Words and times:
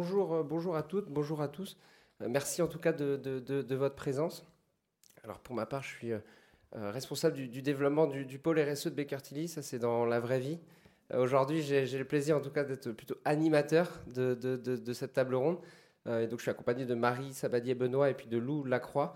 bonjour, 0.00 0.42
bonjour 0.44 0.76
à 0.76 0.82
toutes, 0.82 1.10
bonjour 1.10 1.42
à 1.42 1.48
tous. 1.48 1.76
merci 2.20 2.62
en 2.62 2.68
tout 2.68 2.78
cas 2.78 2.94
de, 2.94 3.74
votre 3.74 3.96
présence. 3.96 4.46
Alors 5.24 5.40
pour 5.40 5.54
ma 5.54 5.66
part, 5.66 5.82
je 5.82 5.88
suis 5.88 6.12
responsable 6.72 7.36
du, 7.36 7.60
développement 7.60 8.06
du, 8.06 8.38
pôle 8.38 8.58
RSE 8.60 8.86
de 8.86 8.94
Baker 8.94 9.18
Tilly, 9.18 9.46
ça 9.46 9.60
c'est 9.60 9.78
dans 9.78 10.06
la 10.06 10.18
vraie 10.18 10.40
vie. 10.40 10.58
Aujourd'hui, 11.14 11.60
j'ai 11.60 11.98
le 11.98 12.06
plaisir 12.06 12.34
en 12.34 12.40
tout 12.40 12.48
cas 12.50 12.64
d'être 12.64 12.92
plutôt 12.92 13.16
animateur 13.26 14.00
de, 14.06 14.92
cette 14.94 15.12
table 15.12 15.34
ronde. 15.34 15.58
et 16.06 16.26
donc 16.26 16.38
je 16.38 16.44
suis 16.44 16.50
accompagné 16.50 16.86
de 16.86 16.94
Marie 16.94 17.34
Sabadier-Benoît 17.34 18.08
et 18.08 18.14
puis 18.14 18.28
de 18.28 18.38
Lou 18.38 18.64
Lacroix 18.64 19.14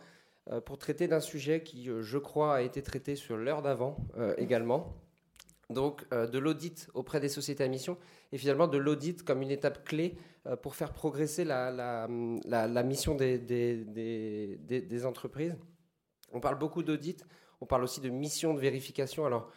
pour 0.67 0.77
traiter 0.77 1.09
d'un 1.09 1.21
sujet 1.21 1.63
qui, 1.63 1.89
je 1.99 2.19
crois, 2.19 2.57
a 2.57 2.61
été 2.61 2.83
traité 2.83 3.17
sur 3.17 3.39
l'heure 3.39 3.63
d'avant 3.63 3.97
également 4.37 4.95
donc 5.71 6.05
euh, 6.13 6.27
de 6.27 6.39
l'audit 6.39 6.89
auprès 6.95 7.21
des 7.21 7.29
sociétés 7.29 7.65
à 7.65 7.69
mission 7.69 7.97
et 8.33 8.39
finalement 8.39 8.67
de 8.69 8.79
l'audit 8.79 9.23
comme 9.23 9.43
une 9.43 9.51
étape 9.51 9.85
clé 9.85 10.17
euh, 10.47 10.57
pour 10.57 10.75
faire 10.75 10.93
progresser 10.93 11.45
la, 11.45 12.07
mission 12.85 13.15
des, 13.15 13.47
entreprises. 15.07 15.57
On 16.33 16.41
parle 16.41 16.59
beaucoup 16.59 16.83
d'audit, 16.83 17.25
on 17.61 17.67
parle 17.67 17.85
aussi 17.85 18.01
de 18.01 18.09
mission 18.09 18.55
de 18.55 18.61
vérification. 18.61 19.25
Alors, 19.27 19.51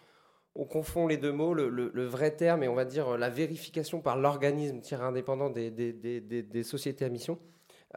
on 0.56 0.66
confond 0.66 1.08
les 1.08 1.18
deux 1.18 1.32
mots, 1.32 1.54
le, 1.54 2.06
vrai 2.06 2.36
terme 2.36 2.64
et 2.64 2.68
on 2.68 2.74
va 2.74 2.86
dire 2.86 3.18
la 3.18 3.30
vérification 3.30 4.02
par 4.02 4.18
l'organisme 4.18 4.82
tiers 4.82 5.04
indépendant 5.04 5.50
des, 5.50 6.64
sociétés 6.64 7.06
à 7.06 7.10
mission. 7.10 7.38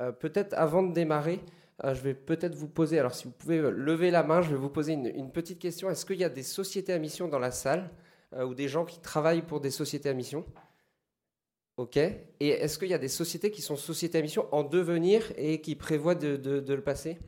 Euh, 0.00 0.12
peut-être 0.12 0.54
avant 0.54 0.82
de 0.82 0.92
démarrer, 0.92 1.40
je 1.84 2.00
vais 2.00 2.14
peut-être 2.14 2.54
vous 2.54 2.68
poser, 2.68 2.98
alors 2.98 3.14
si 3.14 3.24
vous 3.24 3.32
pouvez 3.32 3.58
lever 3.58 4.10
la 4.10 4.22
main, 4.22 4.42
je 4.42 4.50
vais 4.50 4.56
vous 4.56 4.68
poser 4.68 4.92
une 4.92 5.32
petite 5.32 5.58
question. 5.58 5.88
Est-ce 5.88 6.04
qu'il 6.04 6.18
y 6.18 6.24
a 6.24 6.28
des 6.28 6.42
sociétés 6.42 6.92
à 6.92 6.98
mission 6.98 7.26
dans 7.26 7.38
la 7.38 7.50
salle 7.50 7.90
euh, 8.34 8.44
ou 8.44 8.54
des 8.54 8.68
gens 8.68 8.84
qui 8.84 9.00
travaillent 9.00 9.42
pour 9.42 9.60
des 9.60 9.70
sociétés 9.70 10.08
à 10.08 10.14
mission? 10.14 10.44
Ok. 11.78 11.96
Et 11.96 12.22
est-ce 12.40 12.78
qu'il 12.78 12.88
y 12.88 12.94
a 12.94 12.98
des 12.98 13.08
sociétés 13.08 13.50
qui 13.50 13.62
sont 13.62 13.76
sociétés 13.76 14.18
à 14.18 14.22
mission 14.22 14.46
en 14.52 14.62
devenir 14.62 15.32
et 15.36 15.62
qui 15.62 15.74
prévoient 15.74 16.14
de, 16.14 16.62
le 16.68 16.82
passer? 16.82 17.18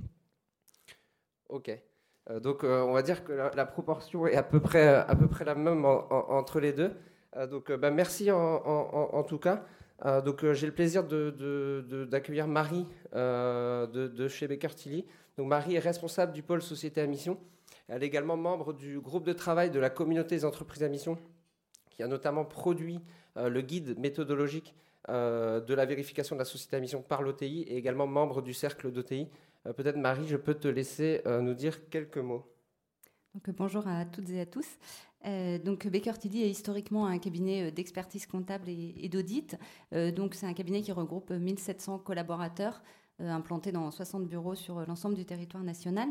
Ok. 1.48 1.70
Euh, 2.30 2.38
donc 2.38 2.62
euh, 2.62 2.82
on 2.82 2.92
va 2.92 3.02
dire 3.02 3.24
que 3.24 3.32
la, 3.32 3.66
proportion 3.66 4.26
est 4.26 4.36
à 4.36 4.42
peu 4.42 4.60
près, 4.60 4.86
à 4.86 5.16
peu 5.16 5.28
près 5.28 5.46
la 5.46 5.54
même 5.54 5.86
entre 5.86 6.60
les 6.60 6.74
deux. 6.74 6.92
donc 7.50 7.72
bah, 7.72 7.90
merci 7.90 8.30
en, 8.30 9.24
tout 9.24 9.38
cas. 9.38 9.64
Donc 10.24 10.44
j'ai 10.52 10.66
le 10.66 10.72
plaisir 10.72 11.04
d'accueillir 11.04 12.48
Marie 12.48 12.86
de, 13.12 14.28
chez 14.28 14.48
Baker. 14.48 14.68
Donc 15.36 15.48
Marie 15.48 15.76
est 15.76 15.80
responsable 15.80 16.32
du 16.32 16.42
pôle 16.42 16.62
société 16.62 17.00
à 17.00 17.06
mission. 17.06 17.38
Elle 17.88 18.02
est 18.02 18.06
également 18.06 18.36
membre 18.36 18.72
du 18.72 19.00
groupe 19.00 19.24
de 19.24 19.32
travail 19.32 19.70
de 19.70 19.78
la 19.78 19.90
communauté 19.90 20.36
des 20.36 20.44
entreprises 20.44 20.82
à 20.82 20.88
mission, 20.88 21.18
qui 21.90 22.02
a 22.02 22.06
notamment 22.06 22.44
produit 22.44 23.00
euh, 23.36 23.48
le 23.48 23.60
guide 23.60 23.98
méthodologique 23.98 24.74
euh, 25.08 25.60
de 25.60 25.74
la 25.74 25.84
vérification 25.84 26.36
de 26.36 26.38
la 26.38 26.44
société 26.44 26.76
à 26.76 26.80
mission 26.80 27.02
par 27.02 27.22
l'OTI 27.22 27.62
et 27.62 27.76
également 27.76 28.06
membre 28.06 28.42
du 28.42 28.54
cercle 28.54 28.90
d'OTI. 28.92 29.28
Euh, 29.66 29.72
peut-être 29.72 29.96
Marie, 29.96 30.26
je 30.26 30.36
peux 30.36 30.54
te 30.54 30.68
laisser 30.68 31.22
nous 31.26 31.54
dire 31.54 31.88
quelques 31.88 32.18
mots. 32.18 32.46
bonjour 33.48 33.86
à 33.86 34.04
toutes 34.04 34.30
et 34.30 34.40
à 34.40 34.46
tous. 34.46 34.66
Donc 35.64 35.86
Baker 35.86 36.14
Tilly 36.18 36.42
est 36.42 36.50
historiquement 36.50 37.06
un 37.06 37.18
cabinet 37.18 37.70
d'expertise 37.70 38.26
comptable 38.26 38.68
et, 38.68 39.08
d'audit. 39.08 39.56
donc 40.16 40.34
c'est 40.34 40.46
un 40.46 40.52
cabinet 40.52 40.82
qui 40.82 40.92
regroupe 40.92 41.30
1700 41.30 41.98
collaborateurs 41.98 42.82
euh, 43.22 43.30
implanté 43.30 43.72
dans 43.72 43.90
60 43.90 44.26
bureaux 44.26 44.54
sur 44.54 44.78
euh, 44.78 44.84
l'ensemble 44.86 45.14
du 45.14 45.24
territoire 45.26 45.62
national. 45.62 46.08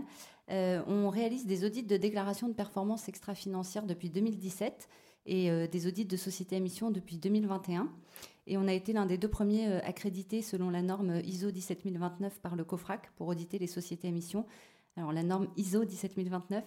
Euh, 0.52 0.81
on 0.88 1.09
réalise 1.09 1.48
des 1.48 1.66
audits 1.66 1.84
de 1.84 1.98
déclaration 1.98 2.48
de 2.48 2.53
performance 2.53 3.09
extra-financière 3.09 3.86
depuis 3.86 4.09
2017 4.09 4.88
et 5.28 5.52
des 5.68 5.86
audits 5.86 6.06
de 6.06 6.18
société 6.18 6.56
à 6.56 6.59
mission 6.59 6.90
depuis 6.90 7.18
2021. 7.18 7.88
Et 8.48 8.58
on 8.58 8.68
a 8.68 8.73
été 8.73 8.92
l'un 8.92 9.06
des 9.06 9.20
deux 9.20 9.28
premiers 9.28 9.72
accrédités 9.84 10.42
selon 10.42 10.72
la 10.72 10.81
norme 10.81 11.22
ISO 11.23 11.52
17029 11.52 12.40
par 12.40 12.56
le 12.56 12.64
COFRAC 12.64 13.12
pour 13.18 13.28
auditer 13.28 13.59
les 13.59 13.68
sociétés 13.68 14.08
à 14.08 14.12
mission. 14.12 14.48
Alors 14.97 15.14
la 15.14 15.23
norme 15.23 15.47
ISO 15.58 15.86
17029, 15.86 16.64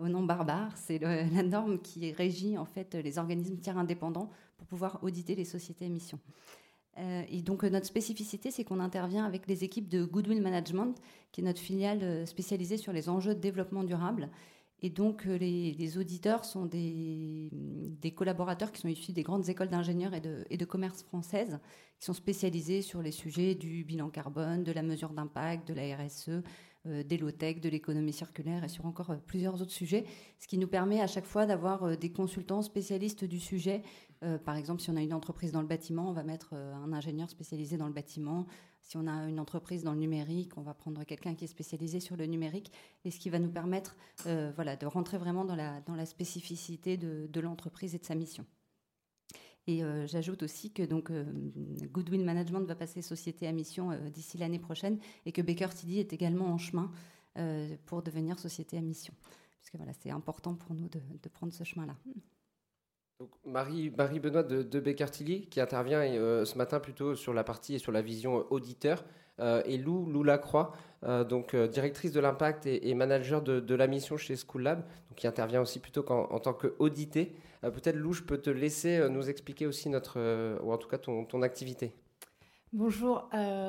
au 0.00 0.08
nom 0.08 0.22
barbare, 0.24 0.76
c'est 0.76 0.98
la 1.00 1.42
norme 1.42 1.80
qui 1.80 2.12
régit 2.12 2.56
en 2.56 2.64
fait 2.64 2.94
les 2.94 3.18
organismes 3.18 3.58
tiers 3.58 3.78
indépendants 3.78 4.30
pour 4.56 4.66
pouvoir 4.66 5.00
auditer 5.02 5.34
les 5.34 5.44
sociétés 5.44 5.86
à 5.86 5.88
mission. 5.88 6.18
Euh, 6.98 7.22
et 7.28 7.42
donc 7.42 7.62
notre 7.64 7.86
spécificité, 7.86 8.50
c'est 8.50 8.64
qu'on 8.64 8.80
intervient 8.80 9.24
avec 9.24 9.46
les 9.46 9.64
équipes 9.64 9.88
de 9.88 10.04
Goodwill 10.04 10.42
Management, 10.42 10.94
qui 11.32 11.40
est 11.40 11.44
notre 11.44 11.60
filiale 11.60 12.02
euh, 12.02 12.26
spécialisée 12.26 12.76
sur 12.76 12.92
les 12.92 13.08
enjeux 13.08 13.34
de 13.34 13.40
développement 13.40 13.84
durable. 13.84 14.28
Et 14.84 14.90
donc 14.90 15.26
euh, 15.26 15.38
les, 15.38 15.98
auditeurs 15.98 16.44
sont 16.44 16.66
des, 16.66 17.50
collaborateurs 18.14 18.72
qui 18.72 18.80
sont 18.80 18.88
issus 18.88 19.12
des 19.12 19.22
grandes 19.22 19.48
écoles 19.48 19.68
d'ingénieurs 19.68 20.12
et 20.12 20.20
de, 20.20 20.64
commerce 20.64 21.02
françaises, 21.04 21.60
qui 21.98 22.06
sont 22.06 22.12
spécialisés 22.12 22.82
sur 22.82 23.00
les 23.00 23.12
sujets 23.12 23.54
du 23.54 23.84
bilan 23.84 24.10
carbone, 24.10 24.64
de 24.64 24.72
la 24.72 24.82
mesure 24.82 25.10
d'impact, 25.10 25.68
de 25.68 25.74
la 25.74 25.96
RSE, 25.96 26.42
des 26.84 27.16
low-tech, 27.16 27.60
de 27.60 27.68
l'économie 27.68 28.12
circulaire 28.12 28.64
et 28.64 28.68
sur 28.68 28.86
encore 28.86 29.14
plusieurs 29.26 29.60
autres 29.62 29.70
sujets, 29.70 30.04
ce 30.38 30.48
qui 30.48 30.58
nous 30.58 30.66
permet 30.66 31.00
à 31.00 31.06
chaque 31.06 31.26
fois 31.26 31.46
d'avoir 31.46 31.96
des 31.96 32.10
consultants 32.10 32.62
spécialistes 32.62 33.24
du 33.24 33.38
sujet 33.38 33.82
euh, 34.22 34.38
par 34.38 34.56
exemple, 34.56 34.80
si 34.80 34.90
on 34.90 34.96
a 34.96 35.02
une 35.02 35.14
entreprise 35.14 35.52
dans 35.52 35.60
le 35.60 35.66
bâtiment, 35.66 36.08
on 36.08 36.12
va 36.12 36.22
mettre 36.22 36.50
euh, 36.52 36.74
un 36.74 36.92
ingénieur 36.92 37.28
spécialisé 37.28 37.76
dans 37.76 37.86
le 37.86 37.92
bâtiment. 37.92 38.46
Si 38.80 38.96
on 38.96 39.06
a 39.06 39.28
une 39.28 39.40
entreprise 39.40 39.82
dans 39.82 39.92
le 39.92 39.98
numérique, 39.98 40.56
on 40.56 40.62
va 40.62 40.74
prendre 40.74 41.04
quelqu'un 41.04 41.34
qui 41.34 41.44
est 41.44 41.48
spécialisé 41.48 41.98
sur 41.98 42.16
le 42.16 42.26
numérique, 42.26 42.72
et 43.04 43.10
ce 43.10 43.18
qui 43.18 43.30
va 43.30 43.38
nous 43.38 43.50
permettre 43.50 43.96
euh, 44.26 44.52
voilà, 44.54 44.76
de 44.76 44.86
rentrer 44.86 45.18
vraiment 45.18 45.44
dans 45.44 45.56
la, 45.56 45.80
dans 45.82 45.94
la 45.94 46.06
spécificité 46.06 46.96
de, 46.96 47.40
l'entreprise 47.40 47.94
et 47.94 47.98
de 47.98 48.04
sa 48.04 48.14
mission. 48.14 48.46
Et 49.66 49.82
j'ajoute 50.06 50.42
aussi 50.42 50.72
que 50.72 50.82
donc 50.82 51.12
Goodwill 51.92 52.24
Management 52.24 52.66
va 52.66 52.74
passer 52.74 53.00
société 53.00 53.46
à 53.46 53.52
mission 53.52 53.90
d'ici 54.12 54.36
l'année 54.36 54.58
prochaine 54.58 54.98
et 55.24 55.30
que 55.30 55.40
Baker 55.40 55.68
Tilly 55.68 56.00
est 56.00 56.12
également 56.12 56.46
en 56.46 56.58
chemin 56.58 56.90
pour 57.86 58.02
devenir 58.02 58.40
société 58.40 58.76
à 58.76 58.80
mission. 58.80 59.14
Puisque 59.60 59.76
voilà, 59.76 59.92
c'est 59.92 60.10
important 60.10 60.56
pour 60.56 60.74
nous 60.74 60.88
de, 60.88 61.00
de 61.22 61.28
prendre 61.28 61.52
ce 61.52 61.62
chemin-là. 61.62 61.96
Marie, 63.44 63.92
Marie 63.96 64.20
Benoît 64.20 64.42
de, 64.42 64.62
de 64.62 64.80
Bécartilly 64.80 65.46
qui 65.46 65.60
intervient 65.60 66.00
euh, 66.00 66.44
ce 66.44 66.56
matin 66.58 66.80
plutôt 66.80 67.14
sur 67.14 67.32
la 67.32 67.44
partie 67.44 67.74
et 67.74 67.78
sur 67.78 67.92
la 67.92 68.02
vision 68.02 68.46
auditeur 68.50 69.04
euh, 69.40 69.62
et 69.64 69.78
Lou, 69.78 70.06
Lou 70.06 70.22
Lacroix, 70.22 70.72
euh, 71.04 71.24
donc 71.24 71.56
directrice 71.56 72.12
de 72.12 72.20
l'impact 72.20 72.66
et, 72.66 72.94
manager 72.94 73.42
de, 73.42 73.74
la 73.74 73.86
mission 73.86 74.16
chez 74.16 74.36
School 74.36 74.62
Lab, 74.62 74.80
donc 75.08 75.16
qui 75.16 75.26
intervient 75.26 75.60
aussi 75.60 75.78
plutôt 75.78 76.04
en, 76.10 76.38
tant 76.38 76.52
qu'audité. 76.52 77.34
Peut-être 77.62 77.96
Lou, 77.96 78.12
je 78.12 78.22
peux 78.22 78.38
te 78.38 78.50
laisser 78.50 79.08
nous 79.08 79.30
expliquer 79.30 79.66
aussi 79.66 79.88
notre, 79.88 80.18
ou 80.62 80.72
en 80.72 80.78
tout 80.78 80.88
cas 80.88 80.98
ton, 80.98 81.24
ton 81.24 81.42
activité. 81.42 81.92
Bonjour, 82.72 83.28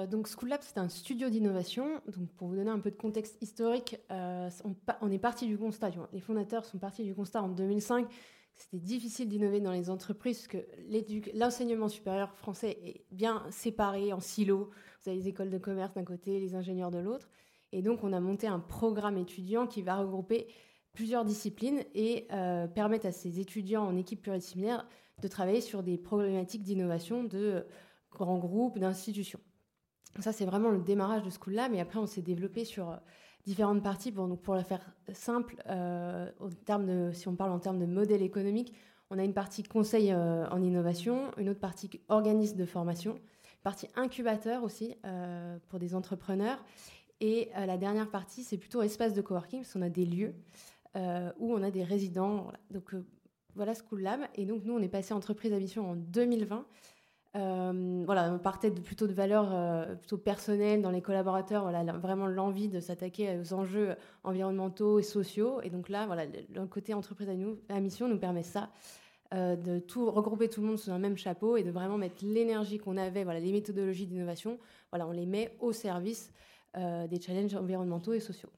donc 0.10 0.28
School 0.28 0.50
Lab 0.50 0.62
c'est 0.62 0.78
un 0.78 0.90
studio 0.90 1.30
d'innovation. 1.30 2.02
Donc 2.08 2.30
pour 2.38 2.48
vous 2.50 2.56
donner 2.56 2.72
un 2.72 2.80
peu 2.80 2.92
de 2.92 2.98
contexte 2.98 3.42
historique, 3.42 3.98
on, 4.10 4.76
on, 5.02 5.12
est 5.12 5.20
parti 5.20 5.48
du 5.48 5.58
constat, 5.58 5.92
les 6.12 6.20
fondateurs 6.20 6.66
sont 6.66 6.78
partis 6.78 7.04
du 7.04 7.16
constat 7.16 7.42
en 7.42 7.50
2005 7.50 8.08
c'était 8.56 8.80
difficile 8.84 9.28
d'innover 9.30 9.60
dans 9.60 9.72
les 9.72 9.90
entreprises 9.90 10.38
parce 10.38 10.48
que 10.48 11.38
l'enseignement 11.38 11.90
supérieur 11.90 12.34
français 12.36 12.78
est 12.84 13.06
bien 13.12 13.44
séparé 13.50 14.14
en 14.14 14.20
silos. 14.20 14.70
Vous 15.02 15.10
avez 15.10 15.20
les 15.20 15.28
écoles 15.28 15.50
de 15.50 15.58
commerce 15.58 15.94
d'un 15.94 16.04
côté, 16.04 16.40
les 16.40 16.56
ingénieurs 16.56 16.92
de 16.92 17.00
l'autre. 17.00 17.30
Et 17.72 17.82
donc, 17.82 18.04
on 18.04 18.14
a 18.14 18.20
monté 18.20 18.48
un 18.48 18.60
programme 18.60 19.18
étudiant 19.18 19.66
qui 19.66 19.82
va 19.82 19.96
regrouper 19.96 20.48
plusieurs 20.94 21.26
disciplines 21.26 21.84
et 21.96 22.28
euh, 22.32 22.68
permettre 22.68 23.08
à 23.08 23.12
ces 23.12 23.40
étudiants 23.40 23.84
en 23.84 23.98
équipe 23.98 24.22
pluridisciplinaire 24.22 24.88
de 25.22 25.28
travailler 25.28 25.62
sur 25.62 25.82
des 25.82 25.98
problématiques 25.98 26.62
d'innovation 26.62 27.24
de 27.24 27.66
grands 28.12 28.38
groupes, 28.38 28.78
d'institutions. 28.78 29.40
Ça, 30.20 30.32
c'est 30.32 30.46
vraiment 30.46 30.70
le 30.70 30.80
démarrage 30.80 31.24
de 31.24 31.32
ce 31.32 31.40
coup-là, 31.40 31.70
mais 31.70 31.80
après, 31.80 31.98
on 31.98 32.06
s'est 32.06 32.22
développé 32.22 32.66
sur 32.66 33.00
différentes 33.46 33.84
parties. 33.84 34.12
Pour, 34.12 34.56
la 34.56 34.64
faire 34.64 34.82
simple, 35.14 35.62
euh, 35.70 36.30
si 37.14 37.28
on 37.28 37.36
parle 37.36 37.52
en 37.52 37.60
termes 37.60 37.80
de 37.80 37.86
modèle 37.86 38.22
économique, 38.22 38.74
on 39.10 39.20
a 39.20 39.24
une 39.24 39.34
partie 39.34 39.64
conseil 39.64 40.12
euh, 40.12 40.48
en 40.50 40.62
innovation, 40.62 41.32
une 41.38 41.50
autre 41.50 41.60
partie 41.60 41.90
organisme 42.10 42.58
de 42.58 42.66
formation, 42.66 43.14
une 43.14 43.64
partie 43.64 43.88
incubateur 43.96 44.64
aussi 44.64 44.96
euh, 45.06 45.58
pour 45.70 45.80
des 45.80 45.96
entrepreneurs. 45.96 46.64
Et 47.20 47.50
la 47.56 47.78
dernière 47.78 48.10
partie, 48.10 48.44
c'est 48.44 48.58
plutôt 48.58 48.82
espace 48.82 49.14
de 49.14 49.22
coworking, 49.22 49.62
parce 49.62 49.72
qu'on 49.72 49.82
a 49.82 49.90
des 49.90 50.06
lieux 50.06 50.36
où 51.40 51.54
on 51.54 51.64
a 51.64 51.72
des 51.72 51.84
résidents. 51.84 52.52
Donc 52.70 52.94
voilà 53.56 53.74
School 53.76 54.02
Lab. 54.02 54.20
Et 54.36 54.46
donc 54.46 54.66
nous, 54.66 54.74
on 54.74 54.82
est 54.82 54.90
passé 54.90 55.14
entreprise 55.14 55.54
à 55.54 55.60
mission 55.60 55.92
en 55.92 55.96
2020. 55.96 56.66
Euh, 57.36 58.04
voilà, 58.06 58.32
on 58.32 58.38
partait 58.38 58.70
de, 58.70 58.80
plutôt 58.80 59.08
de 59.08 59.14
valeurs 59.14 59.50
euh, 59.54 59.96
plutôt 59.96 60.18
personnelles 60.18 60.84
dans 60.84 60.92
les 60.92 61.02
collaborateurs, 61.02 61.64
voilà, 61.64 61.84
vraiment 61.94 62.28
l'envie 62.28 62.68
de 62.68 62.80
s'attaquer 62.80 63.40
aux 63.40 63.54
enjeux 63.54 63.96
environnementaux 64.24 65.00
et 65.00 65.04
sociaux. 65.04 65.60
Et 65.64 65.72
donc 65.72 65.90
là, 65.90 66.06
voilà, 66.06 66.26
le 66.26 66.66
côté 66.68 66.94
entreprise 66.94 67.30
à, 67.30 67.34
nous, 67.34 67.58
à 67.70 67.80
mission 67.80 68.08
nous 68.08 68.20
permet 68.20 68.44
ça, 68.44 68.70
euh, 69.34 69.56
de 69.56 69.80
tout 69.80 70.12
regrouper 70.12 70.48
tout 70.48 70.62
le 70.62 70.68
monde 70.68 70.78
sous 70.78 70.92
un 70.92 71.00
même 71.00 71.18
chapeau 71.18 71.58
et 71.58 71.64
de 71.64 71.72
vraiment 71.72 71.98
mettre 71.98 72.24
l'énergie 72.24 72.78
qu'on 72.78 72.98
avait, 72.98 73.24
voilà, 73.24 73.40
les 73.40 73.52
méthodologies 73.52 74.06
d'innovation, 74.06 74.60
voilà, 74.92 75.08
on 75.08 75.12
les 75.12 75.26
met 75.26 75.58
au 75.60 75.72
service 75.72 76.32
des 76.76 77.22
challenges 77.22 77.54
environnementaux 77.54 78.14
et 78.14 78.20
sociaux. 78.20 78.50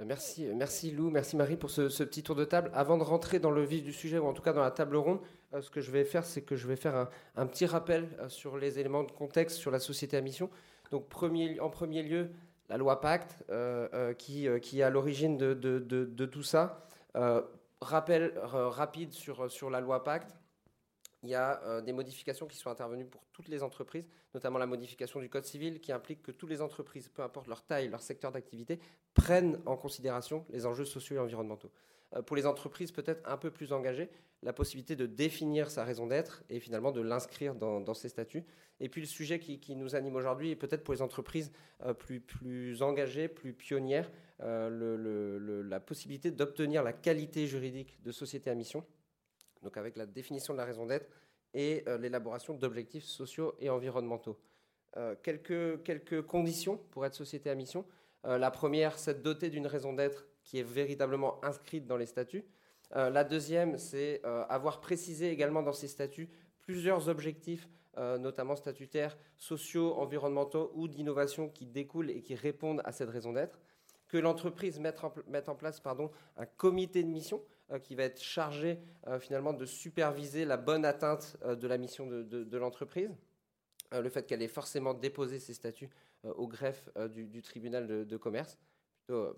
Merci, 0.00 0.46
merci 0.54 0.90
Lou, 0.90 1.10
merci 1.10 1.36
Marie 1.36 1.56
pour 1.56 1.70
ce, 1.70 2.02
petit 2.02 2.22
tour 2.22 2.34
de 2.34 2.44
table. 2.44 2.70
Avant 2.74 2.98
de 2.98 3.04
rentrer 3.04 3.38
dans 3.38 3.50
le 3.50 3.62
vif 3.62 3.84
du 3.84 3.92
sujet, 3.92 4.18
ou 4.18 4.26
en 4.26 4.32
tout 4.32 4.42
cas 4.42 4.52
dans 4.52 4.62
la 4.62 4.70
table 4.70 4.96
ronde, 4.96 5.20
ce 5.60 5.70
que 5.70 5.80
je 5.80 5.90
vais 5.90 6.04
faire, 6.04 6.24
c'est 6.24 6.42
que 6.42 6.56
je 6.56 6.66
vais 6.66 6.76
faire 6.76 7.08
un, 7.36 7.46
petit 7.46 7.66
rappel 7.66 8.08
sur 8.28 8.58
les 8.58 8.78
éléments 8.78 9.04
de 9.04 9.12
contexte 9.12 9.58
sur 9.58 9.70
la 9.70 9.78
société 9.78 10.16
à 10.16 10.20
mission. 10.20 10.50
Donc 10.90 11.04
en 11.04 11.70
premier 11.70 12.02
lieu, 12.02 12.30
la 12.68 12.76
loi 12.78 13.00
Pacte, 13.00 13.44
qui, 14.18 14.46
est 14.46 14.82
à 14.82 14.90
l'origine 14.90 15.36
de, 15.36 16.26
tout 16.26 16.42
ça. 16.42 16.84
rappel 17.80 18.32
rapide 18.42 19.12
sur, 19.12 19.50
sur 19.50 19.70
la 19.70 19.80
loi 19.80 20.02
Pacte 20.02 20.34
il 21.22 21.28
y 21.28 21.34
a 21.34 21.62
euh, 21.64 21.80
des 21.80 21.92
modifications 21.92 22.46
qui 22.46 22.56
sont 22.56 22.70
intervenues 22.70 23.04
pour 23.04 23.24
toutes 23.32 23.48
les 23.48 23.62
entreprises, 23.62 24.08
notamment 24.34 24.58
la 24.58 24.66
modification 24.66 25.20
du 25.20 25.28
Code 25.28 25.44
civil 25.44 25.80
qui 25.80 25.92
implique 25.92 26.22
que 26.22 26.32
toutes 26.32 26.50
les 26.50 26.60
entreprises, 26.60 27.08
peu 27.08 27.22
importe 27.22 27.46
leur 27.46 27.64
taille, 27.64 27.88
leur 27.88 28.02
secteur 28.02 28.32
d'activité, 28.32 28.80
prennent 29.14 29.60
en 29.66 29.76
considération 29.76 30.44
les 30.50 30.66
enjeux 30.66 30.84
sociaux 30.84 31.16
et 31.16 31.20
environnementaux. 31.20 31.70
Euh, 32.14 32.22
pour 32.22 32.36
les 32.36 32.46
entreprises 32.46 32.90
peut-être 32.90 33.22
un 33.28 33.36
peu 33.36 33.50
plus 33.50 33.72
engagées, 33.72 34.10
la 34.42 34.52
possibilité 34.52 34.96
de 34.96 35.06
définir 35.06 35.70
sa 35.70 35.84
raison 35.84 36.08
d'être 36.08 36.42
et 36.50 36.58
finalement 36.58 36.90
de 36.90 37.00
l'inscrire 37.00 37.54
dans, 37.54 37.94
ses 37.94 38.08
statuts. 38.08 38.44
Et 38.80 38.88
puis 38.88 39.00
le 39.00 39.06
sujet 39.06 39.38
qui, 39.38 39.76
nous 39.76 39.94
anime 39.94 40.16
aujourd'hui 40.16 40.50
est 40.50 40.56
peut-être 40.56 40.82
pour 40.82 40.92
les 40.92 41.02
entreprises 41.02 41.52
euh, 41.84 41.94
plus, 41.94 42.18
plus 42.18 42.82
engagées, 42.82 43.28
plus 43.28 43.52
pionnières, 43.52 44.10
la 44.40 45.78
possibilité 45.78 46.32
d'obtenir 46.32 46.82
la 46.82 46.92
qualité 46.92 47.46
juridique 47.46 48.02
de 48.02 48.10
société 48.10 48.50
à 48.50 48.56
mission 48.56 48.84
donc 49.62 49.76
avec 49.76 49.96
la 49.96 50.06
définition 50.06 50.52
de 50.54 50.58
la 50.58 50.64
raison 50.64 50.86
d'être 50.86 51.08
et 51.54 51.84
euh, 51.86 51.98
l'élaboration 51.98 52.54
d'objectifs 52.54 53.04
sociaux 53.04 53.54
et 53.60 53.70
environnementaux. 53.70 54.38
Euh, 54.96 55.14
quelques, 55.22 55.82
quelques 55.82 56.22
conditions 56.22 56.78
pour 56.90 57.06
être 57.06 57.14
société 57.14 57.50
à 57.50 57.54
mission. 57.54 57.84
Euh, 58.24 58.38
la 58.38 58.50
première, 58.50 58.98
c'est 58.98 59.14
de 59.14 59.22
doter 59.22 59.50
d'une 59.50 59.66
raison 59.66 59.92
d'être 59.92 60.26
qui 60.44 60.58
est 60.58 60.64
véritablement 60.64 61.42
inscrite 61.44 61.86
dans 61.86 61.96
les 61.96 62.06
statuts. 62.06 62.44
la 62.90 63.22
deuxième, 63.22 63.78
c'est 63.78 64.20
avoir 64.24 64.80
précisé 64.80 65.30
également 65.30 65.62
dans 65.62 65.72
ces 65.72 65.86
statuts 65.86 66.28
plusieurs 66.62 67.08
objectifs, 67.08 67.68
notamment 67.96 68.56
statutaires, 68.56 69.16
sociaux, 69.36 69.94
environnementaux 69.94 70.72
ou 70.74 70.88
d'innovation 70.88 71.48
qui 71.48 71.64
découlent 71.64 72.10
et 72.10 72.22
qui 72.22 72.34
répondent 72.34 72.82
à 72.84 72.90
cette 72.90 73.08
raison 73.08 73.32
d'être. 73.32 73.60
Que 74.08 74.18
l'entreprise 74.18 74.80
mette 74.80 74.98
en, 75.04 75.14
en 75.46 75.54
place 75.54 75.78
pardon, 75.78 76.10
un 76.36 76.44
comité 76.44 77.04
de 77.04 77.08
mission 77.08 77.40
qui 77.78 77.94
va 77.94 78.04
être 78.04 78.20
chargé 78.20 78.78
euh, 79.06 79.18
finalement 79.18 79.52
de 79.52 79.66
superviser 79.66 80.44
la 80.44 80.56
bonne 80.56 80.84
atteinte 80.84 81.36
euh, 81.44 81.54
de 81.54 81.66
la 81.66 81.78
mission 81.78 82.06
de, 82.06 82.56
l'entreprise. 82.56 83.10
le 83.92 84.08
fait 84.08 84.26
qu'elle 84.26 84.42
ait 84.42 84.48
forcément 84.48 84.94
déposé 84.94 85.38
ses 85.38 85.54
statuts 85.54 85.90
au 86.24 86.46
greffe 86.46 86.88
du, 87.10 87.42
tribunal 87.42 88.06
de, 88.06 88.16
commerce, 88.16 88.56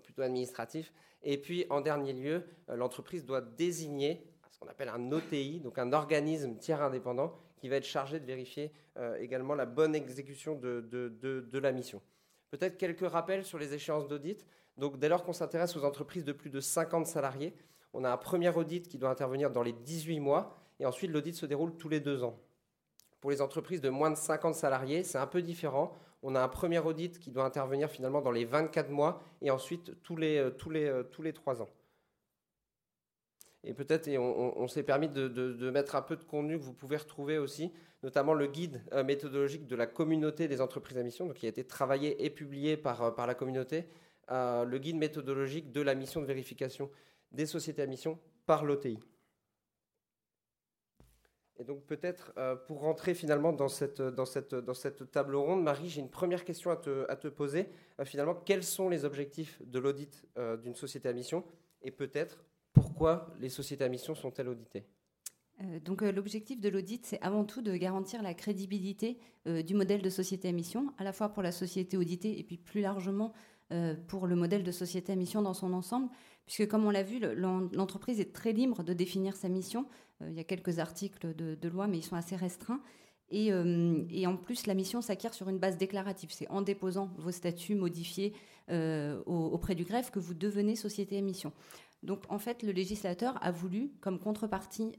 plutôt, 0.03 0.21
administratif. 0.21 0.93
Et 1.23 1.39
puis, 1.39 1.65
en 1.71 1.81
dernier 1.81 2.13
lieu, 2.13 2.45
l'entreprise 2.67 3.25
doit 3.25 3.41
désigner 3.41 4.23
ce 4.51 4.59
qu'on 4.59 4.67
appelle 4.67 4.89
un 4.89 5.11
OTI, 5.11 5.61
donc 5.61 5.79
un 5.79 5.91
organisme 5.93 6.57
tiers 6.57 6.83
indépendant, 6.83 7.33
qui 7.57 7.69
va 7.69 7.77
être 7.77 7.85
chargé 7.85 8.19
de 8.19 8.25
vérifier 8.25 8.71
également 9.19 9.55
la 9.55 9.65
bonne 9.65 9.95
exécution 9.95 10.55
de, 10.55 10.81
de 10.81 11.59
la 11.59 11.71
mission. 11.71 12.01
Peut-être 12.51 12.77
quelques 12.77 13.09
rappels 13.09 13.43
sur 13.43 13.57
les 13.57 13.73
échéances 13.73 14.07
d'audit. 14.07 14.45
Donc, 14.77 14.99
dès 14.99 15.09
lors 15.09 15.23
qu'on 15.23 15.33
s'intéresse 15.33 15.75
aux 15.75 15.83
entreprises 15.83 16.23
de 16.23 16.31
plus 16.31 16.49
de 16.49 16.59
50 16.59 17.07
salariés, 17.07 17.53
on 17.95 18.03
a 18.03 18.11
un 18.11 18.17
premier 18.17 18.49
audit 18.49 18.87
qui 18.89 18.97
doit 18.97 19.09
intervenir 19.09 19.49
dans 19.49 19.63
les 19.63 19.71
18 19.71 20.19
mois, 20.19 20.53
et 20.79 20.85
ensuite 20.85 21.11
l'audit 21.11 21.33
se 21.33 21.45
déroule 21.45 21.75
tous 21.77 21.87
les 21.87 22.01
deux 22.01 22.23
ans. 22.23 22.37
Pour 23.21 23.31
les 23.31 23.41
entreprises 23.41 23.79
de 23.79 23.89
moins 23.89 24.11
de 24.11 24.17
50 24.17 24.53
salariés, 24.53 25.03
c'est 25.03 25.17
un 25.17 25.25
peu 25.27 25.41
différent. 25.41 25.95
On 26.21 26.35
a 26.35 26.41
un 26.41 26.49
premier 26.49 26.79
audit 26.79 27.17
qui 27.19 27.31
doit 27.31 27.45
intervenir 27.45 27.89
finalement 27.89 28.21
dans 28.21 28.31
les 28.31 28.43
24 28.43 28.89
mois, 28.89 29.21
et 29.41 29.49
ensuite 29.49 29.93
tous 30.03 30.17
les, 30.17 30.37
euh, 30.37 30.49
tous 30.49 30.69
les, 30.69 30.85
euh, 30.85 31.03
tous 31.03 31.21
les 31.21 31.31
3 31.31 31.61
ans. 31.61 31.69
Et 33.63 33.73
peut-être, 33.73 34.09
on, 34.17 34.67
s'est 34.67 34.83
permis 34.83 35.07
de, 35.07 35.71
mettre 35.71 35.95
un 35.95 36.03
peu 36.03 36.17
de 36.17 36.23
contenu 36.23 36.59
que 36.59 36.63
vous 36.63 36.73
pouvez 36.73 36.97
retrouver 36.97 37.39
aussi, 37.39 37.71
notamment 38.03 38.33
le 38.33 38.45
guide 38.45 38.83
euh, 38.93 39.03
méthodologique 39.03 39.65
de 39.65 39.75
la 39.75 39.87
communauté 39.87 40.47
des 40.47 40.61
entreprises 40.61 40.97
à 40.99 41.03
mission, 41.03 41.29
qui 41.29 41.47
a 41.47 41.49
été 41.49 41.63
travaillé 41.63 42.23
et 42.23 42.29
publié 42.29 42.77
par 42.77 43.25
la 43.25 43.33
communauté, 43.33 43.87
le 44.29 44.77
guide 44.77 44.97
méthodologique 44.97 45.71
de 45.71 45.81
la 45.81 45.95
mission 45.95 46.21
de 46.21 46.25
vérification 46.25 46.91
des 47.31 47.45
sociétés 47.45 47.81
à 47.81 47.87
mission 47.87 48.19
par 48.45 48.63
l'OTI. 48.63 48.99
Et 51.57 51.63
donc 51.63 51.85
peut-être 51.85 52.33
euh, 52.37 52.55
pour 52.55 52.81
rentrer 52.81 53.13
finalement 53.13 53.53
dans 53.53 53.69
cette, 53.69 54.01
table 55.11 55.35
ronde, 55.35 55.63
Marie, 55.63 55.89
j'ai 55.89 56.01
une 56.01 56.09
première 56.09 56.43
question 56.43 56.69
à 56.69 56.75
te, 56.75 57.09
à 57.09 57.15
te 57.15 57.27
poser. 57.27 57.69
Euh, 57.99 58.05
finalement, 58.05 58.35
quels 58.35 58.63
sont 58.63 58.89
les 58.89 59.05
objectifs 59.05 59.61
de 59.65 59.79
l'audit 59.79 60.25
euh, 60.37 60.57
d'une 60.57 60.75
société 60.75 61.07
à 61.07 61.13
mission 61.13 61.43
Et 61.81 61.91
peut-être 61.91 62.43
pourquoi 62.73 63.33
les 63.39 63.49
sociétés 63.49 63.85
à 63.85 63.89
mission 63.89 64.15
sont-elles 64.15 64.49
auditées? 64.49 64.85
Donc 65.85 66.01
l'objectif 66.01 66.59
de 66.59 66.67
l'audit, 66.67 67.05
c'est 67.05 67.21
avant 67.21 67.45
tout 67.45 67.61
de 67.61 67.73
garantir 67.77 68.21
la 68.21 68.33
crédibilité 68.33 69.17
du 69.45 69.73
modèle 69.73 70.01
de 70.01 70.09
société 70.09 70.49
à 70.49 70.51
mission, 70.51 70.93
à 70.97 71.05
la 71.05 71.13
fois 71.13 71.29
pour 71.29 71.41
la 71.41 71.53
société 71.53 71.95
auditée 71.95 72.37
et 72.37 72.43
puis 72.43 72.57
plus 72.57 72.81
largement 72.81 73.31
pour 74.09 74.27
le 74.27 74.35
modèle 74.35 74.65
de 74.65 74.71
société 74.73 75.13
à 75.13 75.15
mission 75.15 75.41
dans 75.41 75.53
son 75.53 75.71
ensemble, 75.71 76.09
puisque 76.45 76.67
comme 76.67 76.85
on 76.85 76.91
l'a 76.91 77.03
vu, 77.03 77.19
l'entreprise 77.19 78.19
est 78.19 78.33
très 78.33 78.51
libre 78.51 78.83
de 78.83 78.93
définir 78.93 79.35
sa 79.35 79.49
mission. 79.49 79.85
Euh, 80.21 80.29
il 80.29 80.35
y 80.35 80.39
a 80.39 80.43
quelques 80.43 80.79
articles 80.79 81.33
de, 81.35 81.67
loi, 81.67 81.87
mais 81.87 81.97
ils 81.97 82.03
sont 82.03 82.15
assez 82.15 82.35
restreints. 82.35 82.81
Euh, 83.33 84.03
et, 84.09 84.27
en 84.27 84.37
plus, 84.37 84.67
la 84.67 84.75
mission 84.75 85.01
s'acquiert 85.01 85.33
sur 85.33 85.49
une 85.49 85.57
base 85.57 85.77
déclarative. 85.77 86.29
C'est 86.31 86.49
en 86.49 86.61
déposant 86.61 87.09
vos 87.17 87.31
statuts 87.31 87.75
modifiés 87.75 88.33
euh, 88.69 89.21
auprès 89.25 89.75
du 89.75 89.83
greffe 89.83 90.11
que 90.11 90.19
vous 90.19 90.33
devenez 90.33 90.75
société 90.75 91.17
à 91.17 91.21
mission. 91.21 91.51
Donc 92.03 92.23
en 92.29 92.37
fait, 92.37 92.61
le 92.61 92.71
législateur 92.71 93.37
a 93.43 93.51
voulu, 93.51 93.91
comme 93.99 94.19
contrepartie 94.19 94.91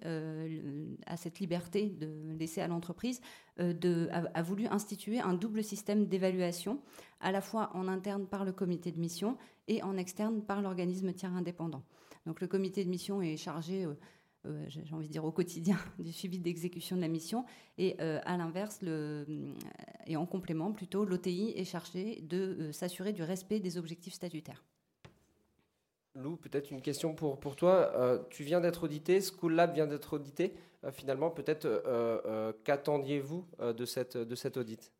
à 1.06 1.16
cette 1.16 1.38
liberté 1.38 1.86
de 1.86 2.34
laisser 2.36 2.60
à 2.60 2.66
l'entreprise, 2.66 3.20
a, 3.58 4.42
voulu 4.42 4.66
instituer 4.66 5.20
un 5.20 5.34
double 5.34 5.62
système 5.62 6.06
d'évaluation, 6.06 6.80
à 7.20 7.30
la 7.30 7.40
fois 7.40 7.70
en 7.74 7.86
interne 7.86 8.26
par 8.26 8.44
le 8.44 8.52
comité 8.52 8.90
de 8.90 8.98
mission 8.98 9.36
et 9.68 9.82
en 9.82 9.96
externe 9.96 10.42
par 10.42 10.62
l'organisme 10.62 11.12
tiers 11.12 11.34
indépendant. 11.34 11.82
Donc 12.26 12.40
le 12.40 12.48
comité 12.48 12.84
de 12.84 12.90
mission 12.90 13.22
est 13.22 13.36
chargé, 13.36 13.84
euh, 13.84 13.94
euh, 14.46 14.64
j'ai 14.68 14.92
envie 14.92 15.06
de 15.06 15.12
dire 15.12 15.24
au 15.24 15.32
quotidien, 15.32 15.78
du 15.98 16.12
suivi 16.12 16.38
d'exécution 16.38 16.96
de 16.96 17.00
la 17.00 17.08
mission, 17.08 17.44
et 17.78 17.96
euh, 18.00 18.20
à 18.24 18.36
l'inverse, 18.36 18.80
et 20.06 20.16
en 20.16 20.26
complément 20.26 20.72
plutôt, 20.72 21.04
l'OTI 21.04 21.52
est 21.56 21.64
chargé 21.64 22.20
de 22.22 22.70
s'assurer 22.72 23.12
du 23.12 23.22
respect 23.22 23.60
des 23.60 23.78
objectifs 23.78 24.14
statutaires. 24.14 24.64
Lou, 26.16 26.36
peut-être 26.36 26.70
une 26.70 26.82
question 26.82 27.14
pour, 27.14 27.38
pour 27.38 27.56
toi. 27.56 28.26
tu 28.30 28.42
viens 28.42 28.60
d'être 28.60 28.84
audité, 28.84 29.20
School 29.20 29.54
Lab 29.54 29.74
vient 29.74 29.86
d'être 29.86 30.14
audité. 30.14 30.54
finalement, 30.92 31.30
peut-être 31.30 31.66
qu'attendiez-vous 32.64 33.46
de, 33.60 33.84
cette, 33.84 34.16
de 34.16 34.34
cet 34.34 34.56
audit 34.56 34.92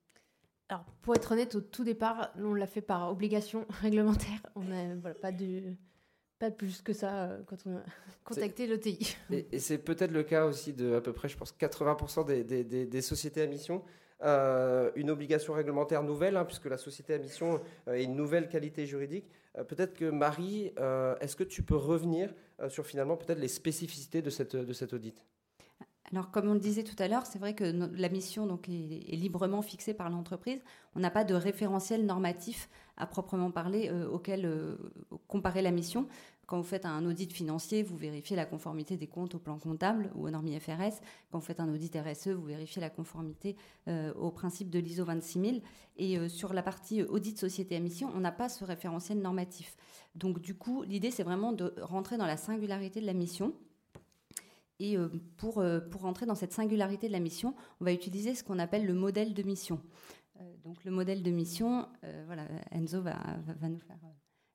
alors, 0.68 0.85
pour 1.02 1.14
être 1.14 1.32
honnête, 1.32 1.54
au 1.54 1.61
tout 1.61 1.85
départ, 1.85 2.32
on 2.38 2.54
l'a 2.54 2.66
fait 2.66 2.80
par 2.80 3.11
obligation 3.11 3.66
réglementaire. 3.82 4.40
On 4.56 4.62
n'a 4.62 4.96
pas, 5.14 5.30
de, 5.30 5.62
pas 6.38 6.50
plus 6.50 6.82
que 6.82 6.92
ça 6.92 7.25
euh, 7.25 7.42
quand 7.46 7.56
on 7.66 7.76
a 7.76 7.82
contacté 8.25 8.66
l'OTI. 8.66 9.16
Et, 9.30 9.58
c'est 9.61 9.78
peut-être 9.78 10.11
le 10.11 10.25
cas 10.25 10.44
aussi 10.44 10.73
de 10.73 10.94
à 10.94 11.00
peu 11.00 11.12
près, 11.12 11.28
je 11.28 11.37
pense, 11.37 11.54
80% 11.54 12.26
des, 12.26 12.64
des, 12.64 13.02
sociétés 13.02 13.42
à 13.42 13.46
mission. 13.46 13.82
Euh, 14.23 14.90
une 14.94 15.11
obligation 15.11 15.52
réglementaire 15.52 16.02
nouvelle, 16.02 16.37
hein, 16.37 16.44
puisque 16.44 16.66
la 16.66 16.78
société 16.78 17.14
à 17.14 17.18
mission 17.18 17.61
euh, 17.87 17.94
est 17.94 18.04
une 18.04 18.16
nouvelle 18.16 18.49
qualité 18.49 18.87
juridique. 18.87 19.30
peut-être 19.68 19.94
que 19.94 20.11
Marie, 20.11 20.73
est-ce 21.20 21.37
que 21.37 21.44
tu 21.44 21.62
peux 21.62 21.76
revenir 21.76 22.35
sur 22.68 22.87
finalement 22.87 23.16
peut-être 23.16 23.38
les 23.38 23.49
spécificités 23.49 24.20
de, 24.23 24.30
cette, 24.30 24.54
de 24.54 24.73
cet 24.73 24.92
audit 24.92 25.25
alors, 26.12 26.30
comme 26.30 26.49
on 26.49 26.54
le 26.54 26.61
disait 26.61 26.85
tout 26.85 27.00
à 27.00 27.08
l'heure, 27.08 27.26
c'est 27.26 27.38
vrai 27.38 27.54
que 27.54 27.64
la 27.64 28.08
mission 28.08 28.46
donc, 28.46 28.68
est, 28.68 29.16
librement 29.16 29.62
fixée 29.62 29.92
par 29.92 30.08
l'entreprise. 30.08 30.61
On 30.94 31.00
n'a 31.00 31.11
pas 31.11 31.25
de 31.25 31.35
référentiel 31.35 32.06
normatif 32.06 32.68
à 32.96 33.06
proprement 33.06 33.50
parler 33.50 33.88
euh, 33.90 34.08
auquel 34.08 34.46
euh, 34.46 34.76
comparer 35.26 35.62
la 35.62 35.73
mission. 35.73 36.06
Quand 36.47 36.59
vous 36.59 36.62
faites 36.62 36.87
un 36.87 37.05
audit 37.05 37.33
financier, 37.33 37.83
vous 37.83 37.97
vérifiez 37.97 38.37
la 38.37 38.47
conformité 38.47 38.97
des 38.97 39.07
comptes 39.07 39.35
au 39.35 39.38
plan 39.38 39.59
comptable 39.59 40.11
ou 40.15 40.26
aux 40.26 40.31
normes 40.31 40.47
IFRS. 40.47 41.00
Quand 41.31 41.38
vous 41.38 41.45
faites 41.45 41.61
un 41.61 41.73
audit 41.73 41.97
RSE, 41.97 42.29
vous 42.29 42.45
vérifiez 42.45 42.81
la 42.81 42.91
conformité 42.91 43.57
euh, 43.88 44.12
au 44.15 44.31
principe 44.31 44.71
de 44.71 44.79
l'ISO 44.79 45.05
26000. 45.05 45.62
Et 45.97 46.29
sur 46.29 46.53
la 46.53 46.62
partie 46.62 47.03
audit 47.03 47.38
société 47.38 47.75
à 47.75 47.81
mission, 47.81 48.11
on 48.15 48.21
n'a 48.21 48.33
pas 48.33 48.49
ce 48.49 48.65
référentiel 48.65 49.19
normatif. 49.19 49.76
Donc, 50.15 50.41
du 50.41 50.55
coup, 50.55 50.83
l'idée, 50.83 51.11
c'est 51.11 51.23
vraiment 51.23 51.53
de 51.53 51.75
rentrer 51.81 52.19
dans 52.19 52.26
la 52.26 52.37
singularité 52.37 53.00
de 53.00 53.07
la 53.07 53.15
mission 53.15 53.55
et 54.79 54.97
euh, 54.97 55.09
pour, 55.37 55.59
euh, 55.59 55.81
pour 55.81 56.03
rentrer 56.03 56.26
dans 56.26 56.35
cette 56.35 56.53
singularité 56.53 57.07
de 57.07 57.12
la 57.12 57.21
mission, 57.21 57.55
on 57.81 57.85
va 57.85 57.93
utiliser 57.93 58.35
ce 58.35 58.45
qu'on 58.45 58.59
appelle 58.59 58.85
le 58.85 58.95
modèle 58.95 59.33
de 59.35 59.43
mission. 59.43 59.81
Euh, 60.41 60.55
donc 60.65 60.85
le 60.85 60.91
modèle 60.91 61.23
de 61.23 61.31
mission, 61.31 61.88
voilà, 62.26 62.47
Enzo 62.71 63.00
va, 63.00 63.17
va, 63.47 63.69
nous 63.69 63.79
faire 63.79 63.97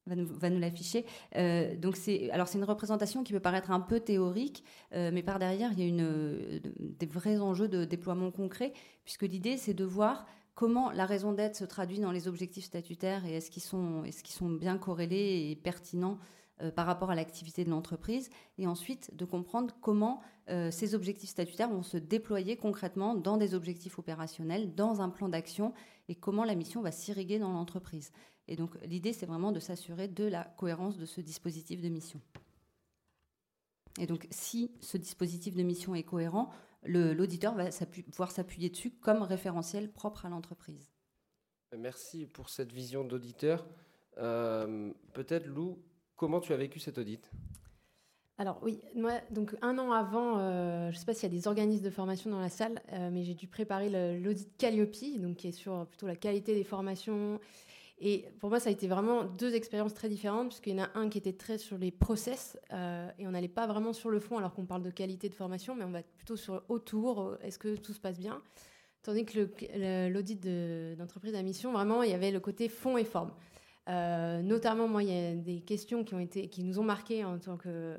va 0.07 0.15
nous, 0.15 0.25
nous 0.25 0.59
l'afficher. 0.59 1.05
donc 1.77 1.95
c'est 1.95 2.31
alors 2.31 2.47
c'est 2.47 2.57
une 2.57 2.63
représentation 2.63 3.23
qui 3.23 3.33
peut 3.33 3.39
paraître 3.39 3.71
un 3.71 3.79
peu 3.79 3.99
théorique, 3.99 4.63
mais 4.91 5.23
par 5.23 5.39
derrière 5.39 5.71
il 5.73 5.79
y 5.79 5.83
a 5.83 5.87
une, 5.87 6.61
des 6.79 7.05
vrais 7.05 7.39
enjeux 7.39 7.67
de 7.67 7.85
déploiement 7.85 8.31
concret, 8.31 8.73
puisque 9.03 9.23
l'idée 9.23 9.57
c'est 9.57 9.73
de 9.73 9.85
voir 9.85 10.25
comment 10.55 10.91
la 10.91 11.05
raison 11.05 11.33
d'être 11.33 11.55
se 11.55 11.65
traduit 11.65 11.99
dans 11.99 12.11
les 12.11 12.27
objectifs 12.27 12.65
statutaires 12.65 13.25
et 13.25 13.33
est-ce 13.33 13.51
qu'ils 13.51 13.63
sont, 13.63 14.03
est 14.03 14.27
sont 14.27 14.49
bien 14.49 14.77
corrélés 14.77 15.49
et 15.49 15.55
pertinents 15.55 16.17
euh, 16.61 16.71
par 16.71 16.85
rapport 16.85 17.09
à 17.09 17.15
l'activité 17.15 17.63
de 17.63 17.69
l'entreprise, 17.69 18.29
et 18.57 18.67
ensuite 18.67 19.15
de 19.15 19.25
comprendre 19.25 19.73
comment 19.81 20.21
euh, 20.51 20.71
ces 20.71 20.95
objectifs 20.95 21.29
statutaires 21.29 21.69
vont 21.69 21.83
se 21.83 21.97
déployer 21.97 22.57
concrètement 22.57 23.15
dans 23.15 23.37
des 23.37 23.53
objectifs 23.53 23.97
opérationnels, 23.99 24.75
dans 24.75 25.01
un 25.01 25.09
plan 25.09 25.29
d'action, 25.29 25.73
et 26.09 26.15
comment 26.15 26.43
la 26.43 26.55
mission 26.55 26.81
va 26.81 26.91
s'irriguer 26.91 27.39
dans 27.39 27.51
l'entreprise. 27.51 28.11
Et 28.47 28.55
donc 28.55 28.71
l'idée, 28.83 29.13
c'est 29.13 29.25
vraiment 29.25 29.51
de 29.51 29.59
s'assurer 29.59 30.07
de 30.07 30.25
la 30.25 30.43
cohérence 30.43 30.97
de 30.97 31.05
ce 31.05 31.21
dispositif 31.21 31.81
de 31.81 31.89
mission. 31.89 32.21
Et 33.99 34.07
donc 34.07 34.27
si 34.29 34.71
ce 34.79 34.97
dispositif 34.97 35.55
de 35.55 35.63
mission 35.63 35.95
est 35.95 36.03
cohérent, 36.03 36.49
l'auditeur 36.83 37.55
va 37.55 37.69
pouvoir 38.09 38.31
s'appuyer 38.31 38.69
dessus 38.69 38.91
comme 38.91 39.21
référentiel 39.21 39.91
propre 39.91 40.25
à 40.25 40.29
l'entreprise. 40.29 40.91
Merci 41.77 42.25
pour 42.25 42.49
cette 42.49 42.71
vision 42.71 43.03
d'auditeur. 43.03 43.65
Euh, 44.17 44.91
peut-être 45.13 45.45
Lou, 45.45 45.81
Comment 46.21 46.39
tu 46.39 46.53
as 46.53 46.57
vécu 46.57 46.79
cet 46.79 46.99
audit? 46.99 47.31
Alors 48.41 48.57
oui, 48.63 48.79
moi, 48.95 49.11
donc 49.29 49.55
un 49.61 49.77
an 49.77 49.91
avant, 49.91 50.39
euh, 50.39 50.89
je 50.89 50.95
ne 50.95 50.99
sais 50.99 51.05
pas 51.05 51.13
s'il 51.13 51.31
y 51.31 51.31
a 51.31 51.37
des 51.37 51.47
organismes 51.47 51.83
de 51.83 51.91
formation 51.91 52.31
dans 52.31 52.39
la 52.39 52.49
salle, 52.49 52.81
euh, 52.91 53.11
mais 53.13 53.23
j'ai 53.23 53.35
dû 53.35 53.45
préparer 53.45 53.87
l'audit 54.19 54.49
Calliope, 54.57 54.95
donc 55.19 55.37
qui 55.37 55.49
est 55.49 55.51
sur 55.51 55.85
plutôt 55.85 56.07
la 56.07 56.15
qualité 56.15 56.55
des 56.55 56.63
formations. 56.63 57.39
Et 57.99 58.25
pour 58.39 58.49
moi, 58.49 58.59
ça 58.59 58.69
a 58.69 58.71
été 58.71 58.87
vraiment 58.87 59.25
deux 59.25 59.53
expériences 59.53 59.93
très 59.93 60.09
différentes, 60.09 60.47
puisqu'il 60.47 60.75
y 60.75 60.81
en 60.81 60.85
a 60.85 60.89
un 60.95 61.07
qui 61.07 61.19
était 61.19 61.33
très 61.33 61.59
sur 61.59 61.77
les 61.77 61.91
process, 61.91 62.57
euh, 62.73 63.07
et 63.19 63.27
on 63.27 63.29
n'allait 63.29 63.47
pas 63.47 63.67
vraiment 63.67 63.93
sur 63.93 64.09
le 64.09 64.19
fond, 64.19 64.39
alors 64.39 64.55
qu'on 64.55 64.65
parle 64.65 64.81
de 64.81 64.89
qualité 64.89 65.29
de 65.29 65.35
formation, 65.35 65.75
mais 65.75 65.83
on 65.83 65.91
va 65.91 66.01
plutôt 66.01 66.35
sur 66.35 66.63
autour, 66.67 67.37
est-ce 67.43 67.59
que 67.59 67.75
tout 67.75 67.93
se 67.93 67.99
passe 67.99 68.17
bien? 68.17 68.41
Tandis 69.03 69.23
que 69.23 70.09
l'audit 70.09 70.39
d'entreprise 70.97 71.35
à 71.35 71.43
mission, 71.43 71.71
vraiment, 71.73 72.01
il 72.01 72.09
y 72.09 72.15
avait 72.15 72.31
le 72.31 72.39
côté 72.39 72.69
fond 72.69 72.97
et 72.97 73.05
forme. 73.05 73.33
Euh, 73.89 74.41
notamment, 74.41 74.87
moi, 74.87 75.03
il 75.03 75.09
y 75.09 75.27
a 75.27 75.35
des 75.35 75.61
questions 75.61 76.03
qui, 76.03 76.13
ont 76.13 76.19
été, 76.19 76.47
qui 76.47 76.63
nous 76.63 76.79
ont 76.79 76.83
marqué 76.83 77.23
en 77.23 77.37
tant 77.39 77.57
que, 77.57 77.97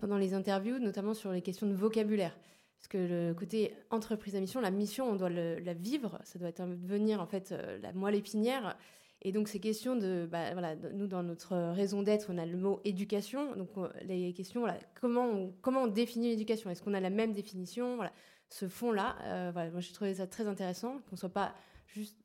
pendant 0.00 0.18
les 0.18 0.34
interviews, 0.34 0.78
notamment 0.78 1.14
sur 1.14 1.32
les 1.32 1.42
questions 1.42 1.66
de 1.66 1.74
vocabulaire. 1.74 2.36
Parce 2.78 2.88
que 2.88 2.98
le 2.98 3.34
côté 3.34 3.74
entreprise 3.90 4.34
à 4.34 4.40
mission, 4.40 4.60
la 4.60 4.72
mission, 4.72 5.08
on 5.08 5.14
doit 5.14 5.30
la 5.30 5.74
vivre, 5.74 6.18
ça 6.24 6.40
doit 6.40 6.48
être 6.48 6.66
devenir 6.66 7.20
en 7.20 7.26
fait 7.26 7.52
euh, 7.52 7.78
la 7.78 7.92
moelle 7.92 8.16
épinière. 8.16 8.76
Et 9.24 9.30
donc 9.30 9.46
ces 9.46 9.60
questions 9.60 9.94
de, 9.94 10.26
bah, 10.28 10.52
voilà, 10.52 10.74
nous 10.74 11.06
dans 11.06 11.22
notre 11.22 11.56
raison 11.72 12.02
d'être, 12.02 12.26
on 12.28 12.38
a 12.38 12.44
le 12.44 12.58
mot 12.58 12.80
éducation. 12.84 13.54
Donc 13.54 13.68
les 14.02 14.32
questions, 14.32 14.62
voilà, 14.62 14.78
comment 15.00 15.26
on, 15.26 15.54
comment 15.62 15.82
on 15.82 15.86
définit 15.86 16.30
l'éducation? 16.30 16.70
Est-ce 16.70 16.82
qu'on 16.82 16.94
a 16.94 16.98
la 16.98 17.10
même 17.10 17.32
définition? 17.32 17.94
Voilà, 17.94 18.12
ce 18.48 18.66
fond-là, 18.66 19.16
euh, 19.22 19.50
voilà, 19.52 19.70
moi 19.70 19.80
j'ai 19.80 19.92
trouvé 19.92 20.14
ça 20.14 20.26
très 20.26 20.48
intéressant, 20.48 20.98
qu'on 21.08 21.14
soit 21.16 21.28
pas 21.28 21.54
juste 21.86 22.18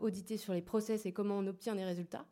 audité 0.00 0.36
sur 0.36 0.52
les 0.52 0.60
process 0.60 1.06
et 1.06 1.12
comment 1.12 1.38
on 1.38 1.46
obtient 1.46 1.76
des 1.76 1.84
résultats, 1.84 2.26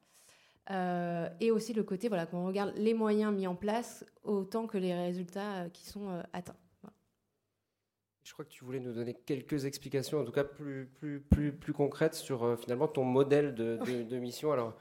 euh, 0.71 1.29
et 1.41 1.51
aussi 1.51 1.73
le 1.73 1.83
côté 1.83 2.09
voilà, 2.09 2.27
qu'on 2.27 2.47
regarde 2.47 2.73
les 2.77 2.95
moyens 2.95 3.35
mis 3.35 3.47
en 3.47 3.57
place 3.57 4.05
autant 4.23 4.67
que 4.69 4.79
les 4.79 4.95
résultats 4.95 5.65
euh, 5.65 5.69
qui 5.69 5.87
sont 5.87 6.09
euh, 6.09 6.23
atteints. 6.33 6.57
Je 8.23 8.33
crois 8.33 8.45
que 8.45 8.51
tu 8.51 8.65
voulais 8.65 8.79
nous 8.79 8.93
donner 8.93 9.15
quelques 9.15 9.65
explications, 9.65 10.21
en 10.21 10.25
tout 10.25 10.31
cas 10.31 10.45
plus, 10.45 10.87
plus, 10.87 11.21
plus, 11.21 11.53
plus 11.53 11.73
concrètes 11.73 12.15
sur 12.15 12.57
finalement 12.57 12.87
ton 12.87 13.03
modèle 13.03 13.53
de, 13.53 13.79
de, 14.05 14.19
mission. 14.19 14.53
Alors, 14.53 14.75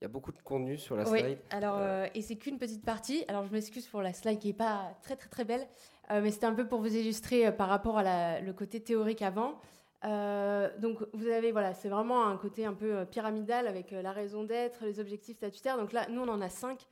il 0.00 0.04
y 0.04 0.06
a 0.06 0.08
beaucoup 0.08 0.32
de 0.32 0.38
contenu 0.38 0.78
sur 0.78 0.96
la 0.96 1.06
oui, 1.10 1.20
slide. 1.20 1.38
Alors, 1.50 2.06
et 2.14 2.22
c'est 2.22 2.36
qu'une 2.36 2.58
petite 2.58 2.82
partie. 2.82 3.26
Alors, 3.28 3.44
je 3.44 3.52
m'excuse 3.52 3.86
pour 3.86 4.00
la 4.00 4.14
slide 4.14 4.38
qui 4.38 4.48
n'est 4.48 4.54
pas 4.54 4.96
très, 5.02 5.16
très, 5.16 5.28
très 5.28 5.44
belle, 5.44 5.68
mais 6.10 6.30
c'était 6.30 6.46
un 6.46 6.54
peu 6.54 6.66
pour 6.66 6.80
vous 6.80 6.96
illustrer 6.96 7.52
par 7.52 7.68
rapport 7.68 7.98
à 7.98 8.02
la, 8.02 8.40
le 8.40 8.54
côté 8.54 8.80
théorique 8.80 9.20
avant. 9.20 9.60
Euh, 10.04 10.70
donc 10.78 10.98
vous 11.12 11.26
avez 11.26 11.50
voilà, 11.50 11.74
c'est 11.74 11.88
vraiment 11.88 12.26
un 12.26 12.36
côté 12.36 12.64
un 12.64 12.74
peu 12.74 12.98
euh, 12.98 13.04
pyramidal 13.04 13.66
avec 13.66 13.92
euh, 13.92 14.00
la 14.00 14.12
raison 14.12 14.44
d'être, 14.44 14.84
les 14.84 15.00
objectifs 15.00 15.38
statutaires. 15.38 15.76
Donc 15.76 15.92
là, 15.92 16.06
nous 16.08 16.20
on 16.20 16.28
en 16.28 16.40
a 16.40 16.48
cinq. 16.48 16.86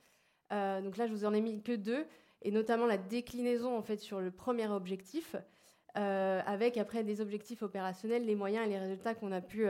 donc 0.51 0.97
là, 0.97 1.07
je 1.07 1.11
vous 1.11 1.25
en 1.25 1.33
ai 1.33 1.41
mis 1.41 1.61
que 1.61 1.73
deux, 1.73 2.05
et 2.41 2.51
notamment 2.51 2.85
la 2.85 2.97
déclinaison 2.97 3.77
en 3.77 3.81
fait 3.81 3.97
sur 3.97 4.19
le 4.19 4.31
premier 4.31 4.67
objectif, 4.67 5.35
avec 5.95 6.77
après 6.77 7.03
des 7.03 7.21
objectifs 7.21 7.63
opérationnels, 7.63 8.23
les 8.23 8.35
moyens 8.35 8.67
et 8.67 8.69
les 8.69 8.77
résultats 8.77 9.15
qu'on 9.15 9.31
a 9.31 9.41
pu 9.41 9.67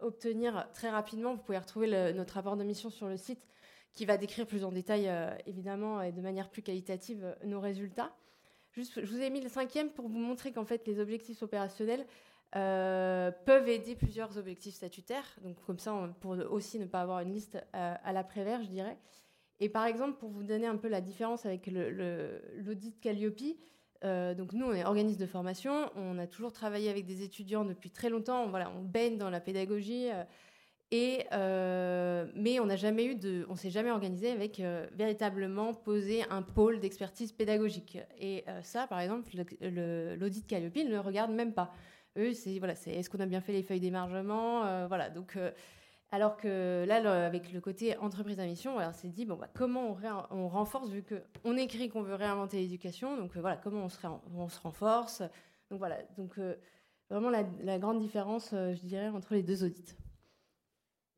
obtenir 0.00 0.68
très 0.74 0.90
rapidement. 0.90 1.34
Vous 1.34 1.42
pouvez 1.42 1.58
retrouver 1.58 2.12
notre 2.12 2.34
rapport 2.34 2.56
de 2.56 2.64
mission 2.64 2.90
sur 2.90 3.06
le 3.06 3.16
site, 3.16 3.46
qui 3.92 4.04
va 4.04 4.16
décrire 4.16 4.46
plus 4.46 4.64
en 4.64 4.72
détail 4.72 5.08
évidemment 5.46 6.02
et 6.02 6.12
de 6.12 6.20
manière 6.20 6.50
plus 6.50 6.62
qualitative 6.62 7.34
nos 7.44 7.60
résultats. 7.60 8.12
Juste, 8.72 9.02
je 9.02 9.10
vous 9.10 9.22
ai 9.22 9.30
mis 9.30 9.40
le 9.40 9.48
cinquième 9.48 9.90
pour 9.90 10.08
vous 10.08 10.18
montrer 10.18 10.52
qu'en 10.52 10.64
fait 10.64 10.86
les 10.86 11.00
objectifs 11.00 11.42
opérationnels 11.42 12.04
euh, 12.56 13.30
peuvent 13.44 13.68
aider 13.68 13.94
plusieurs 13.94 14.36
objectifs 14.36 14.74
statutaires. 14.74 15.36
Donc 15.44 15.56
comme 15.66 15.78
ça, 15.78 15.94
pour 16.20 16.32
aussi 16.50 16.80
ne 16.80 16.86
pas 16.86 17.00
avoir 17.00 17.20
une 17.20 17.32
liste 17.32 17.56
euh, 17.76 17.94
à, 18.02 18.12
l'après-vert, 18.12 18.62
je 18.64 18.68
dirais. 18.68 18.96
Et 19.60 19.68
par 19.68 19.84
exemple, 19.84 20.18
pour 20.18 20.30
vous 20.30 20.42
donner 20.42 20.66
un 20.66 20.76
peu 20.76 20.88
la 20.88 21.00
différence 21.00 21.46
avec 21.46 21.68
l'audit 21.68 22.98
Calliope, 23.00 23.56
euh, 24.02 24.34
donc 24.34 24.52
nous, 24.52 24.66
on 24.66 24.72
est 24.72 24.84
organisme 24.84 25.20
de 25.20 25.26
formation, 25.26 25.90
on 25.94 26.18
a 26.18 26.26
toujours 26.26 26.52
travaillé 26.52 26.90
avec 26.90 27.06
des 27.06 27.22
étudiants 27.22 27.64
depuis 27.64 27.90
très 27.90 28.08
longtemps, 28.08 28.44
on, 28.44 28.48
voilà, 28.48 28.72
on 28.76 28.82
baigne 28.82 29.16
dans 29.16 29.30
la 29.30 29.40
pédagogie, 29.40 30.08
et, 30.90 31.26
mais 31.30 32.58
on 32.58 32.66
n'a 32.66 32.76
s'est 32.76 33.70
jamais 33.70 33.90
organisé 33.90 34.30
avec 34.30 34.60
véritablement 34.96 35.74
poser 35.74 36.24
un 36.30 36.42
pôle 36.42 36.80
d'expertise 36.80 37.30
pédagogique. 37.30 37.98
Et 38.18 38.44
ça, 38.62 38.86
par 38.88 38.98
exemple, 38.98 39.30
l'audit 39.60 40.46
Calliope 40.48 40.76
ne 40.76 40.90
le 40.90 41.00
regarde 41.00 41.30
même 41.30 41.52
pas. 41.52 41.72
Eux, 42.16 42.34
c'est 42.34 42.58
voilà, 42.58 42.74
c'est 42.74 42.90
est-ce 42.90 43.08
qu'on 43.08 43.20
a 43.20 43.26
bien 43.26 43.40
fait 43.40 43.52
les 43.52 43.62
feuilles 43.62 43.80
d'émargement, 43.80 44.64
euh, 44.64 44.86
voilà. 44.88 45.10
Donc 45.10 45.36
euh, 45.36 45.52
alors 46.10 46.36
que 46.36 46.84
là, 46.86 47.26
avec 47.26 47.52
le 47.52 47.60
côté 47.60 47.96
entreprise 47.98 48.40
à 48.40 48.46
mission, 48.46 48.78
alors 48.78 48.94
c'est 48.94 49.08
dit 49.08 49.24
bon 49.24 49.36
bah, 49.36 49.48
comment 49.54 49.96
on, 50.30 50.36
on 50.36 50.48
renforce 50.48 50.90
vu 50.90 51.02
que 51.02 51.22
on 51.44 51.56
écrit 51.56 51.88
qu'on 51.88 52.02
veut 52.02 52.16
réinventer 52.16 52.58
l'éducation, 52.58 53.16
donc 53.16 53.36
euh, 53.36 53.40
voilà 53.40 53.56
comment 53.56 53.84
on 53.84 53.88
se, 53.88 53.98
on 54.06 54.46
renforce. 54.62 55.22
Donc 55.70 55.78
voilà, 55.78 55.98
donc 56.18 56.40
vraiment 57.10 57.30
la, 57.30 57.78
grande 57.78 58.00
différence, 58.00 58.50
je 58.50 58.86
dirais, 58.86 59.08
entre 59.08 59.34
les 59.34 59.44
deux 59.44 59.62
audits. 59.62 59.94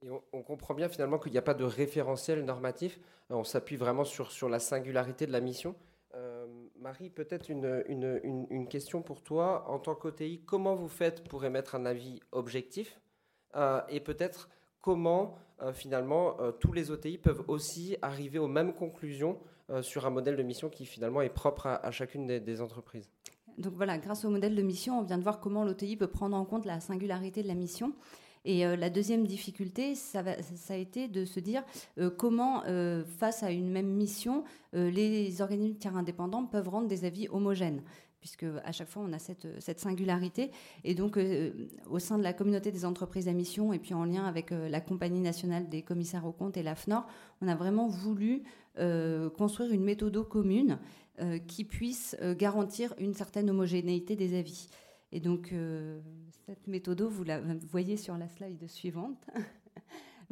Et 0.03 0.11
on, 0.11 0.43
comprend 0.43 0.75
bien 0.75 0.91
finalement 0.91 1.19
qu'il 1.19 1.33
n'y 1.33 1.39
a 1.39 1.43
pas 1.43 1.55
de 1.55 1.65
référentiel 1.65 2.45
normatif. 2.45 3.01
On 3.31 3.45
s'appuie 3.45 3.77
vraiment 3.77 4.05
sur, 4.05 4.31
sur 4.31 4.51
la 4.51 4.59
singularité 4.59 5.27
de 5.27 5.33
la 5.33 5.41
mission. 5.41 5.75
Marie, 6.83 7.11
peut-être 7.11 7.49
une, 7.49 8.67
question 8.69 9.03
pour 9.03 9.23
toi. 9.23 9.71
En 9.71 9.79
tant 9.79 9.95
qu'OTI, 9.95 10.43
comment 10.45 10.75
vous 10.75 10.89
faites 10.89 11.23
pour 11.29 11.45
émettre 11.45 11.77
un 11.77 11.87
avis 11.87 12.19
objectif? 12.33 13.01
Euh, 13.55 13.81
Et 13.89 14.01
peut-être 14.01 14.49
comment, 14.81 15.39
euh, 15.61 15.73
finalement, 15.73 16.41
euh, 16.41 16.51
tous 16.51 16.73
les 16.73 16.91
OTI 16.91 17.19
peuvent 17.19 17.45
aussi 17.47 17.97
arriver 18.03 18.41
aux 18.41 18.49
mêmes 18.49 18.75
conclusions 18.75 19.39
sur 19.81 20.05
un 20.05 20.11
modèle 20.11 20.37
de 20.37 20.43
mission 20.43 20.69
qui, 20.69 20.85
finalement, 20.85 21.23
est 21.23 21.31
propre 21.31 21.67
à, 21.67 21.91
chacune 21.93 22.27
des, 22.27 22.61
entreprises? 22.61 23.09
Donc 23.57 23.73
voilà, 23.73 23.97
grâce 23.97 24.23
au 24.27 24.29
modèle 24.29 24.55
de 24.55 24.61
mission, 24.61 24.99
on 24.99 25.03
vient 25.03 25.17
de 25.17 25.23
voir 25.23 25.41
comment 25.41 25.65
l'OTI 25.65 25.97
peut 25.97 26.09
prendre 26.09 26.37
en 26.37 26.45
compte 26.45 26.67
la 26.67 26.79
singularité 26.81 27.43
de 27.43 27.49
la 27.49 27.55
mission. 27.55 27.95
Et 28.45 28.65
la 28.65 28.91
deuxième 28.91 29.27
difficulté, 29.27 29.95
ça, 29.95 30.25
a 30.69 30.77
été 30.77 31.07
de 31.07 31.25
se 31.25 31.39
dire 31.39 31.63
comment, 32.17 32.63
face 33.19 33.43
à 33.43 33.51
une 33.53 33.71
même 33.71 33.87
mission, 33.87 34.43
les 34.73 35.41
organismes 35.41 35.77
tiers 35.77 35.97
indépendants 35.97 36.45
peuvent 36.47 36.69
rendre 36.69 36.89
des 36.89 37.05
avis 37.05 37.29
homogènes 37.29 37.83
puisque 38.23 38.47
à 38.65 38.71
chaque 38.71 38.89
fois 38.89 39.03
on 39.05 39.13
a 39.13 39.19
cette, 39.19 39.49
cette 39.61 39.81
singularité. 39.81 40.53
Et 40.85 40.95
donc, 40.95 41.19
au 41.91 41.99
sein 41.99 42.19
de 42.19 42.23
la 42.23 42.33
communauté 42.33 42.71
des 42.71 42.85
entreprises 42.85 43.27
à 43.27 43.33
mission, 43.33 43.73
et 43.73 43.81
puis 43.81 43.95
en 43.95 44.05
lien 44.05 44.25
avec 44.25 44.51
la 44.53 44.81
Compagnie 44.81 45.21
nationale 45.21 45.69
des 45.69 45.83
commissaires 45.83 46.25
aux 46.25 46.33
comptes 46.33 46.57
et 46.57 46.63
l'AFNOR, 46.63 47.05
on 47.41 47.49
a 47.49 47.57
vraiment 47.57 47.89
voulu 47.89 48.45
construire 49.37 49.73
une 49.73 49.83
méthode 49.83 50.17
commune 50.29 50.79
qui 51.49 51.65
puisse 51.65 52.17
garantir 52.39 52.95
une 52.99 53.13
certaine 53.13 53.51
homogénéité 53.51 54.15
des 54.15 54.39
avis. 54.39 54.69
Et 55.13 55.21
donc, 55.21 55.55
cette 56.47 56.67
méthode, 56.67 57.03
vous 57.03 57.25
la 57.25 57.41
voyez 57.71 57.97
sur 57.97 58.17
la 58.17 58.29
slide 58.29 58.69
suivante. 58.69 59.27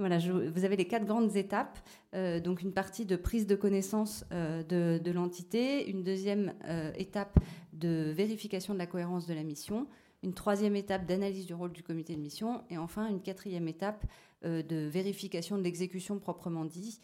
Voilà, 0.01 0.17
vous 0.19 0.65
avez 0.65 0.77
les 0.77 0.87
quatre 0.87 1.05
grandes 1.05 1.37
étapes. 1.37 1.79
Euh, 2.15 2.41
donc 2.41 2.63
une 2.63 2.73
partie 2.73 3.05
de 3.05 3.17
prise 3.17 3.47
de 3.47 3.55
connaissance 3.55 4.25
euh, 4.33 4.63
de, 4.63 5.11
l'entité, 5.11 5.91
une 5.91 6.03
deuxième 6.03 6.55
euh, 6.65 6.91
étape 6.97 7.39
de 7.75 8.11
vérification 8.17 8.73
de 8.73 8.79
la 8.79 8.87
cohérence 8.87 9.27
de 9.27 9.35
la 9.35 9.43
mission, 9.43 9.87
une 10.23 10.33
troisième 10.33 10.75
étape 10.75 11.05
d'analyse 11.05 11.45
du 11.45 11.53
rôle 11.53 11.73
du 11.73 11.83
comité 11.83 12.17
de 12.17 12.21
mission, 12.21 12.63
et 12.71 12.79
enfin 12.79 13.09
une 13.09 13.21
quatrième 13.21 13.69
étape 13.69 14.07
de 14.43 14.89
vérification 14.89 15.59
de 15.59 15.63
l'exécution 15.63 16.19
proprement 16.19 16.65
dit, 16.65 17.01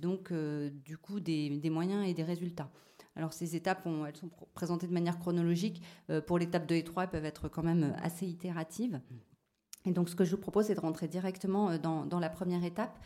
donc 0.00 0.32
du 0.32 0.96
coup 0.96 1.20
des, 1.20 1.60
moyens 1.70 2.08
et 2.08 2.14
des 2.14 2.22
résultats. 2.22 2.70
Alors 3.16 3.32
ces 3.32 3.56
étapes, 3.56 3.86
elles 4.06 4.16
sont 4.16 4.30
présentées 4.54 4.86
de 4.86 4.92
manière 4.92 5.18
chronologique. 5.18 5.82
pour 6.26 6.38
l'étape 6.38 6.66
2 6.66 6.74
et 6.76 6.84
3, 6.84 7.04
elles 7.04 7.10
peuvent 7.10 7.24
être 7.24 7.48
quand 7.48 7.62
même 7.62 7.94
assez 8.02 8.26
itératives. 8.26 9.00
Et 9.84 9.90
donc, 9.90 10.08
ce 10.08 10.14
que 10.14 10.24
je 10.24 10.32
vous 10.32 10.40
propose, 10.40 10.66
c'est 10.66 10.74
de 10.74 10.80
rentrer 10.80 11.08
directement 11.08 11.70
euh, 11.70 11.78
dans, 11.78 12.20
la 12.20 12.30
première 12.30 12.64
étape. 12.64 12.98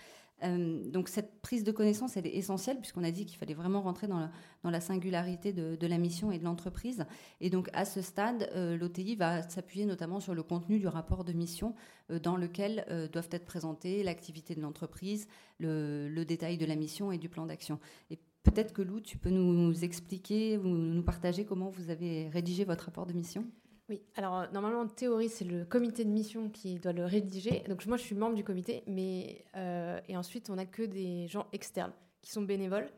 Euh, 0.42 0.90
donc 0.90 1.08
cette 1.08 1.40
prise 1.40 1.64
de 1.64 1.72
connaissance, 1.72 2.18
elle 2.18 2.26
est 2.26 2.36
essentielle 2.36 2.76
puisqu'on 2.76 3.04
a 3.04 3.10
dit 3.10 3.24
qu'il 3.24 3.38
fallait 3.38 3.54
vraiment 3.54 3.80
rentrer 3.80 4.06
dans 4.06 4.20
la, 4.20 4.30
dans 4.64 4.68
la 4.68 4.82
singularité 4.82 5.54
de, 5.54 5.86
la 5.86 5.96
mission 5.96 6.30
et 6.30 6.38
de 6.38 6.44
l'entreprise. 6.44 7.06
Et 7.40 7.48
donc 7.48 7.70
à 7.72 7.86
ce 7.86 8.02
stade, 8.02 8.50
euh, 8.54 8.76
l'OTI 8.76 9.16
va 9.16 9.48
s'appuyer 9.48 9.86
notamment 9.86 10.20
sur 10.20 10.34
le 10.34 10.42
contenu 10.42 10.78
du 10.78 10.88
rapport 10.88 11.24
de 11.24 11.32
mission 11.32 11.74
euh, 12.10 12.18
dans 12.18 12.36
lequel 12.36 12.84
doivent 13.10 13.30
être 13.30 13.46
présentées 13.46 14.02
l'activité 14.02 14.54
de 14.54 14.60
l'entreprise, 14.60 15.26
le, 15.58 16.10
le, 16.10 16.24
détail 16.26 16.58
de 16.58 16.66
la 16.66 16.76
mission 16.76 17.12
et 17.12 17.16
du 17.16 17.30
plan 17.30 17.46
d'action. 17.46 17.80
Et 18.10 18.18
peut-être 18.50 18.72
que 18.72 18.82
Lou, 18.82 19.00
tu 19.00 19.18
peux 19.18 19.30
nous 19.30 19.84
expliquer 19.84 20.58
ou 20.58 20.66
nous 20.68 21.02
partager 21.02 21.44
comment 21.44 21.70
vous 21.70 21.90
avez 21.90 22.28
rédigé 22.28 22.64
votre 22.64 22.86
rapport 22.86 23.06
de 23.06 23.12
mission? 23.12 23.44
Oui, 23.88 24.02
alors 24.16 24.40
euh, 24.40 24.46
normalement 24.52 24.80
en 24.80 24.88
théorie 24.88 25.28
c'est 25.28 25.44
le 25.44 25.64
comité 25.64 26.04
de 26.04 26.10
mission 26.10 26.48
qui 26.50 26.80
doit 26.80 26.92
le 26.92 27.04
rédiger. 27.04 27.62
Donc 27.68 27.86
moi 27.86 27.96
je 27.96 28.02
suis 28.02 28.16
membre 28.16 28.34
du 28.34 28.42
comité, 28.42 28.82
mais 28.88 29.44
euh, 29.54 30.00
et 30.08 30.16
ensuite 30.16 30.50
on 30.50 30.56
n'a 30.56 30.66
que 30.66 30.82
des 30.82 31.28
gens 31.28 31.46
externes 31.52 31.92
qui 32.20 32.32
sont 32.32 32.42
bénévoles. 32.42 32.88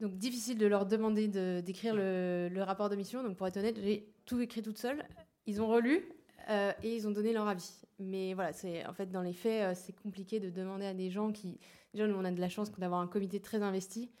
Donc 0.00 0.16
difficile 0.16 0.56
de 0.56 0.66
leur 0.66 0.86
demander 0.86 1.28
d'écrire 1.62 1.94
le, 1.94 2.62
rapport 2.62 2.88
de 2.88 2.96
mission. 2.96 3.22
Donc 3.22 3.36
pour 3.36 3.46
être 3.48 3.56
honnête, 3.56 3.78
j'ai 3.82 4.14
tout 4.24 4.40
écrit 4.40 4.62
toute 4.62 4.78
seule. 4.78 5.04
Ils 5.46 5.60
ont 5.60 5.66
relu 5.66 6.08
euh, 6.48 6.72
et 6.82 6.94
ils 6.94 7.08
ont 7.08 7.10
donné 7.10 7.32
leur 7.32 7.48
avis. 7.48 7.82
Mais 7.98 8.32
voilà, 8.32 8.52
c'est 8.52 8.86
en 8.86 8.94
fait 8.94 9.10
dans 9.10 9.22
les 9.22 9.32
faits 9.32 9.76
c'est 9.76 9.92
compliqué 9.92 10.38
de 10.38 10.48
demander 10.48 10.86
à 10.86 10.94
des 10.94 11.10
gens 11.10 11.32
qui 11.32 11.58
déjà 11.92 12.06
nous 12.06 12.14
on 12.14 12.24
a 12.24 12.30
de 12.30 12.40
la 12.40 12.48
chance 12.48 12.70
d'avoir 12.70 13.00
un 13.00 13.08
comité 13.08 13.40
très 13.40 13.62
investi. 13.62 14.12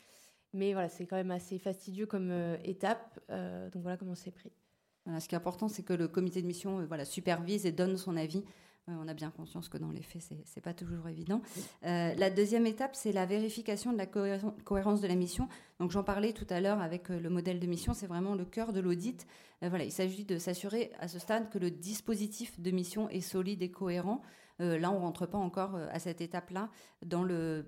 Mais 0.52 0.72
voilà, 0.72 0.88
c'est 0.88 1.06
quand 1.06 1.16
même 1.16 1.30
assez 1.30 1.58
fastidieux 1.58 2.06
comme 2.06 2.32
étape. 2.64 3.20
donc 3.28 3.82
voilà 3.82 3.96
comment 3.96 4.14
c'est 4.14 4.32
pris 4.32 4.52
ce 5.18 5.28
qui 5.28 5.34
est 5.34 5.38
important, 5.38 5.68
c'est 5.68 5.82
que 5.82 5.92
le 5.92 6.08
comité 6.08 6.42
de 6.42 6.46
mission 6.46 6.80
euh, 6.80 6.86
voilà, 6.86 7.04
supervise 7.04 7.66
et 7.66 7.72
donne 7.72 7.96
son 7.96 8.16
avis. 8.16 8.44
Euh, 8.88 8.92
on 9.02 9.08
a 9.08 9.14
bien 9.14 9.30
conscience 9.30 9.68
que 9.68 9.78
dans 9.78 9.90
les 9.90 10.02
faits, 10.02 10.22
ce 10.22 10.34
n'est 10.34 10.62
pas 10.62 10.74
toujours 10.74 11.08
évident. 11.08 11.42
Euh, 11.84 12.14
la 12.14 12.30
deuxième 12.30 12.66
étape, 12.66 12.94
c'est 12.94 13.12
la 13.12 13.26
vérification 13.26 13.92
de 13.92 13.98
la 13.98 14.06
cohérence 14.06 15.00
de 15.00 15.06
la 15.06 15.14
mission. 15.14 15.48
Donc 15.78 15.90
j'en 15.90 16.04
parlais 16.04 16.32
tout 16.32 16.46
à 16.50 16.60
l'heure 16.60 16.80
avec 16.80 17.08
le 17.08 17.30
modèle 17.30 17.60
de 17.60 17.66
mission, 17.66 17.94
c'est 17.94 18.06
vraiment 18.06 18.34
le 18.34 18.44
cœur 18.44 18.72
de 18.72 18.80
l'audit. 18.80 19.26
voilà, 19.62 19.84
il 19.84 19.92
s'agit 19.92 20.24
de 20.24 20.38
s'assurer 20.38 20.92
à 20.98 21.08
ce 21.08 21.18
stade 21.18 21.50
que 21.50 21.58
le 21.58 21.70
dispositif 21.70 22.58
de 22.60 22.70
mission 22.70 23.08
est 23.10 23.20
solide 23.20 23.62
et 23.62 23.70
cohérent. 23.70 24.22
Là, 24.60 24.90
on 24.90 24.94
ne 24.94 25.00
rentre 25.00 25.26
pas 25.26 25.38
encore 25.38 25.74
à 25.74 25.98
cette 25.98 26.20
étape-là 26.20 26.70
dans 27.04 27.24
le, 27.24 27.66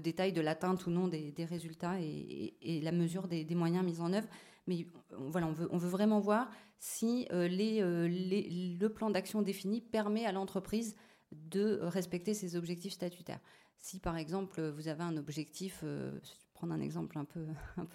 détail 0.00 0.32
de 0.32 0.40
l'atteinte 0.40 0.86
ou 0.86 0.90
non 0.90 1.08
des, 1.08 1.34
résultats 1.48 2.00
et, 2.00 2.80
la 2.82 2.92
mesure 2.92 3.28
des, 3.28 3.46
moyens 3.54 3.84
mis 3.84 4.00
en 4.00 4.12
œuvre 4.12 4.28
mais 4.66 4.86
voilà, 5.10 5.46
on 5.46 5.52
veut, 5.52 5.68
on 5.70 5.76
veut 5.76 5.88
vraiment 5.88 6.20
voir 6.20 6.50
si 6.78 7.26
euh, 7.32 7.48
euh, 7.50 8.08
le 8.08 8.88
plan 8.88 9.10
d'action 9.10 9.42
défini 9.42 9.80
permet 9.80 10.26
à 10.26 10.32
l'entreprise 10.32 10.96
de 11.32 11.80
respecter 11.82 12.34
ses 12.34 12.56
objectifs 12.56 12.92
statutaires. 12.92 13.40
Si 13.78 14.00
par 14.00 14.16
exemple 14.16 14.62
vous 14.68 14.88
avez 14.88 15.02
un 15.02 15.16
objectif, 15.16 15.80
euh, 15.82 16.18
un 16.72 16.80
exemple 16.80 17.18
un 17.18 17.24
peu, 17.24 17.46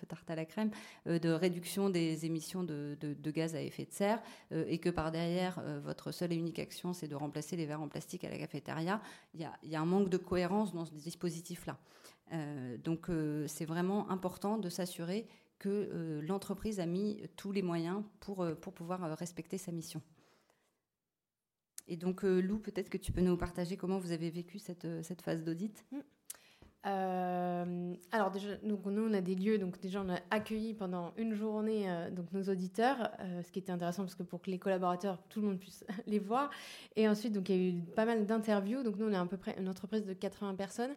tarte 0.08 0.30
à 0.30 0.36
la 0.36 0.46
crème, 0.46 0.72
de 1.06 1.30
réduction 1.30 1.90
des 1.90 2.26
émissions 2.26 2.64
de, 2.64 2.98
gaz 3.32 3.56
à 3.56 3.62
effet 3.62 3.86
de 3.86 3.94
serre, 3.94 4.22
et 4.52 4.80
que 4.80 4.90
par 4.90 5.12
derrière, 5.12 5.62
votre 5.84 6.12
seule 6.12 6.34
et 6.34 6.36
unique 6.36 6.60
action, 6.60 6.94
c'est 6.94 7.08
de 7.08 7.16
remplacer 7.16 7.56
les 7.56 7.66
verres 7.66 7.82
en 7.82 7.88
plastique 7.88 8.24
à 8.24 8.30
la 8.30 8.38
cafétéria, 8.38 9.02
il 9.34 9.42
y 9.64 9.76
a, 9.76 9.82
un 9.82 9.86
manque 9.86 10.10
de 10.10 10.18
cohérence 10.18 10.74
dans 10.74 10.86
ce 10.86 10.94
dispositif-là. 10.94 11.78
donc 12.84 13.08
c'est 13.48 13.66
vraiment 13.66 14.10
important 14.10 14.58
de 14.58 14.70
s'assurer 14.70 15.28
que 15.60 15.70
euh, 15.70 16.22
l'entreprise 16.22 16.80
a 16.80 16.86
mis 16.86 17.22
tous 17.36 17.52
les 17.52 17.62
moyens 17.62 18.04
pour, 18.22 18.42
euh, 18.42 18.56
pouvoir 18.56 19.04
euh, 19.04 19.14
respecter 19.14 19.58
sa 19.58 19.72
mission. 19.72 20.02
Et 21.88 21.98
donc, 21.98 22.22
Lou, 22.22 22.60
peut-être 22.60 22.90
que 22.90 23.00
tu 23.00 23.12
peux 23.12 23.22
nous 23.22 23.36
partager 23.36 23.76
comment 23.76 23.98
vous 23.98 24.12
avez 24.12 24.30
vécu 24.30 24.60
cette, 24.60 24.88
cette 25.04 25.24
phase 25.24 25.44
d'audit? 25.44 25.86
Mmh. 25.92 25.98
Alors 26.84 28.32
déjà, 28.32 28.56
donc 28.64 28.86
nous 28.86 29.08
on 29.10 29.14
a 29.14 29.22
des 29.22 29.36
lieux, 29.36 29.58
donc 29.58 29.80
déjà 29.80 30.02
on 30.02 30.10
a 30.10 30.20
accueilli 30.32 30.74
pendant 30.74 31.14
une 31.18 31.34
journée 31.34 31.88
donc 32.12 32.32
nos 32.32 32.44
auditeurs, 32.44 33.12
ce 33.44 33.52
qui 33.52 33.60
était 33.60 33.72
intéressant 33.72 34.04
parce 34.04 34.16
que 34.16 34.24
pour 34.24 34.42
que 34.42 34.50
les 34.50 34.60
collaborateurs, 34.60 35.22
tout 35.30 35.42
le 35.42 35.48
monde 35.48 35.60
puisse 35.60 35.86
les 36.08 36.20
voir. 36.20 36.50
Et 36.96 37.08
ensuite 37.08 37.34
donc 37.34 37.50
il 37.50 37.56
y 37.56 37.60
a 37.60 37.70
eu 37.70 37.82
pas 37.96 38.06
mal 38.06 38.26
d'interviews, 38.26 38.84
donc 38.84 38.98
nous 38.98 39.08
on 39.08 39.12
est 39.12 39.18
à 39.18 39.26
peu 39.26 39.38
près 39.38 39.56
une 39.60 39.68
entreprise 39.68 40.06
de 40.06 40.14
80 40.14 40.56
personnes. 40.56 40.96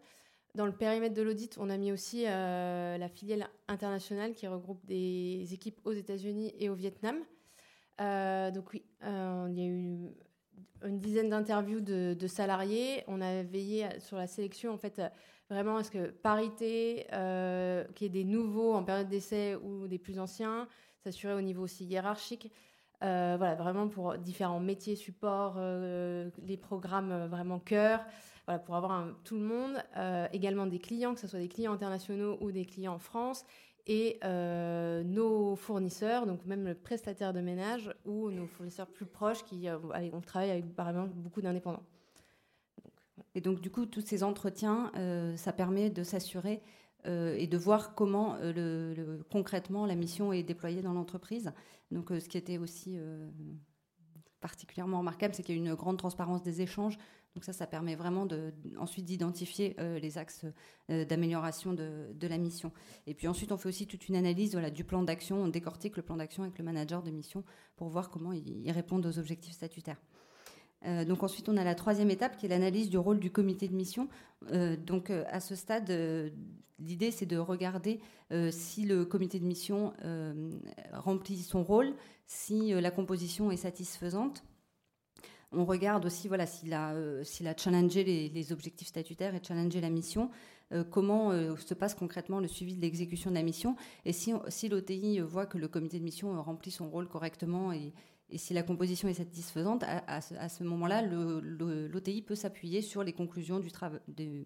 Dans 0.55 0.67
le 0.67 0.73
périmètre 0.73 1.15
de 1.15 1.23
l'audit, 1.23 1.57
on 1.59 1.71
a 1.71 1.79
mis 1.79 1.93
aussi 1.93 2.25
euh, 2.27 2.99
la 2.99 3.09
filiale 3.09 3.49
internationale 3.69 4.35
qui 4.35 4.47
regroupe 4.47 4.85
des 4.85 5.47
équipes 5.53 5.81
aux 5.85 5.93
États-Unis 5.93 6.53
et 6.59 6.69
au 6.69 6.75
Vietnam. 6.75 7.17
Euh, 8.03 8.51
donc 8.51 8.71
oui, 8.75 8.83
euh, 9.03 9.47
il 9.51 9.59
y 9.59 9.63
a 9.63 9.67
eu 9.67 10.11
une 10.85 11.01
dizaine 11.01 11.31
d'interviews 11.31 11.81
de, 11.81 12.27
salariés. 12.27 13.03
On 13.07 13.23
a 13.23 13.43
veillé 13.43 13.99
sur 13.99 14.19
la 14.19 14.27
sélection, 14.27 14.73
en 14.73 14.77
fait, 14.77 15.01
vraiment, 15.51 15.79
est-ce 15.79 15.91
que 15.91 16.11
parité, 16.11 17.07
qu'il 17.95 18.05
y 18.05 18.07
ait 18.07 18.09
des 18.09 18.25
nouveaux 18.25 18.75
en 18.75 18.85
période 18.85 19.09
d'essai 19.09 19.57
ou 19.57 19.87
des 19.89 19.99
plus 19.99 20.19
anciens, 20.19 20.69
s'assurer 21.05 21.35
au 21.35 21.41
niveau 21.41 21.63
aussi 21.63 21.85
hiérarchique. 21.85 22.51
voilà, 23.01 23.55
vraiment 23.55 23.89
pour 23.89 24.17
différents 24.19 24.61
métiers, 24.61 24.97
support, 24.97 25.59
les 25.59 26.57
programmes 26.57 27.27
vraiment 27.27 27.59
cœur 27.59 28.01
voilà, 28.47 28.59
pour 28.59 28.75
avoir 28.75 29.07
tout 29.25 29.37
le 29.37 29.43
monde, 29.43 29.83
euh, 29.97 30.27
également 30.33 30.67
des 30.67 30.79
clients, 30.79 31.15
que 31.15 31.21
ce 31.21 31.29
soit 31.29 31.39
des 31.39 31.49
clients 31.49 31.73
internationaux 31.73 32.39
ou 32.41 32.51
des 32.51 32.65
clients 32.65 32.95
en 32.95 32.99
France, 32.99 33.45
et 33.87 34.19
euh, 34.25 35.03
nos 35.03 35.57
fournisseurs, 35.57 36.27
donc 36.27 36.45
même 36.47 36.65
le 36.65 36.75
prestataire 36.75 37.33
de 37.33 37.41
ménage 37.41 37.93
ou 38.05 38.31
nos 38.31 38.47
fournisseurs 38.47 38.87
plus 38.87 39.07
proches 39.07 39.45
qui 39.45 39.69
euh, 39.69 39.79
on 40.13 40.23
avec 40.35 40.75
par 40.75 40.89
exemple 40.89 41.11
beaucoup 41.15 41.43
d'indépendants. 41.43 41.83
Et 43.35 43.41
donc 43.41 43.61
du 43.61 43.71
coup, 43.71 43.87
tous 43.87 44.03
ces 44.03 44.23
entretiens, 44.23 44.93
ça 45.37 45.53
permet 45.53 45.91
de 45.91 46.03
s'assurer 46.03 46.63
et 47.07 47.47
de 47.47 47.57
voir 47.57 47.95
comment 47.95 48.37
le, 48.43 49.25
concrètement 49.31 49.87
la 49.87 49.95
mission 49.95 50.33
est 50.33 50.43
déployée 50.43 50.83
dans 50.83 50.93
l'entreprise. 50.93 51.53
Donc 51.91 52.11
ce 52.11 52.29
qui 52.29 52.37
était 52.37 52.59
aussi 52.59 52.99
particulièrement 54.43 54.99
remarquable, 54.99 55.35
c'est 55.35 55.43
qu'il 55.43 55.57
y 55.57 55.59
a 55.59 55.63
une 55.63 55.75
grande 55.75 55.97
transparence 55.97 56.43
des 56.43 56.61
échanges. 56.61 56.99
Donc 57.35 57.45
ça, 57.45 57.55
ça 57.55 57.67
permet 57.67 57.95
vraiment 57.95 58.27
de, 58.27 58.53
ensuite 58.79 59.07
d'identifier 59.07 59.75
euh, 59.79 59.99
les 59.99 60.19
axes 60.19 60.45
euh, 60.91 61.07
d'amélioration 61.07 61.73
de, 61.73 62.15
la 62.21 62.37
mission. 62.37 62.73
Et 63.07 63.15
puis 63.15 63.27
ensuite, 63.27 63.53
on 63.53 63.57
fait 63.57 63.69
aussi 63.69 63.87
toute 63.87 64.09
une 64.09 64.17
analyse 64.17 64.55
du 64.75 64.85
plan 64.85 65.03
d'action. 65.03 65.43
On 65.43 65.49
décortique 65.49 65.97
le 65.97 66.03
plan 66.03 66.17
d'action 66.17 66.43
avec 66.43 66.59
le 66.59 66.65
manager 66.65 67.03
de 67.03 67.11
mission 67.11 67.43
pour 67.77 67.89
voir 67.89 68.11
comment 68.11 68.33
ils 68.33 68.71
répondent 68.71 69.07
aux 69.07 69.19
objectifs 69.19 69.55
statutaires. 69.55 70.01
Euh, 70.85 71.05
donc 71.05 71.23
ensuite, 71.23 71.49
on 71.49 71.57
a 71.57 71.65
la 71.65 71.75
troisième 71.75 72.11
étape 72.11 72.37
qui 72.37 72.47
est 72.47 72.49
l'analyse 72.49 72.91
du 72.91 72.99
rôle 72.99 73.19
du 73.19 73.31
comité 73.31 73.69
de 73.69 73.75
mission. 73.75 74.09
donc 74.87 75.11
à 75.11 75.41
ce 75.41 75.55
stade, 75.55 75.91
l'idée 76.81 77.11
c'est 77.13 77.27
de 77.27 77.37
regarder 77.37 78.01
si 78.51 78.85
le 78.87 79.05
comité 79.05 79.39
de 79.39 79.45
mission 79.45 79.93
remplit 80.93 81.39
son 81.39 81.63
rôle, 81.63 81.95
si 82.27 82.73
la 82.73 82.91
composition 82.91 83.53
est 83.53 83.57
satisfaisante 83.57 84.43
on 85.53 85.65
regarde 85.65 86.05
aussi 86.07 86.29
voilà, 86.29 86.47
s'il 86.47 86.73
a, 86.73 86.93
euh, 86.93 87.23
a 87.23 87.57
challengé 87.57 88.05
les, 88.05 88.53
objectifs 88.53 88.89
statutaires 88.89 89.35
et 89.35 89.41
challengé 89.43 89.81
la 89.81 89.91
mission, 89.91 90.31
euh, 90.73 90.85
comment 90.85 91.31
euh, 91.31 91.57
se 91.57 91.75
passe 91.75 91.95
concrètement 91.95 92.41
le 92.41 92.49
suivi 92.49 92.75
de 92.75 92.81
l'exécution 92.81 93.31
de 93.31 93.35
la 93.35 93.43
mission, 93.43 93.77
et 94.05 94.13
si, 94.13 94.33
si 94.49 94.69
l'OTI 94.69 95.21
voit 95.21 95.47
que 95.47 95.59
le 95.59 95.69
comité 95.69 95.99
de 95.99 96.05
mission 96.05 96.41
remplit 96.43 96.71
son 96.71 96.89
rôle 96.89 97.09
correctement 97.09 97.73
et, 97.73 97.93
et 98.33 98.39
si 98.39 98.55
la 98.55 98.63
composition 98.63 99.09
est 99.09 99.15
satisfaisante, 99.15 99.85
à, 99.85 100.21
ce 100.21 100.65
moment-là, 100.65 101.03
l'OTI 101.03 102.23
peut 102.23 102.35
s'appuyer 102.35 102.81
sur 102.81 103.05
les 103.05 103.13
conclusions 103.13 103.61
du, 103.61 103.71
du, 104.09 104.45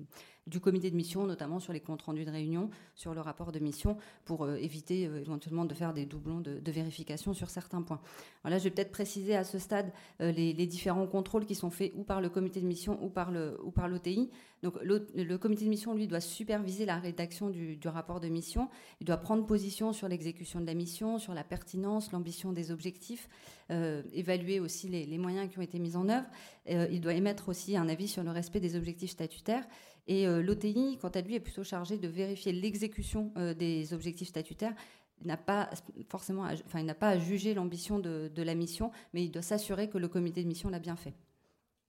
comité 0.61 0.91
de 0.91 0.97
mission, 0.97 1.27
notamment 1.27 1.59
sur 1.59 1.73
les 1.73 1.81
comptes 1.81 2.03
rendus 2.03 2.25
de 2.25 2.31
réunion, 2.31 2.71
sur 2.95 3.15
le 3.15 3.21
rapport 3.21 3.53
de 3.53 3.59
mission, 3.59 3.97
pour 4.25 4.45
euh, 4.45 4.57
éviter 4.57 5.07
euh, 5.07 5.21
éventuellement 5.21 5.65
de 5.65 5.75
faire 5.75 5.93
des 5.93 6.07
doublons 6.07 6.41
de, 6.41 6.71
vérification 6.71 7.35
sur 7.35 7.51
certains 7.51 7.83
points. 7.83 8.01
Alors 8.45 8.59
je 8.59 8.65
vais 8.65 8.71
peut-être 8.71 8.93
préciser 8.93 9.35
à 9.35 9.45
ce 9.45 9.59
stade 9.59 9.93
euh, 10.21 10.31
les, 10.33 10.55
différents 10.67 11.07
contrôles 11.07 11.47
qui 11.47 11.55
sont 11.55 11.71
faits 11.71 11.93
ou 11.97 12.03
par 12.03 12.21
le 12.21 12.29
comité 12.29 12.61
de 12.61 12.67
mission 12.67 12.99
ou 13.03 13.09
par 13.09 13.31
l'OTI. 13.31 14.31
Donc 14.63 14.75
le, 14.83 15.37
comité 15.37 15.65
de 15.65 15.71
mission, 15.71 15.95
lui, 15.95 16.07
doit 16.07 16.21
superviser 16.21 16.87
la 16.87 16.97
rédaction 16.97 17.51
du, 17.51 17.79
rapport 17.87 18.21
de 18.21 18.29
mission. 18.29 18.69
Il 19.01 19.07
doit 19.07 19.17
prendre 19.17 19.47
position 19.47 19.93
sur 19.93 20.09
l'exécution 20.09 20.61
de 20.61 20.67
la 20.67 20.75
mission, 20.75 21.19
sur 21.19 21.35
la 21.35 21.45
pertinence, 21.45 22.13
l'ambition 22.13 22.53
des 22.53 22.73
objectifs, 22.73 23.29
évaluer 23.71 24.59
aussi 24.59 24.89
les, 24.89 25.19
moyens 25.19 25.49
qui 25.51 25.59
ont 25.59 25.63
été 25.63 25.79
mis 25.79 25.95
en 25.95 26.09
œuvre. 26.09 26.27
Il 26.67 27.01
doit 27.01 27.15
émettre 27.15 27.49
aussi 27.49 27.77
un 27.77 27.89
avis 27.89 28.09
sur 28.09 28.25
le 28.25 28.31
respect 28.31 28.61
des 28.61 28.77
objectifs 28.77 29.11
statutaires. 29.11 29.67
Et 30.09 30.27
euh, 30.27 30.43
l'OTI, 30.43 30.99
quant 31.01 31.09
à 31.09 31.21
lui, 31.21 31.35
est 31.35 31.41
plutôt 31.41 31.65
chargé 31.65 31.99
de 31.99 32.09
vérifier 32.09 32.53
l'exécution 32.53 33.33
des 33.57 33.93
objectifs 33.93 34.29
statutaires 34.29 34.75
il 35.21 35.27
n'a 35.27 35.37
pas 35.37 35.71
forcément, 36.09 36.43
enfin, 36.43 36.81
il 36.81 36.87
n'a 36.87 36.95
pas 36.95 37.09
à 37.09 37.19
juger 37.19 37.55
l'ambition 37.55 37.99
de, 37.99 38.43
la 38.43 38.55
mission, 38.55 38.91
mais 39.13 39.25
il 39.25 39.31
doit 39.31 39.43
s'assurer 39.43 39.89
que 39.89 39.99
le 39.99 40.09
comité 40.09 40.43
de 40.43 40.49
mission 40.49 40.69
l'a 40.69 40.79
bien 40.79 40.97
fait. 40.97 41.15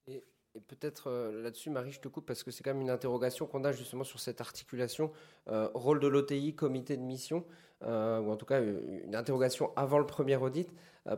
Et 0.06 0.24
peut-être 0.66 1.08
euh, 1.08 1.42
là-dessus, 1.42 1.70
Marie, 1.70 1.92
je 1.92 2.00
te 2.00 2.08
coupe 2.08 2.26
parce 2.26 2.42
que 2.42 2.50
c'est 2.50 2.64
quand 2.64 2.72
même 2.72 2.80
une 2.80 2.90
interrogation 2.90 3.46
qu'on 3.46 3.64
a 3.64 3.72
justement 3.72 4.02
sur 4.02 4.18
cette 4.18 4.40
articulation 4.40 5.12
euh, 5.48 5.68
rôle 5.74 6.00
de 6.00 6.08
l'OTI, 6.08 6.54
comité 6.54 6.96
de 6.96 7.02
mission, 7.02 7.44
euh, 7.84 8.18
ou 8.20 8.32
en 8.32 8.36
tout 8.36 8.46
cas 8.46 8.60
une 8.60 9.14
interrogation 9.14 9.70
avant 9.76 9.98
le 9.98 10.06
premier 10.06 10.36
audit. 10.36 10.68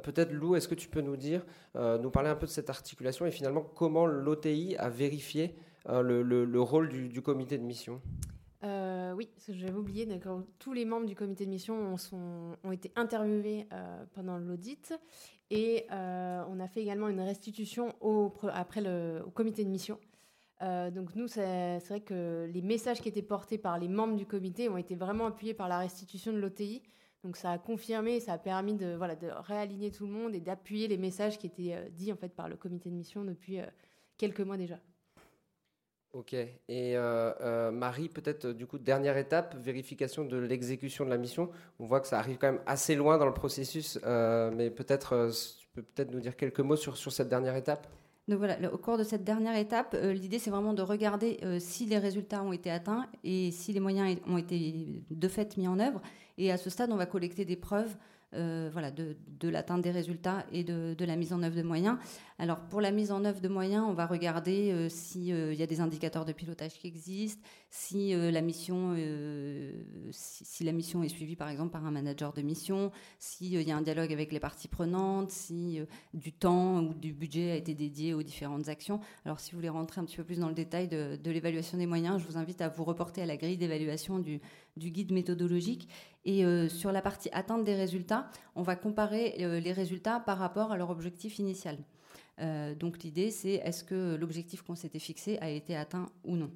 peut-être 0.03 0.33
Lou, 0.33 0.57
est-ce 0.57 0.69
que 0.69 0.75
tu 0.75 0.89
peux 0.89 1.01
nous 1.01 1.17
dire, 1.17 1.47
nous 1.75 2.11
parler 2.11 2.29
un 2.29 2.37
peu 2.37 2.47
de 2.47 2.51
cette 2.51 2.69
articulation 2.71 3.25
et 3.25 3.31
finalement 3.31 3.63
comment 3.63 4.05
l'OTI 4.05 4.77
a 4.77 4.91
vérifié 4.91 5.55
le, 5.87 6.61
rôle 6.61 6.89
du, 6.89 7.23
comité 7.23 7.59
de 7.59 7.65
mission 7.65 8.01
oui, 9.17 9.29
parce 9.35 9.47
que 9.47 9.53
j'avais 9.53 9.77
oublié, 9.77 10.09
tous 10.59 10.73
les 10.73 10.85
membres 10.85 11.07
du 11.07 11.15
comité 11.15 11.45
de 11.45 11.51
mission 11.51 11.95
ont, 12.65 12.73
été 12.73 12.93
interviewés 12.95 13.67
pendant 14.15 14.39
l'audit 14.39 14.95
et 15.51 15.87
on 15.91 16.61
a 16.61 16.69
fait 16.69 16.81
également 16.81 17.09
une 17.09 17.21
restitution 17.21 17.95
au, 18.01 18.33
après 18.53 18.81
le, 18.81 19.23
au 19.27 19.31
comité 19.31 19.65
de 19.65 19.71
mission. 19.71 19.99
donc 20.61 21.17
nous, 21.17 21.27
c'est 21.27 21.79
vrai 21.89 22.01
que 22.01 22.49
les 22.53 22.63
messages 22.63 23.01
qui 23.01 23.09
étaient 23.09 23.21
portés 23.21 23.59
par 23.59 23.79
les 23.79 23.89
membres 23.89 24.17
du 24.17 24.27
comité 24.27 24.69
ont 24.69 24.77
été 24.77 24.95
vraiment 24.95 25.27
appuyés 25.27 25.55
par 25.55 25.69
la 25.69 25.79
restitution 25.79 26.33
de 26.33 26.39
l'OTI. 26.39 26.83
Donc 27.23 27.37
ça 27.37 27.51
a 27.51 27.59
confirmé, 27.59 28.19
ça 28.21 28.35
a 28.35 28.39
permis 28.39 28.75
de, 28.75 28.95
voilà, 28.95 29.15
de 29.15 29.29
réaligner 29.29 29.91
tout 29.91 30.07
le 30.07 30.13
monde 30.13 30.35
et 30.35 30.41
d'appuyer 30.41 30.89
les 30.89 30.97
messages 30.97 31.39
qui 31.39 31.47
étaient 31.47 31.75
euh, 31.75 31.89
dits 31.91 32.13
en 32.13 32.17
fait 32.17 32.35
par 32.35 32.49
le 32.49 32.57
comité 32.57 32.89
de 32.89 32.95
mission 32.95 33.25
depuis 33.25 33.61
euh, 33.61 33.67
quelques 34.17 34.41
mois 34.41 34.57
déjà. 34.57 34.81
Ok. 36.13 36.35
Et 36.35 36.51
euh, 36.69 37.71
Marie, 37.71 38.09
peut-être 38.09 38.49
du 38.49 38.67
coup 38.67 38.79
dernière 38.79 39.17
étape, 39.17 39.55
vérification 39.57 40.25
de 40.25 40.37
l'exécution 40.37 41.05
de 41.05 41.11
la 41.11 41.19
mission. 41.19 41.51
On 41.79 41.87
voit 41.87 42.01
que 42.01 42.09
ça 42.09 42.19
arrive 42.19 42.37
quand 42.39 42.53
même 42.53 42.63
assez 42.67 42.97
loin 42.97 43.17
dans 43.17 43.27
le 43.27 43.35
processus, 43.35 43.99
mais 44.05 44.71
peut-être 44.71 45.31
tu 45.61 45.69
peux 45.73 45.83
peut-être 45.83 46.11
nous 46.11 46.21
dire 46.21 46.37
quelques 46.37 46.61
mots 46.61 46.77
sur, 46.77 46.97
sur 46.97 47.13
cette 47.13 47.29
dernière 47.29 47.55
étape? 47.55 47.87
Donc 48.27 48.39
voilà, 48.39 48.73
au 48.73 48.79
cours 48.79 48.99
de 48.99 49.03
cette 49.03 49.25
dernière 49.25 49.57
étape, 49.57 49.97
l'idée 50.03 50.39
c'est 50.39 50.51
vraiment 50.51 50.75
de 50.75 50.83
regarder 50.83 51.39
si 51.59 51.87
les 51.87 51.99
résultats 51.99 52.43
ont 52.43 52.53
été 52.53 52.71
atteints 52.71 53.07
et 53.25 53.51
si 53.51 53.73
les 53.73 53.81
moyens 53.81 54.19
ont 54.27 54.39
été 54.39 55.05
de 55.11 55.29
fait 55.29 55.57
mis 55.57 55.69
en 55.69 55.79
œuvre 55.79 56.01
et 56.41 56.51
à 56.51 56.57
ce 56.57 56.71
stade, 56.71 56.91
on 56.91 56.97
va 56.97 57.07
collecter 57.07 57.45
des 57.45 57.57
preuves 57.57 57.95
euh, 57.95 58.20
voilà, 58.33 58.91
de, 58.91 59.17
l'atteinte 59.49 59.83
des 59.83 59.91
résultats 59.91 60.47
et 60.53 60.65
de, 60.65 61.05
la 61.05 61.17
mise 61.17 61.33
en 61.33 61.43
œuvre 61.43 61.57
de 61.57 61.63
moyens. 61.63 61.99
Alors 62.39 62.61
pour 62.61 62.81
la 62.81 62.91
mise 62.91 63.13
en 63.13 63.25
œuvre 63.25 63.41
de 63.41 63.49
moyens, 63.49 63.85
on 63.87 63.93
va 63.93 64.07
regarder 64.07 64.73
euh, 64.73 64.89
s'il 64.89 65.33
euh, 65.33 65.53
y 65.53 65.63
a 65.63 65.67
des 65.67 65.81
indicateurs 65.81 66.25
de 66.25 66.33
pilotage 66.33 66.73
qui 66.73 66.87
existent, 66.87 67.43
si, 67.69 68.13
la 68.15 68.41
mission, 68.41 68.97
si, 70.11 70.65
la 70.65 70.73
mission 70.73 71.05
est 71.05 71.09
suivie 71.09 71.37
par 71.37 71.49
exemple 71.49 71.71
par 71.71 71.87
un 71.87 71.93
manager 71.93 72.33
de 72.33 72.43
mission, 72.43 72.91
s'il 73.21 73.63
y 73.63 73.71
a 73.71 73.77
un 73.77 73.83
dialogue 73.83 74.13
avec 74.13 74.33
les 74.33 74.41
parties 74.41 74.67
prenantes, 74.67 75.31
si 75.31 75.79
du 76.13 76.33
temps 76.33 76.81
ou 76.81 76.95
du 76.95 77.13
budget 77.13 77.53
a 77.53 77.57
été 77.57 77.75
dédié 77.75 78.13
aux 78.13 78.25
différentes 78.25 78.69
actions. 78.69 78.99
Alors 79.25 79.39
si 79.39 79.53
vous 79.53 79.59
voulez 79.59 79.69
rentrer 79.69 80.01
un 80.01 80.05
petit 80.05 80.17
peu 80.17 80.25
plus 80.25 80.41
dans 80.41 80.49
le 80.49 80.55
détail 80.55 80.89
de, 80.89 81.31
l'évaluation 81.31 81.79
des 81.79 81.87
moyens, 81.87 82.21
je 82.21 82.27
vous 82.27 82.37
invite 82.37 82.61
à 82.61 82.69
vous 82.69 82.83
reporter 82.83 83.23
à 83.23 83.27
la 83.27 83.37
grille 83.37 83.57
d'évaluation 83.57 84.19
du, 84.19 84.41
du 84.77 84.91
guide 84.91 85.13
méthodologique. 85.13 85.89
Et 86.25 86.45
sur 86.69 86.93
la 86.93 87.01
partie 87.01 87.31
atteinte 87.33 87.65
des 87.65 87.75
résultats, 87.75 88.29
on 88.55 88.63
va 88.63 88.77
comparer 88.77 89.35
les 89.39 89.73
résultats 89.73 90.21
par 90.21 90.37
rapport 90.37 90.71
à 90.71 90.77
leur 90.77 90.91
objectif 90.91 91.39
initial. 91.39 91.79
Euh, 92.41 92.75
donc 92.75 93.03
l'idée, 93.03 93.31
c'est 93.31 93.55
est-ce 93.55 93.85
que 93.85 94.17
l'objectif 94.17 94.63
qu'on 94.63 94.75
s'était 94.75 94.99
fixé 94.99 95.39
a 95.39 95.51
été 95.51 95.77
atteint 95.77 96.11
ou 96.25 96.37
non. 96.37 96.51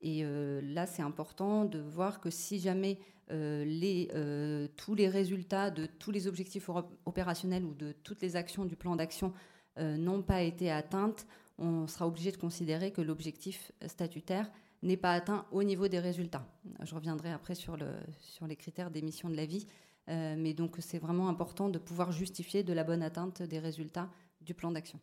Et 0.00 0.20
euh, 0.22 0.60
là, 0.62 0.86
c'est 0.86 1.02
important 1.02 1.64
de 1.64 1.80
voir 1.80 2.20
que 2.20 2.30
si 2.30 2.60
jamais 2.60 2.98
euh, 3.30 4.68
tous 4.76 4.94
les 4.94 5.08
résultats 5.08 5.70
de 5.70 5.86
tous 5.86 6.12
les 6.12 6.28
objectifs 6.28 6.70
opérationnels 7.04 7.64
ou 7.64 7.74
de 7.74 7.92
toutes 7.92 8.22
les 8.22 8.36
actions 8.36 8.64
du 8.64 8.76
plan 8.76 8.96
d'action 8.96 9.32
n'ont 9.80 10.22
pas 10.22 10.42
été 10.42 10.72
atteintes, 10.72 11.24
on 11.56 11.86
sera 11.86 12.08
obligé 12.08 12.32
de 12.32 12.36
considérer 12.36 12.90
que 12.90 13.00
l'objectif 13.00 13.70
statutaire 13.86 14.50
n'est 14.82 14.96
pas 14.96 15.12
atteint 15.12 15.46
au 15.50 15.62
niveau 15.62 15.88
des 15.88 15.98
résultats. 15.98 16.46
Je 16.82 16.94
reviendrai 16.94 17.32
après 17.32 17.54
sur, 17.54 17.76
les 17.76 18.56
critères 18.56 18.90
d'émission 18.90 19.28
de 19.28 19.36
la 19.36 19.46
vie, 19.46 19.66
mais 20.06 20.54
donc 20.54 20.76
c'est 20.80 20.98
vraiment 20.98 21.28
important 21.28 21.68
de 21.68 21.78
pouvoir 21.78 22.12
justifier 22.12 22.62
de 22.62 22.72
la 22.72 22.84
bonne 22.84 23.02
atteinte 23.02 23.42
des 23.42 23.58
résultats 23.58 24.08
du 24.40 24.54
plan 24.54 24.70
d'action. 24.70 25.00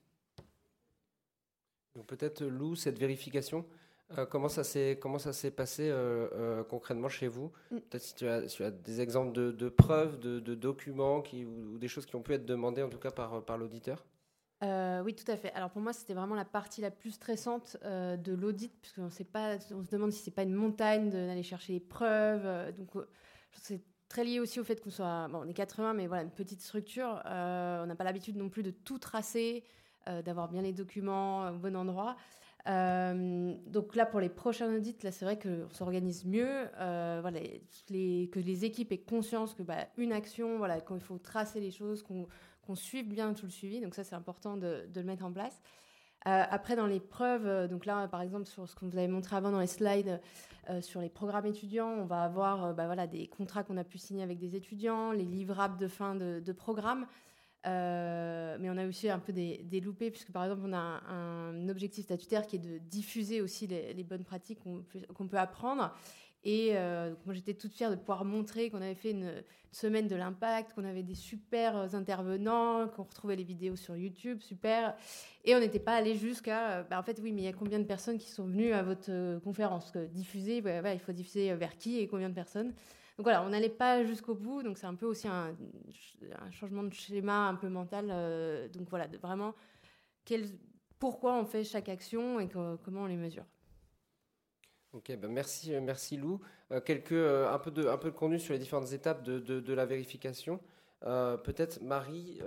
Peut-être, 2.07 2.43
Lou, 2.43 2.75
cette 2.75 2.99
vérification, 2.99 3.65
euh, 4.17 4.25
comment 4.25 4.49
ça 4.49 4.63
s'est 4.63 4.99
comment 5.01 5.17
ça 5.17 5.33
s'est 5.33 5.49
passé 5.49 5.89
euh, 5.89 6.27
euh, 6.33 6.63
concrètement 6.63 7.09
chez 7.09 7.27
vous? 7.27 7.51
Mm. 7.71 7.77
Peut-être 7.77 8.03
si 8.03 8.15
tu 8.15 8.27
as, 8.27 8.71
des 8.71 9.01
exemples 9.01 9.31
de, 9.33 9.69
preuves, 9.69 10.19
de, 10.19 10.55
documents 10.55 11.21
qui, 11.21 11.45
ou, 11.45 11.77
des 11.77 11.87
choses 11.87 12.05
qui 12.05 12.15
ont 12.15 12.21
pu 12.21 12.33
être 12.33 12.45
demandées 12.45 12.83
en 12.83 12.89
tout 12.89 12.99
cas 12.99 13.11
par, 13.11 13.43
par 13.43 13.57
l'auditeur? 13.57 14.05
Oui, 14.61 15.15
tout 15.15 15.29
à 15.31 15.37
fait. 15.37 15.51
Alors 15.53 15.69
pour 15.69 15.81
moi, 15.81 15.93
c'était 15.93 16.13
vraiment 16.13 16.35
la 16.35 16.45
partie 16.45 16.81
la 16.81 16.91
plus 16.91 17.11
stressante 17.11 17.77
de 17.83 18.33
l'audit, 18.33 18.71
puisqu'on 18.81 19.09
sait 19.09 19.23
pas, 19.23 19.57
on 19.71 19.83
se 19.83 19.89
demande 19.91 20.11
si 20.11 20.23
c'est 20.23 20.31
pas 20.31 20.43
une 20.43 20.53
montagne 20.53 21.09
d'aller 21.09 21.43
chercher 21.43 21.73
les 21.73 21.79
preuves. 21.79 22.73
donc 22.75 22.89
c'est 23.51 23.81
très 24.09 24.23
lié 24.23 24.39
aussi 24.39 24.59
au 24.59 24.63
fait 24.63 24.81
qu'on 24.81 24.89
soit, 24.89 25.27
bon, 25.27 25.41
on 25.43 25.47
est 25.47 25.53
80, 25.53 25.93
mais 25.93 26.07
voilà, 26.07 26.23
une 26.23 26.31
petite 26.31 26.61
structure. 26.61 27.21
on 27.25 27.85
n'a 27.85 27.95
pas 27.95 28.03
l'habitude 28.03 28.37
non 28.37 28.49
plus 28.49 28.63
de 28.63 28.71
tout 28.71 28.99
tracer. 28.99 29.63
Euh, 30.07 30.21
d'avoir 30.21 30.49
bien 30.49 30.61
les 30.61 30.71
documents 30.71 31.49
au 31.49 31.57
bon 31.57 31.75
endroit. 31.75 32.15
Euh, 32.67 33.55
donc 33.65 33.95
là, 33.95 34.05
pour 34.05 34.19
les 34.19 34.29
prochains 34.29 34.71
audits, 34.71 34.95
là, 35.01 35.11
c'est 35.11 35.25
vrai 35.25 35.39
qu'on 35.39 35.67
s'organise 35.71 36.25
mieux, 36.25 36.67
euh, 36.79 37.17
voilà, 37.21 37.39
que 37.39 38.39
les 38.39 38.65
équipes 38.65 38.91
aient 38.91 38.99
conscience 38.99 39.55
que 39.55 39.63
bah, 39.63 39.87
une 39.97 40.11
action, 40.11 40.59
voilà, 40.59 40.79
qu'il 40.79 40.99
faut 40.99 41.17
tracer 41.17 41.59
les 41.59 41.71
choses, 41.71 42.03
qu'on 42.03 42.27
suive 42.73 43.07
bien 43.07 43.33
tout 43.35 43.45
le 43.45 43.51
suivi. 43.51 43.79
Donc 43.81 43.93
ça, 43.93 44.03
c'est 44.03 44.15
important 44.15 44.57
de, 44.57 44.87
le 44.95 45.03
mettre 45.03 45.23
en 45.23 45.31
place. 45.31 45.61
après, 46.25 46.75
dans 46.75 46.87
les 46.87 46.99
preuves, 46.99 47.67
donc 47.67 47.85
là, 47.85 48.07
par 48.07 48.21
exemple, 48.23 48.45
sur 48.45 48.67
ce 48.67 48.75
qu'on 48.75 48.87
vous 48.87 48.97
avait 48.97 49.07
montré 49.07 49.35
avant 49.35 49.51
dans 49.51 49.59
les 49.59 49.67
slides, 49.67 50.19
sur 50.81 51.01
les 51.01 51.09
programmes 51.09 51.45
étudiants, 51.45 51.89
on 51.89 52.05
va 52.05 52.23
avoir 52.23 52.73
bah, 52.73 53.05
des 53.05 53.27
contrats 53.27 53.63
qu'on 53.63 53.77
a 53.77 53.83
pu 53.83 53.99
signer 53.99 54.23
avec 54.23 54.39
des 54.39 54.55
étudiants, 54.55 55.11
les 55.11 55.25
livrables 55.25 55.77
de 55.77 55.87
fin 55.87 56.15
de, 56.15 56.51
programme. 56.51 57.05
Euh, 57.65 58.57
mais 58.59 58.69
on 58.69 58.77
a 58.77 58.85
aussi 58.85 59.09
un 59.09 59.17
peu 59.19 59.33
des, 59.33 59.57
des, 59.63 59.79
loupés, 59.79 60.11
puisque 60.11 60.31
par 60.31 60.43
exemple, 60.43 60.61
on 60.65 60.73
a 60.73 61.01
un, 61.09 61.67
objectif 61.69 62.05
statutaire 62.05 62.45
qui 62.45 62.57
est 62.57 62.59
de 62.59 62.77
diffuser 62.77 63.41
aussi 63.41 63.65
les, 63.67 64.03
bonnes 64.03 64.23
pratiques 64.23 64.59
qu'on 64.59 65.27
peut, 65.27 65.37
apprendre. 65.37 65.91
Et 66.45 66.77
euh, 66.77 67.13
moi, 67.25 67.33
j'étais 67.33 67.53
toute 67.55 67.73
fière 67.73 67.89
de 67.91 67.95
pouvoir 67.95 68.23
montrer 68.23 68.69
qu'on 68.69 68.81
avait 68.81 68.95
fait 68.95 69.11
une, 69.11 69.43
semaine 69.71 70.07
de 70.07 70.15
l'impact, 70.15 70.73
qu'on 70.73 70.85
avait 70.85 71.03
des 71.03 71.15
super 71.15 71.93
intervenants, 71.93 72.87
qu'on 72.87 73.03
retrouvait 73.03 73.35
les 73.35 73.43
vidéos 73.43 73.75
sur 73.75 73.97
YouTube, 73.97 74.39
super. 74.39 74.95
Et 75.43 75.53
on 75.53 75.59
n'était 75.59 75.79
pas 75.79 75.95
allé 75.95 76.15
jusqu'à, 76.15 76.83
bah, 76.83 76.97
en 76.97 77.03
fait, 77.03 77.19
oui, 77.21 77.33
mais 77.33 77.41
il 77.41 77.45
y 77.45 77.49
a 77.49 77.53
combien 77.53 77.79
de 77.79 77.83
personnes 77.83 78.17
qui 78.17 78.29
sont 78.29 78.45
venues 78.45 78.71
à 78.71 78.83
votre 78.83 79.39
conférence? 79.39 79.91
Que 79.91 80.05
Diffuser, 80.05 80.63
il 80.63 80.99
faut 80.99 81.11
diffuser 81.11 81.53
vers 81.55 81.75
qui 81.77 81.99
et 81.99 82.07
combien 82.07 82.29
de 82.29 82.35
personnes? 82.35 82.73
Donc 83.17 83.25
voilà, 83.25 83.43
on 83.43 83.49
n'allait 83.49 83.69
pas 83.69 84.03
jusqu'au 84.03 84.35
bout, 84.35 84.61
donc 84.61 84.77
c'est 84.77 84.87
un 84.87 84.95
peu 84.95 85.05
aussi 85.05 85.27
un, 85.27 85.55
changement 86.51 86.83
de 86.83 86.93
schéma 86.93 87.47
un 87.47 87.55
peu 87.55 87.69
mental. 87.69 88.09
Euh, 88.11 88.67
donc 88.69 88.89
voilà, 88.89 89.07
vraiment, 89.21 89.55
pourquoi 90.99 91.39
on 91.39 91.45
fait 91.45 91.63
chaque 91.63 91.87
action 91.87 92.41
et 92.41 92.49
comment 92.49 93.01
on 93.01 93.05
les 93.05 93.15
mesure. 93.15 93.45
Ok, 94.95 95.15
ben 95.17 95.29
merci, 95.29 95.75
euh, 95.75 95.81
merci 95.81 96.17
Lou. 96.17 96.39
Euh, 96.71 96.81
quelques, 96.81 97.11
un, 97.11 97.59
peu 97.59 97.69
de, 97.69 97.87
un 97.87 97.97
peu 97.97 98.11
de 98.11 98.15
contenu 98.15 98.39
sur 98.39 98.53
les 98.53 98.59
différentes 98.59 98.91
étapes 98.93 99.23
de, 99.23 99.39
de, 99.39 99.73
la 99.73 99.85
vérification. 99.85 100.59
peut-être 101.01 101.81
Marie, 101.81 102.39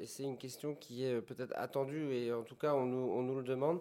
et 0.00 0.06
c'est 0.06 0.22
une 0.22 0.38
question 0.38 0.74
qui 0.74 1.04
est 1.04 1.20
peut-être 1.20 1.52
attendue 1.56 2.12
et 2.12 2.32
en 2.32 2.42
tout 2.42 2.54
cas 2.54 2.74
on 2.74 2.86
nous, 2.86 3.10
on 3.10 3.22
nous 3.22 3.36
le 3.36 3.42
demande 3.42 3.80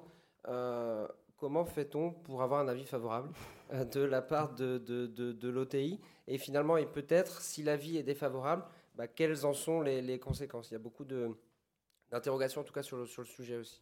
comment 1.43 1.65
fait-on 1.65 2.11
pour 2.11 2.41
avoir 2.41 2.61
un 2.61 2.69
avis 2.69 2.85
favorable 2.85 3.29
euh, 3.73 3.83
de 3.83 3.99
la 3.99 4.21
part 4.21 4.55
de, 4.55 4.77
de, 4.77 5.49
l'OTI 5.49 5.99
Et 6.25 6.37
finalement, 6.37 6.77
et 6.77 6.85
peut-être, 6.85 7.41
si 7.41 7.63
l'avis 7.63 7.97
est 7.97 8.03
défavorable, 8.03 8.63
bah, 8.95 9.09
quelles 9.09 9.45
en 9.45 9.53
sont 9.53 9.81
les, 9.81 10.19
conséquences? 10.19 10.71
Il 10.71 10.75
y 10.75 10.77
a 10.77 10.79
beaucoup 10.79 11.03
d'interrogations, 11.03 12.61
en 12.61 12.63
tout 12.63 12.71
cas, 12.71 12.81
sur 12.81 13.05
sur 13.05 13.23
le 13.23 13.27
sujet 13.27 13.57
aussi. 13.57 13.81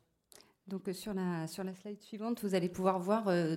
Donc 0.72 0.88
euh, 0.88 0.94
sur 0.94 1.14
la, 1.14 1.46
la 1.46 1.76
slide 1.76 2.02
suivante, 2.02 2.42
vous 2.42 2.56
allez 2.56 2.70
pouvoir 2.70 3.00
voir, 3.00 3.28
euh, 3.28 3.56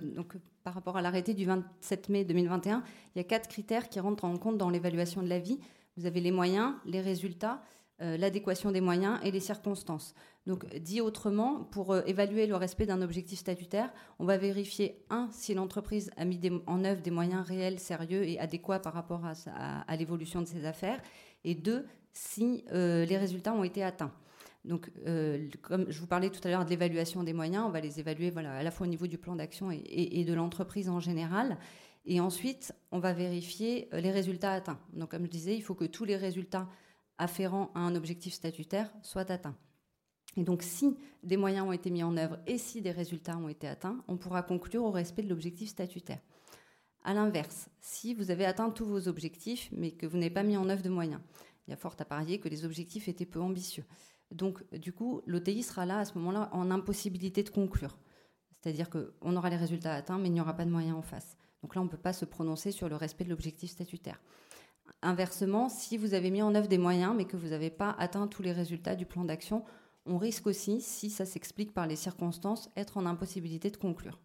par 0.62 0.74
rapport 0.74 0.98
à 0.98 1.02
l'arrêté 1.02 1.32
du 1.32 1.46
27 1.46 2.10
mai 2.10 2.24
2021, 2.24 2.82
il 3.14 3.18
y 3.18 3.20
a 3.20 3.24
quatre 3.24 3.48
critères 3.48 3.88
qui 3.88 4.00
rentrent 4.00 4.26
en 4.26 4.36
compte 4.36 4.58
dans 4.58 4.68
l'évaluation 4.68 5.22
de 5.22 5.28
l'avis. 5.28 5.58
Vous 5.96 6.04
avez 6.04 6.20
les 6.20 6.32
moyens, 6.32 6.74
les 6.84 7.00
résultats, 7.00 7.62
l'adéquation 8.00 8.72
des 8.72 8.80
moyens 8.80 9.20
et 9.22 9.30
les 9.30 9.40
circonstances. 9.40 10.14
Donc, 10.46 10.66
dit 10.76 11.00
autrement, 11.00 11.64
pour 11.64 11.92
euh, 11.92 12.02
évaluer 12.06 12.46
le 12.46 12.56
respect 12.56 12.84
d'un 12.84 13.00
objectif 13.00 13.38
statutaire, 13.38 13.90
on 14.18 14.26
va 14.26 14.36
vérifier, 14.36 15.02
un, 15.08 15.28
si 15.32 15.54
l'entreprise 15.54 16.10
a 16.16 16.24
mis 16.24 16.38
en 16.66 16.84
œuvre 16.84 17.00
des 17.00 17.10
moyens 17.10 17.46
réels, 17.46 17.78
sérieux 17.78 18.24
et 18.24 18.38
adéquats 18.38 18.78
par 18.78 18.92
rapport 18.92 19.22
à, 19.24 19.96
l'évolution 19.96 20.42
de 20.42 20.46
ses 20.46 20.66
affaires, 20.66 21.00
et 21.44 21.54
deux, 21.54 21.86
si 22.12 22.64
euh, 22.72 23.06
les 23.06 23.16
résultats 23.16 23.54
ont 23.54 23.64
été 23.64 23.82
atteints. 23.82 24.12
Donc, 24.64 24.90
euh, 25.06 25.48
comme 25.62 25.90
je 25.90 26.00
vous 26.00 26.06
parlais 26.06 26.30
tout 26.30 26.40
à 26.44 26.50
l'heure 26.50 26.64
de 26.64 26.70
l'évaluation 26.70 27.22
des 27.22 27.34
moyens, 27.34 27.64
on 27.66 27.70
va 27.70 27.80
les 27.80 28.00
évaluer 28.00 28.30
voilà, 28.30 28.54
à 28.54 28.62
la 28.62 28.70
fois 28.70 28.86
au 28.86 28.90
niveau 28.90 29.06
du 29.06 29.18
plan 29.18 29.36
d'action 29.36 29.70
et, 29.70 30.24
de 30.24 30.32
l'entreprise 30.32 30.88
en 30.88 31.00
général. 31.00 31.58
Et 32.06 32.20
ensuite, 32.20 32.72
on 32.90 32.98
va 32.98 33.12
vérifier 33.12 33.88
les 33.92 34.10
résultats 34.10 34.52
atteints. 34.52 34.80
Donc, 34.92 35.10
comme 35.10 35.24
je 35.24 35.30
disais, 35.30 35.54
il 35.54 35.62
faut 35.62 35.74
que 35.74 35.84
tous 35.84 36.04
les 36.04 36.16
résultats 36.16 36.68
afférents 37.18 37.70
à 37.74 37.80
un 37.80 37.94
objectif 37.94 38.32
statutaire 38.32 38.90
soient 39.02 39.30
atteints. 39.30 39.56
Et 40.36 40.42
donc, 40.42 40.62
si 40.62 40.96
des 41.22 41.36
moyens 41.36 41.66
ont 41.66 41.72
été 41.72 41.90
mis 41.90 42.02
en 42.02 42.16
œuvre 42.16 42.38
et 42.46 42.58
si 42.58 42.80
des 42.80 42.90
résultats 42.90 43.36
ont 43.36 43.48
été 43.48 43.68
atteints, 43.68 44.02
on 44.08 44.16
pourra 44.16 44.42
conclure 44.42 44.84
au 44.84 44.90
respect 44.90 45.22
de 45.22 45.28
l'objectif 45.28 45.68
statutaire. 45.68 46.20
À 47.04 47.12
l'inverse, 47.12 47.68
si 47.80 48.14
vous 48.14 48.30
avez 48.30 48.46
atteint 48.46 48.70
tous 48.70 48.86
vos 48.86 49.08
objectifs, 49.08 49.68
mais 49.72 49.92
que 49.92 50.06
vous 50.06 50.16
n'avez 50.16 50.30
pas 50.30 50.42
mis 50.42 50.56
en 50.56 50.68
œuvre 50.70 50.82
de 50.82 50.88
moyens, 50.88 51.20
il 51.66 51.70
y 51.70 51.74
a 51.74 51.76
fort 51.76 51.96
à 51.98 52.04
parier 52.04 52.40
que 52.40 52.48
les 52.48 52.64
objectifs 52.64 53.08
étaient 53.08 53.26
peu 53.26 53.40
ambitieux. 53.40 53.84
Donc, 54.30 54.62
du 54.72 54.92
coup, 54.92 55.22
l'OTI 55.26 55.62
sera 55.62 55.86
là 55.86 55.98
à 55.98 56.04
ce 56.04 56.16
moment-là 56.18 56.48
en 56.52 56.70
impossibilité 56.70 57.42
de 57.42 57.50
conclure. 57.50 57.98
C'est-à-dire 58.60 58.88
qu'on 58.90 59.36
aura 59.36 59.50
les 59.50 59.56
résultats 59.56 59.94
atteints, 59.94 60.18
mais 60.18 60.28
il 60.28 60.32
n'y 60.32 60.40
aura 60.40 60.56
pas 60.56 60.64
de 60.64 60.70
moyens 60.70 60.96
en 60.96 61.02
face. 61.02 61.36
Donc 61.62 61.74
là, 61.74 61.80
on 61.80 61.84
ne 61.84 61.90
peut 61.90 61.96
pas 61.96 62.12
se 62.12 62.24
prononcer 62.24 62.72
sur 62.72 62.88
le 62.88 62.96
respect 62.96 63.24
de 63.24 63.30
l'objectif 63.30 63.70
statutaire. 63.70 64.20
Inversement, 65.02 65.68
si 65.68 65.96
vous 65.96 66.14
avez 66.14 66.30
mis 66.30 66.42
en 66.42 66.54
œuvre 66.54 66.68
des 66.68 66.78
moyens, 66.78 67.14
mais 67.16 67.24
que 67.24 67.36
vous 67.36 67.48
n'avez 67.48 67.70
pas 67.70 67.94
atteint 67.98 68.26
tous 68.26 68.42
les 68.42 68.52
résultats 68.52 68.96
du 68.96 69.06
plan 69.06 69.24
d'action, 69.24 69.64
on 70.06 70.18
risque 70.18 70.46
aussi, 70.46 70.80
si 70.80 71.10
ça 71.10 71.24
s'explique 71.24 71.72
par 71.72 71.86
les 71.86 71.96
circonstances, 71.96 72.70
être 72.76 72.96
en 72.96 73.06
impossibilité 73.06 73.70
de 73.70 73.76
conclure. 73.76 74.18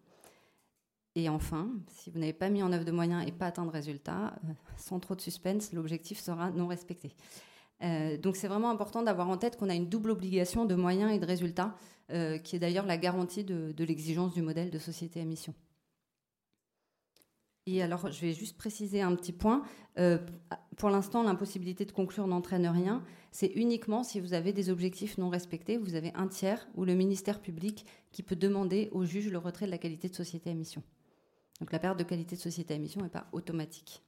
Et 1.16 1.30
enfin, 1.30 1.70
si 1.88 2.10
vous 2.10 2.20
n'avez 2.20 2.34
pas 2.34 2.50
mis 2.50 2.64
en 2.64 2.72
œuvre 2.72 2.86
de 2.86 2.92
moyens 2.92 3.26
et 3.28 3.32
pas 3.32 3.48
atteint 3.48 3.66
de 3.66 3.72
résultats, 3.72 4.40
euh, 4.46 4.54
sans 4.78 5.00
trop 5.00 5.16
de 5.16 5.22
suspense, 5.22 5.74
l'objectif 5.74 6.20
sera 6.20 6.52
non 6.52 6.68
respecté. 6.68 7.16
Euh, 7.84 8.18
donc 8.18 8.36
c'est 8.36 8.48
vraiment 8.48 8.70
important 8.70 9.04
d'avoir 9.04 9.30
en 9.30 9.38
tête 9.38 9.58
qu'on 9.58 9.70
a 9.70 9.76
une 9.76 9.88
double 9.88 10.12
obligation 10.12 10.66
de 10.66 10.76
moyens 10.76 11.12
et 11.12 11.20
de 11.20 11.26
résultats, 11.26 11.76
euh, 12.12 12.38
qui 12.38 12.56
est 12.56 12.60
d'ailleurs 12.60 12.86
la 12.86 12.98
garantie 12.98 13.44
de, 13.44 13.74
l'exigence 13.84 14.34
du 14.34 14.42
modèle 14.42 14.70
de 14.70 14.80
société 14.80 15.22
à 15.22 15.26
mission. 15.26 15.54
Et 17.66 17.84
alors, 17.84 18.12
je 18.12 18.22
vais 18.22 18.34
juste 18.34 18.58
préciser 18.58 19.02
un 19.02 19.14
petit 19.16 19.32
point. 19.32 19.62
Euh, 20.00 20.18
pour 20.78 20.90
l'instant, 20.90 21.22
l'impossibilité 21.22 21.86
de 21.86 21.92
conclure 21.92 22.26
n'entraîne 22.26 22.68
rien. 22.68 23.04
C'est 23.32 23.52
uniquement 23.56 24.02
si 24.04 24.20
vous 24.20 24.34
avez 24.34 24.54
des 24.54 24.72
objectifs 24.72 25.20
non 25.20 25.30
respectés, 25.30 25.78
vous 25.78 25.94
avez 25.94 26.12
un 26.16 26.28
tiers 26.28 26.68
ou 26.76 26.84
le 26.84 26.96
ministère 26.96 27.40
public 27.40 27.86
qui 28.12 28.24
peut 28.24 28.36
demander 28.36 28.90
au 28.92 29.06
juge 29.06 29.30
le 29.30 29.38
retrait 29.38 29.68
de 29.68 29.72
la 29.72 29.78
qualité 29.78 30.10
de 30.10 30.16
société 30.16 30.50
à 30.50 30.56
mission. 30.56 30.82
Donc 31.60 31.72
la 31.72 31.78
perte 31.78 32.00
de 32.00 32.04
qualité 32.04 32.36
de 32.36 32.42
société 32.42 32.74
à 32.74 32.78
mission 32.80 33.02
n'est 33.02 33.10
pas 33.10 33.28
automatique. 33.34 34.02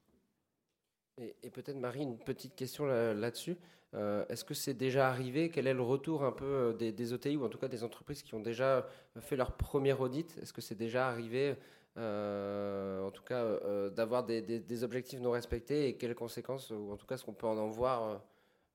Et, 1.18 1.50
peut-être 1.50 1.78
Marie, 1.78 2.04
une 2.04 2.18
petite 2.18 2.56
question 2.56 2.86
là-dessus. 2.86 3.58
Euh, 3.94 4.26
est-ce 4.30 4.46
que 4.46 4.54
c'est 4.54 4.74
déjà 4.74 5.10
arrivé? 5.10 5.50
Quel 5.50 5.68
est 5.68 5.74
le 5.74 5.82
retour 5.82 6.24
un 6.24 6.32
peu 6.32 6.46
euh, 6.46 6.74
des, 6.74 6.94
des, 6.94 7.12
OTI 7.12 7.36
ou 7.36 7.44
en 7.44 7.50
tout 7.50 7.58
cas 7.58 7.68
des 7.68 7.84
entreprises 7.84 8.24
qui 8.24 8.34
ont 8.36 8.40
déjà 8.40 8.88
fait 9.20 9.36
leur 9.36 9.52
premier 9.52 9.92
audit? 9.94 10.38
Est-ce 10.42 10.54
que 10.54 10.62
c'est 10.62 10.78
déjà 10.78 11.10
arrivé 11.10 11.58
euh, 11.98 13.06
en 13.06 13.12
tout 13.12 13.24
cas, 13.24 13.44
euh, 13.44 13.90
d'avoir 13.90 14.24
des, 14.26 14.84
objectifs 14.84 15.20
non 15.20 15.32
respectés? 15.32 15.88
Et 15.88 15.98
quelles 15.98 16.16
conséquences, 16.16 16.72
ou 16.72 16.92
en 16.92 16.98
tout 16.98 17.06
cas 17.06 17.18
ce 17.18 17.26
qu'on 17.26 17.34
peut 17.34 17.48
en 17.48 17.68
voir 17.68 18.22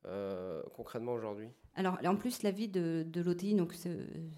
euh, 0.07 0.63
concrètement 0.75 1.13
aujourd'hui? 1.13 1.49
Alors, 1.75 1.99
en 2.05 2.17
plus, 2.17 2.43
l'avis 2.43 2.69
de, 2.69 3.05
de 3.07 3.21
l'OTI 3.21 3.57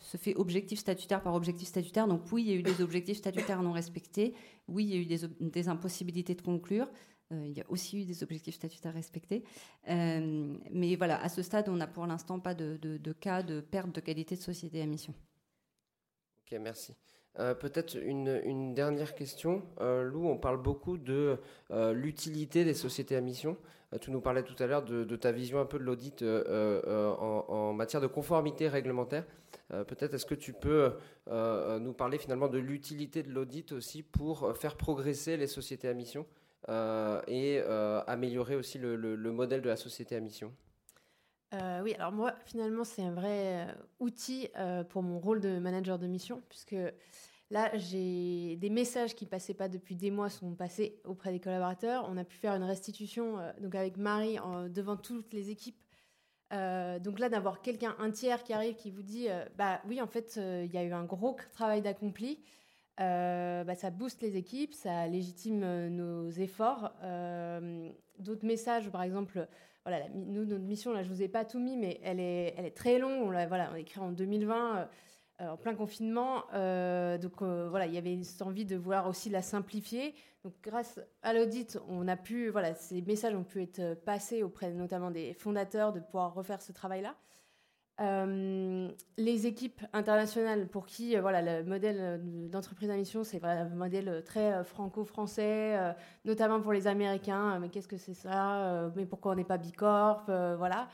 se, 0.00 0.16
fait 0.16 0.34
objectif 0.37 0.78
statutaire 0.78 1.22
par 1.22 1.34
objectif 1.34 1.68
statutaire. 1.68 2.08
Donc, 2.08 2.22
oui, 2.32 2.42
il 2.42 2.50
y 2.50 2.52
a 2.52 2.56
eu 2.56 2.62
des 2.62 2.82
objectifs 2.82 3.18
statutaires 3.18 3.62
non 3.62 3.72
respectés. 3.72 4.34
Oui, 4.66 4.84
il 4.84 4.90
y 4.90 4.98
a 4.98 5.00
eu 5.00 5.20
des, 5.40 5.68
impossibilités 5.68 6.34
de 6.34 6.42
conclure. 6.42 6.88
Il 7.31 7.53
y 7.53 7.61
a 7.61 7.64
aussi 7.69 8.01
eu 8.03 8.05
des 8.05 8.23
objectifs 8.23 8.55
statutaires 8.55 8.95
respectés. 8.95 9.45
mais 9.87 10.97
voilà, 10.97 11.23
à 11.23 11.29
ce 11.29 11.43
stade, 11.43 11.69
on 11.69 11.77
n'a 11.77 11.87
pour 11.87 12.07
l'instant 12.07 12.41
pas 12.41 12.55
de, 12.55 13.12
cas 13.21 13.43
de 13.43 13.61
perte 13.61 13.95
de 13.95 14.01
qualité 14.01 14.37
de 14.37 14.41
société 14.41 14.81
à 14.81 14.87
mission. 14.87 15.14
Ok, 16.41 16.59
merci. 16.61 16.95
Euh, 17.38 17.55
peut-être 17.55 17.97
une, 17.97 18.75
dernière 18.75 19.14
question. 19.14 19.62
Euh, 19.81 20.03
Lou, 20.03 20.29
on 20.29 20.37
parle 20.37 20.61
beaucoup 20.61 20.99
de 20.99 21.38
euh, 21.71 21.93
l'utilité 21.93 22.64
des 22.64 22.75
sociétés 22.75 23.17
à 23.17 23.21
mission. 23.21 23.57
tu 24.01 24.11
nous 24.11 24.21
parlais 24.21 24.43
tout 24.43 24.61
à 24.62 24.67
l'heure 24.67 24.83
de, 24.83 25.17
ta 25.17 25.31
vision 25.31 25.61
un 25.61 25.64
peu 25.67 25.79
de 25.79 25.85
l'audit 25.85 26.23
en, 26.23 27.73
matière 27.73 28.01
de 28.01 28.07
conformité 28.07 28.69
réglementaire. 28.69 29.25
Peut-être 29.71 30.14
est-ce 30.14 30.27
que 30.27 30.35
tu 30.35 30.53
peux 30.53 30.93
nous 31.31 31.93
parler 31.93 32.19
finalement 32.19 32.49
de 32.49 32.59
l'utilité 32.59 33.23
de 33.23 33.31
l'audit 33.31 33.73
aussi 33.73 34.03
pour 34.03 34.57
faire 34.57 34.77
progresser 34.77 35.37
les 35.37 35.47
sociétés 35.47 35.88
à 35.88 35.95
mission? 35.95 36.27
Et 36.66 37.61
améliorer 38.07 38.57
aussi 38.57 38.79
le, 38.79 39.33
modèle 39.33 39.62
de 39.62 39.68
la 39.68 39.77
société 39.77 40.16
à 40.16 40.21
mission 40.21 40.53
oui, 41.83 41.94
alors 41.94 42.12
moi, 42.12 42.35
finalement, 42.44 42.85
c'est 42.85 43.03
un 43.03 43.12
vrai 43.12 43.66
outil 44.01 44.49
pour 44.90 45.03
mon 45.03 45.18
rôle 45.18 45.40
de 45.40 45.59
manager 45.59 45.99
de 45.99 46.07
mission, 46.07 46.42
puisque 46.51 46.77
Là, 47.51 47.71
j'ai 47.75 48.57
des 48.57 48.68
messages 48.68 49.14
qui 49.14 49.25
passaient 49.25 49.55
pas 49.55 49.68
depuis 49.68 49.97
des 49.97 50.11
mois 50.11 50.29
sont 50.29 50.55
passés 50.55 51.01
auprès 51.05 51.33
des 51.33 51.40
collaborateurs. 51.40 52.07
On 52.11 52.18
a 52.18 52.25
pu 52.25 52.37
faire 52.37 52.55
une 52.55 52.62
restitution 52.62 53.38
euh, 53.38 53.53
donc 53.61 53.75
avec 53.75 53.97
Marie 53.97 54.38
devant 54.68 54.97
toutes 54.97 55.33
les 55.33 55.49
équipes. 55.49 55.81
Euh, 56.53 56.99
donc 56.99 57.18
là, 57.18 57.31
d'avoir 57.31 57.62
quelqu'un, 57.62 57.97
un 57.99 58.11
tiers 58.11 58.42
qui 58.42 58.53
arrive, 58.53 58.75
qui 58.75 58.90
vous 58.90 59.03
dit, 59.03 59.31
euh, 59.31 59.44
bah 59.57 59.81
oui, 59.87 60.03
en 60.03 60.07
fait, 60.07 60.37
il 60.37 60.73
y 60.73 60.77
a 60.77 60.85
eu 60.85 60.92
un 60.92 61.05
gros 61.05 61.37
travail 61.53 61.81
d'accompli. 61.81 62.38
Bah, 62.98 63.74
ça 63.74 63.90
booste 63.90 64.22
les 64.22 64.37
équipes, 64.37 64.74
ça 64.74 65.06
légitime 65.06 65.88
nos 65.88 66.30
efforts. 66.30 66.92
D'autres 68.18 68.46
messages, 68.46 68.90
par 68.90 69.02
exemple, 69.02 69.46
voilà, 69.84 70.08
notre 70.14 70.58
mission, 70.58 70.92
je 71.02 71.08
vous 71.08 71.22
ai 71.22 71.28
pas 71.28 71.44
tout 71.44 71.61
mis, 71.61 71.76
mais 71.76 72.00
elle 72.02 72.20
est, 72.20 72.74
très 72.74 72.98
longue. 72.98 73.22
On 73.22 73.30
l'a 73.30 73.78
écrit 73.78 74.00
en 74.00 74.11
2020. 74.11 74.88
Euh, 75.40 75.50
en 75.50 75.56
plein 75.56 75.74
confinement. 75.74 76.42
Euh, 76.52 77.16
donc 77.16 77.42
euh, 77.42 77.68
voilà, 77.70 77.87
il 77.87 77.94
y 77.94 77.98
avait 77.98 78.20
cette 78.24 78.42
envie 78.42 78.64
de 78.64 78.74
vouloir 78.74 79.08
aussi 79.08 79.30
la 79.30 79.40
simplifier. 79.40 80.14
Donc 80.42 80.54
grâce 80.62 80.98
à 81.22 81.32
l'audit, 81.32 81.78
on 81.88 82.08
a 82.08 82.16
pu, 82.16 82.48
voilà, 82.48 82.74
ces 82.74 83.02
messages 83.02 83.37
ont 83.37 83.44
pu 83.44 83.62
être 83.62 83.94
passés 84.04 84.42
auprès 84.42 84.72
notamment 84.72 85.12
des 85.12 85.34
fondateurs 85.34 85.92
de 85.92 86.00
pouvoir 86.00 86.34
refaire 86.34 86.61
ce 86.61 86.72
travail-là. 86.72 87.14
Les 87.98 89.46
équipes 89.46 89.82
internationales 89.92 90.68
pour 90.68 90.87
qui 90.87 91.16
voilà 91.16 91.42
le 91.42 91.64
modèle 91.64 92.20
d'entreprise 92.48 92.90
à 92.90 92.96
mission 92.96 93.24
c'est 93.24 93.42
un 93.44 93.68
modèle 93.70 94.22
très 94.24 94.62
franco-français 94.62 95.94
notamment 96.24 96.61
pour 96.61 96.72
les 96.72 96.87
Américains 96.87 97.58
mais 97.58 97.70
qu'est-ce 97.70 97.88
que 97.88 97.96
c'est 97.96 98.14
ça 98.14 98.90
mais 98.94 99.04
pourquoi 99.04 99.32
on 99.32 99.34
n'est 99.34 99.44
pas 99.44 99.58
bicorp 99.58 100.26
voilà 100.26 100.88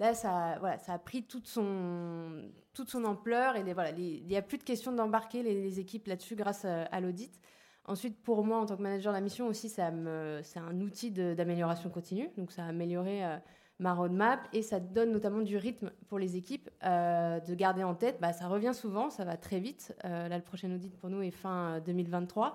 Là, 0.00 0.14
ça, 0.14 0.56
voilà, 0.60 0.78
ça 0.78 0.94
a 0.94 0.98
pris 0.98 1.24
toute 1.24 1.46
son, 1.46 2.48
toute 2.72 2.88
son 2.88 3.04
ampleur 3.04 3.56
et 3.56 3.74
voilà, 3.74 3.90
il 3.90 4.26
n'y 4.26 4.36
a 4.36 4.40
plus 4.40 4.56
de 4.56 4.62
question 4.62 4.92
d'embarquer 4.92 5.42
les, 5.42 5.78
équipes 5.78 6.06
là-dessus 6.06 6.36
grâce 6.36 6.64
à, 6.64 7.00
l'audit. 7.00 7.38
Ensuite, 7.84 8.22
pour 8.22 8.42
moi, 8.42 8.58
en 8.60 8.64
tant 8.64 8.78
que 8.78 8.82
manager 8.82 9.12
de 9.12 9.18
la 9.18 9.20
mission 9.20 9.46
aussi, 9.46 9.68
c'est 9.68 9.82
un 9.82 10.80
outil 10.80 11.10
d'amélioration 11.10 11.90
continue. 11.90 12.30
Donc, 12.38 12.50
ça 12.50 12.64
a 12.64 12.68
amélioré 12.68 13.26
euh, 13.26 13.36
ma 13.80 13.94
roadmap 13.94 14.48
et 14.52 14.62
ça 14.62 14.78
donne 14.78 15.10
notamment 15.10 15.40
du 15.40 15.56
rythme 15.56 15.90
pour 16.08 16.18
les 16.18 16.36
équipes 16.36 16.70
euh, 16.84 17.40
de 17.40 17.54
garder 17.54 17.82
en 17.82 17.94
tête. 17.94 18.20
Bah, 18.20 18.32
ça 18.32 18.46
revient 18.46 18.74
souvent, 18.74 19.10
ça 19.10 19.24
va 19.24 19.36
très 19.36 19.58
vite. 19.58 19.96
Euh, 20.04 20.28
là, 20.28 20.36
le 20.36 20.44
prochain 20.44 20.72
audit 20.72 20.96
pour 20.96 21.10
nous 21.10 21.22
est 21.22 21.30
fin 21.30 21.80
2023. 21.80 22.54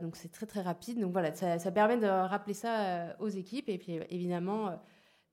donc, 0.00 0.16
c'est 0.16 0.30
très, 0.30 0.46
très 0.46 0.60
rapide. 0.60 1.00
Donc, 1.00 1.12
voilà, 1.12 1.34
ça, 1.34 1.72
permet 1.72 1.96
de 1.96 2.06
rappeler 2.06 2.54
ça 2.54 3.16
aux 3.20 3.28
équipes 3.28 3.68
et 3.68 3.78
puis 3.78 4.00
évidemment 4.10 4.78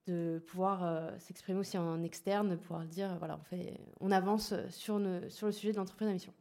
de 0.08 0.44
pouvoir 0.48 0.84
euh, 0.84 1.10
s'exprimer 1.20 1.60
aussi 1.60 1.78
en 1.78 2.04
externe, 2.04 2.50
de 2.50 2.56
pouvoir 2.56 2.86
dire, 2.86 3.16
voilà, 3.20 3.38
on, 3.40 3.44
fait, 3.44 3.80
on 4.00 4.12
avance 4.12 4.54
sur, 4.70 5.00
le 5.00 5.30
sujet 5.30 5.72
de 5.72 5.78
l'entreprise 5.78 6.08
à. 6.08 6.34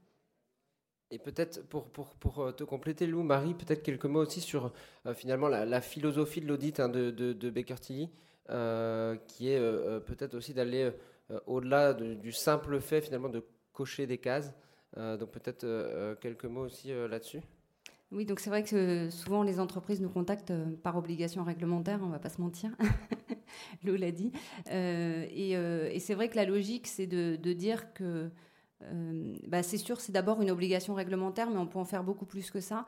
Et 1.11 1.19
peut-être 1.19 1.63
pour, 1.69 2.41
euh, 2.41 2.53
te 2.53 2.65
compléter, 2.65 3.07
Lou, 3.07 3.23
Marie, 3.23 3.55
peut-être 3.55 3.83
quelques 3.83 4.07
mots 4.07 4.23
aussi 4.23 4.41
sur 4.41 4.73
euh, 5.07 5.15
finalement 5.15 5.49
la, 5.49 5.81
philosophie 5.81 6.41
de 6.41 6.47
l'audit 6.47 6.81
hein, 6.81 6.89
de, 6.89 7.11
de, 7.11 7.51
Baker 7.51 7.75
Tilly, 7.75 8.11
qui 8.49 9.51
est 9.51 9.61
peut-être 10.07 10.35
aussi 10.35 10.55
d'aller 10.55 10.93
au-delà 11.47 11.95
du 11.95 12.33
simple 12.33 12.81
fait 12.81 13.01
finalement 13.01 13.29
de 13.29 13.45
cocher 13.73 14.07
des 14.07 14.19
cases. 14.19 14.53
donc 14.97 15.31
peut-être 15.31 16.17
quelques 16.21 16.45
mots 16.45 16.67
aussi 16.67 16.93
là-dessus. 17.09 17.41
Oui, 18.11 18.27
donc 18.27 18.41
c'est 18.41 18.51
vrai 18.51 18.63
que 18.63 19.09
souvent 19.09 19.43
les 19.43 19.59
entreprises 19.59 20.03
nous 20.03 20.11
contactent 20.11 20.53
par 20.83 20.97
obligation 20.99 21.45
réglementaire, 21.45 22.01
on 22.03 22.07
ne 22.07 22.13
va 22.13 22.19
pas 22.19 22.29
se 22.29 22.43
mentir. 22.43 22.71
Lou 23.85 23.97
l'a 23.97 24.11
dit. 24.11 24.33
Euh, 24.71 25.27
euh, 25.31 25.89
et, 25.91 25.99
c'est 25.99 26.15
vrai 26.15 26.29
que 26.29 26.37
la 26.37 26.45
logique, 26.45 26.87
c'est 26.87 27.07
de, 27.07 27.53
dire 27.53 27.93
que 27.95 28.31
euh, 28.85 29.35
bah, 29.47 29.63
c'est 29.63 29.79
sûr, 29.79 30.01
c'est 30.01 30.13
d'abord 30.13 30.41
une 30.43 30.51
obligation 30.51 30.95
réglementaire, 30.95 31.51
mais 31.51 31.59
on 31.59 31.67
peut 31.67 31.79
en 31.79 31.85
faire 31.85 32.05
beaucoup 32.05 32.27
plus 32.27 32.51
que 32.51 32.61
ça 32.61 32.87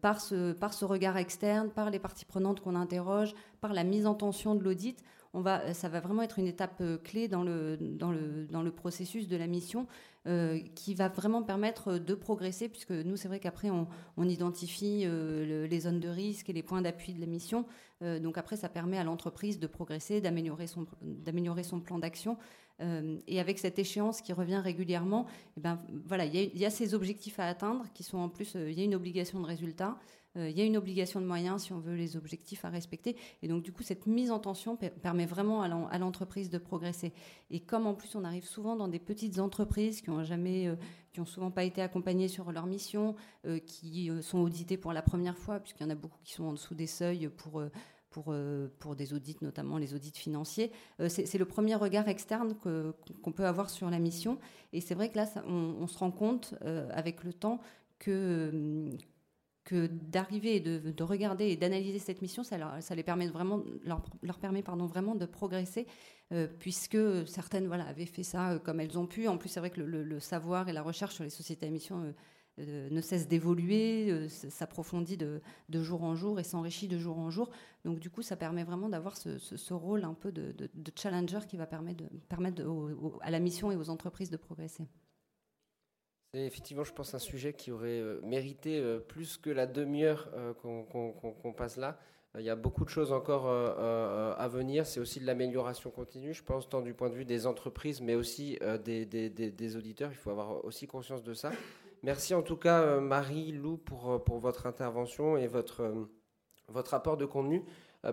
par, 0.00 0.20
ce, 0.20 0.52
par 0.52 0.72
ce 0.72 0.84
regard 0.84 1.16
externe, 1.16 1.70
par 1.70 1.90
les 1.90 1.98
parties 1.98 2.24
prenantes 2.24 2.60
qu'on 2.60 2.76
interroge, 2.76 3.34
par 3.60 3.72
la 3.72 3.82
mise 3.82 4.06
en 4.06 4.14
tension 4.14 4.54
de 4.54 4.62
l'audit. 4.62 5.02
On 5.32 5.40
va, 5.40 5.74
ça 5.74 5.88
va 5.88 6.00
vraiment 6.00 6.22
être 6.22 6.38
une 6.38 6.48
étape 6.48 6.82
clé 7.04 7.28
dans 7.28 7.44
le, 7.44 7.76
dans, 7.76 8.10
le, 8.10 8.46
dans 8.50 8.62
le 8.62 8.70
processus 8.72 9.28
de 9.28 9.36
la 9.36 9.46
mission 9.46 9.86
qui 10.74 10.94
va 10.94 11.08
vraiment 11.08 11.42
permettre 11.42 11.96
de 11.96 12.14
progresser, 12.14 12.68
puisque 12.68 12.90
nous, 12.90 13.16
c'est 13.16 13.28
vrai 13.28 13.40
qu'après, 13.40 13.70
on, 13.70 13.88
identifie 14.24 15.06
les 15.06 15.80
zones 15.80 16.00
de 16.00 16.08
risque 16.08 16.50
et 16.50 16.52
les 16.52 16.62
points 16.62 16.82
d'appui 16.82 17.14
de 17.14 17.20
la 17.20 17.26
mission. 17.26 17.64
Euh, 18.02 18.18
donc 18.18 18.38
après, 18.38 18.56
ça 18.56 18.68
permet 18.68 18.98
à 18.98 19.04
l'entreprise 19.04 19.58
de 19.58 19.66
progresser, 19.66 20.20
d'améliorer 20.20 20.66
son, 20.66 20.86
son 21.62 21.80
plan 21.80 21.98
d'action. 21.98 22.36
Euh, 22.80 23.18
et 23.26 23.40
avec 23.40 23.58
cette 23.58 23.78
échéance 23.78 24.22
qui 24.22 24.32
revient 24.32 24.56
régulièrement, 24.56 25.26
eh 25.56 25.60
ben, 25.60 25.78
voilà, 26.06 26.24
il 26.24 26.58
y, 26.58 26.64
a 26.64 26.70
ces 26.70 26.94
objectifs 26.94 27.38
à 27.38 27.46
atteindre 27.46 27.84
qui 27.92 28.02
sont 28.02 28.18
en 28.18 28.30
plus, 28.30 28.56
euh, 28.56 28.70
il 28.70 28.78
y 28.78 28.80
a 28.80 28.84
une 28.84 28.94
obligation 28.94 29.40
de 29.40 29.46
résultat. 29.46 29.98
Il 30.36 30.56
y 30.56 30.60
a 30.60 30.64
une 30.64 30.76
obligation 30.76 31.20
de 31.20 31.26
moyens 31.26 31.64
si 31.64 31.72
on 31.72 31.80
veut 31.80 31.96
les 31.96 32.16
objectifs 32.16 32.64
à 32.64 32.68
respecter. 32.68 33.16
Et 33.42 33.48
donc, 33.48 33.62
du 33.62 33.72
coup, 33.72 33.82
cette 33.82 34.06
mise 34.06 34.30
en 34.30 34.38
tension 34.38 34.76
permet 34.76 35.26
vraiment 35.26 35.62
à 35.62 35.98
l'entreprise 35.98 36.50
de 36.50 36.58
progresser. 36.58 37.12
Et 37.50 37.60
comme 37.60 37.86
en 37.86 37.94
plus, 37.94 38.14
on 38.14 38.22
arrive 38.22 38.44
souvent 38.44 38.76
dans 38.76 38.86
des 38.86 39.00
petites 39.00 39.40
entreprises 39.40 40.00
qui 40.00 40.10
ont 40.10 40.22
jamais, 40.22 40.72
qui 41.12 41.20
ont 41.20 41.26
souvent 41.26 41.50
pas 41.50 41.64
été 41.64 41.82
accompagnées 41.82 42.28
sur 42.28 42.52
leur 42.52 42.66
mission, 42.66 43.16
qui 43.66 44.10
sont 44.22 44.38
auditées 44.38 44.76
pour 44.76 44.92
la 44.92 45.02
première 45.02 45.36
fois, 45.36 45.58
puisqu'il 45.58 45.82
y 45.82 45.86
en 45.86 45.90
a 45.90 45.96
beaucoup 45.96 46.18
qui 46.22 46.34
sont 46.34 46.44
en 46.44 46.52
dessous 46.52 46.74
des 46.74 46.86
seuils 46.86 47.28
pour 47.28 47.62
pour, 48.10 48.34
pour 48.80 48.96
des 48.96 49.14
audits, 49.14 49.36
notamment 49.40 49.78
les 49.78 49.94
audits 49.94 50.12
financiers. 50.12 50.72
c'est 51.08 51.38
le 51.38 51.44
premier 51.44 51.76
regard 51.76 52.08
externe 52.08 52.54
qu'on 52.56 53.32
peut 53.32 53.46
avoir 53.46 53.70
sur 53.70 53.88
la 53.88 53.98
mission. 53.98 54.38
Et 54.72 54.80
c'est 54.80 54.94
vrai 54.94 55.10
que 55.10 55.16
là, 55.16 55.26
on, 55.46 55.86
se 55.86 55.98
rend 55.98 56.10
compte 56.10 56.54
avec 56.90 57.24
le 57.24 57.32
temps 57.32 57.60
que, 57.98 58.90
que 59.64 59.86
d'arriver 59.86 60.60
de, 60.60 61.02
regarder 61.02 61.46
et 61.46 61.56
d'analyser 61.56 61.98
cette 61.98 62.22
mission, 62.22 62.42
ça, 62.42 62.80
ça 62.80 62.94
les 62.94 63.02
permet 63.02 63.28
vraiment, 63.28 63.62
leur, 63.84 64.02
leur 64.22 64.38
permet 64.38 64.62
pardon, 64.62 64.86
vraiment 64.86 65.14
de 65.14 65.26
progresser, 65.26 65.86
euh, 66.32 66.46
puisque 66.58 66.98
certaines 67.26 67.66
voilà, 67.66 67.84
avaient 67.86 68.06
fait 68.06 68.22
ça 68.22 68.52
euh, 68.52 68.58
comme 68.58 68.80
elles 68.80 68.98
ont 68.98 69.06
pu. 69.06 69.28
En 69.28 69.36
plus, 69.36 69.48
c'est 69.48 69.60
vrai 69.60 69.70
que 69.70 69.80
le, 69.80 70.20
savoir 70.20 70.68
et 70.68 70.72
la 70.72 70.82
recherche 70.82 71.14
sur 71.14 71.24
les 71.24 71.30
sociétés 71.30 71.66
à 71.66 71.70
mission 71.70 72.14
euh, 72.58 72.88
ne 72.90 73.00
cessent 73.00 73.28
d'évoluer, 73.28 74.28
s'approfondit 74.28 75.16
de, 75.16 75.40
de, 75.68 75.82
jour 75.82 76.04
en 76.04 76.14
jour 76.14 76.38
et 76.38 76.44
s'enrichit 76.44 76.88
de 76.88 76.98
jour 76.98 77.18
en 77.18 77.30
jour. 77.30 77.50
Donc 77.84 77.98
du 77.98 78.10
coup, 78.10 78.22
ça 78.22 78.36
permet 78.36 78.64
vraiment 78.64 78.88
d'avoir 78.88 79.16
ce, 79.16 79.74
rôle 79.74 80.04
un 80.04 80.14
peu 80.14 80.32
de, 80.32 80.54
challenger 80.96 81.40
qui 81.48 81.56
va 81.56 81.66
permettre 81.66 82.04
à 83.20 83.30
la 83.30 83.40
mission 83.40 83.72
et 83.72 83.76
aux 83.76 83.90
entreprises 83.90 84.30
de 84.30 84.36
progresser. 84.36 84.86
C'est 86.32 86.46
effectivement, 86.46 86.84
je 86.84 86.92
pense, 86.92 87.12
un 87.14 87.18
sujet 87.18 87.52
qui 87.52 87.72
aurait 87.72 88.00
euh, 88.00 88.20
mérité 88.22 88.78
euh, 88.78 89.00
plus 89.00 89.36
que 89.36 89.50
la 89.50 89.66
demi-heure 89.66 90.28
euh, 90.34 90.52
qu'on 90.54 91.52
passe 91.52 91.76
là. 91.76 91.98
Il 92.38 92.44
y 92.44 92.50
a 92.50 92.54
beaucoup 92.54 92.84
de 92.84 92.90
choses 92.90 93.10
encore 93.10 93.48
à 93.48 94.46
venir. 94.46 94.86
C'est 94.86 95.00
aussi 95.00 95.18
de 95.18 95.26
l'amélioration 95.26 95.90
continue, 95.90 96.32
je 96.32 96.44
pense, 96.44 96.68
tant 96.68 96.80
du 96.80 96.94
point 96.94 97.10
de 97.10 97.16
vue 97.16 97.24
des 97.24 97.44
entreprises, 97.44 98.00
mais 98.00 98.14
aussi 98.14 98.56
des, 98.84 99.76
auditeurs. 99.76 100.12
Il 100.12 100.16
faut 100.16 100.30
avoir 100.30 100.64
aussi 100.64 100.86
conscience 100.86 101.24
de 101.24 101.34
ça. 101.34 101.50
Merci 102.04 102.32
en 102.32 102.42
tout 102.42 102.54
cas, 102.54 103.00
Marie, 103.00 103.50
Lou, 103.50 103.78
pour, 103.78 104.22
pour 104.22 104.38
votre 104.38 104.66
intervention 104.66 105.36
et 105.36 105.48
votre, 105.48 106.06
votre 106.68 106.94
apport 106.94 107.16
de 107.16 107.26
contenu. 107.26 107.64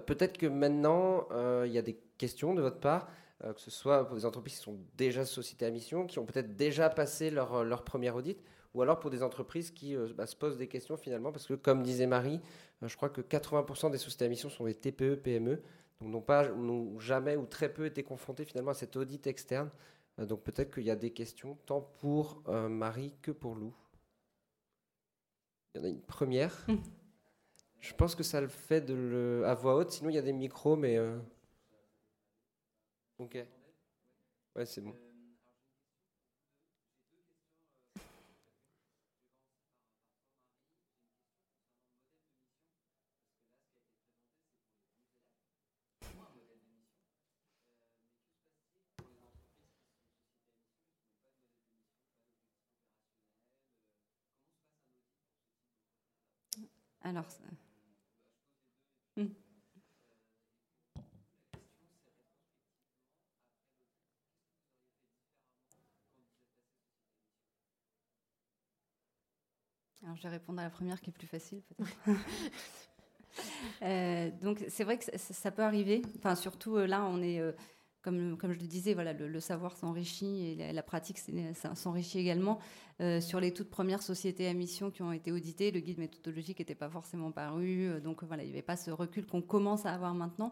Peut-être 0.07 0.39
que 0.39 0.47
maintenant, 0.47 1.27
il 1.63 1.71
y 1.71 1.77
a 1.77 1.83
des 1.83 1.99
questions 2.17 2.55
de 2.55 2.61
votre 2.63 2.79
part. 2.79 3.07
Euh, 3.43 3.53
que 3.53 3.61
ce 3.61 3.69
soit 3.69 4.07
pour 4.07 4.15
des 4.15 4.25
entreprises 4.25 4.55
qui 4.55 4.63
sont 4.63 4.79
déjà 4.95 5.23
sociétés 5.23 5.65
à 5.65 5.69
mission, 5.69 6.07
qui 6.07 6.17
ont 6.17 6.25
peut-être 6.25 6.55
déjà 6.55 6.89
passé 6.89 7.29
leur, 7.29 7.53
euh, 7.53 7.63
leur 7.63 7.83
premier 7.83 8.09
audit, 8.09 8.41
ou 8.73 8.81
alors 8.81 8.99
pour 8.99 9.11
des 9.11 9.21
entreprises 9.21 9.69
qui 9.69 9.95
euh, 9.95 10.07
bah, 10.15 10.25
se 10.25 10.35
posent 10.35 10.57
des 10.57 10.67
questions 10.67 10.97
finalement, 10.97 11.31
parce 11.31 11.45
que 11.45 11.53
comme 11.53 11.83
disait 11.83 12.07
Marie, 12.07 12.41
je 12.81 12.95
crois 12.95 13.09
que 13.09 13.21
80% 13.21 13.91
des 13.91 13.99
sociétés 13.99 14.25
à 14.25 14.27
mission 14.27 14.49
sont 14.49 14.65
des 14.65 14.73
TPE, 14.73 15.17
PME, 15.21 15.61
donc 16.01 16.09
n'ont 16.09 16.21
pas, 16.21 16.49
n'ont 16.49 16.99
jamais 16.99 17.35
ou 17.35 17.45
très 17.45 17.71
peu 17.71 17.85
été 17.85 18.01
confrontés 18.01 18.43
finalement 18.43 18.71
à 18.71 18.75
cet 18.75 18.95
audit 18.95 19.25
externe. 19.27 19.69
donc 20.17 20.41
peut-être 20.43 20.73
qu'il 20.73 20.83
y 20.83 20.91
a 20.91 20.95
des 20.95 21.11
questions 21.11 21.57
tant 21.65 21.81
pour 21.81 22.43
Marie 22.47 23.15
que 23.23 23.31
pour 23.31 23.55
Lou. 23.55 23.73
Il 25.73 25.79
y 25.79 25.81
en 25.81 25.85
a 25.85 25.89
une 25.89 26.01
première. 26.01 26.65
Hum. 26.67 26.81
Je 27.79 27.93
pense 27.93 28.13
que 28.13 28.23
ça 28.23 28.41
le 28.41 28.47
fait 28.47 28.81
de 28.81 28.93
le, 28.93 29.43
à 29.45 29.53
voix 29.55 29.75
haute, 29.75 29.91
sinon 29.91 30.09
il 30.09 30.15
y 30.15 30.19
a 30.19 30.23
des 30.23 30.33
micros, 30.33 30.75
mais... 30.75 30.99
Ok. 33.19 33.37
Ouais, 34.55 34.65
c'est 34.65 34.81
bon. 34.81 34.95
Alors, 57.01 57.25
Alors, 70.07 70.15
je 70.15 70.23
vais 70.23 70.29
répondre 70.29 70.61
à 70.61 70.63
la 70.63 70.69
première 70.69 71.01
qui 71.01 71.09
est 71.09 71.13
plus 71.13 71.27
facile, 71.27 71.61
peut-être. 71.63 72.17
Euh, 73.83 74.31
donc, 74.41 74.65
c'est 74.67 74.83
vrai 74.83 74.97
que 74.97 75.03
ça, 75.15 75.51
peut 75.51 75.61
arriver. 75.61 76.01
Enfin, 76.17 76.33
surtout 76.33 76.75
euh, 76.75 76.87
là, 76.87 77.03
on 77.03 77.21
est. 77.21 77.39
Euh, 77.39 77.51
comme, 78.13 78.53
je 78.53 78.59
le 78.59 78.67
disais, 78.67 78.93
voilà, 78.93 79.13
le, 79.13 79.39
savoir 79.39 79.75
s'enrichit 79.75 80.57
et 80.59 80.73
la, 80.73 80.83
pratique 80.83 81.19
s'enrichit 81.75 82.19
également. 82.19 82.59
sur 83.21 83.39
les 83.39 83.53
toutes 83.53 83.69
premières 83.69 84.01
sociétés 84.01 84.47
à 84.47 84.53
mission 84.53 84.91
qui 84.91 85.01
ont 85.01 85.11
été 85.11 85.31
auditées, 85.31 85.71
le 85.71 85.79
guide 85.79 85.99
méthodologique 85.99 86.59
n'était 86.59 86.75
pas 86.75 86.89
forcément 86.89 87.31
paru, 87.31 87.89
donc 88.03 88.23
voilà, 88.23 88.43
il 88.43 88.47
n'y 88.47 88.53
avait 88.53 88.61
pas 88.61 88.77
ce 88.77 88.91
recul 88.91 89.25
qu'on 89.25 89.41
commence 89.41 89.85
à 89.85 89.93
avoir 89.93 90.13
maintenant. 90.13 90.51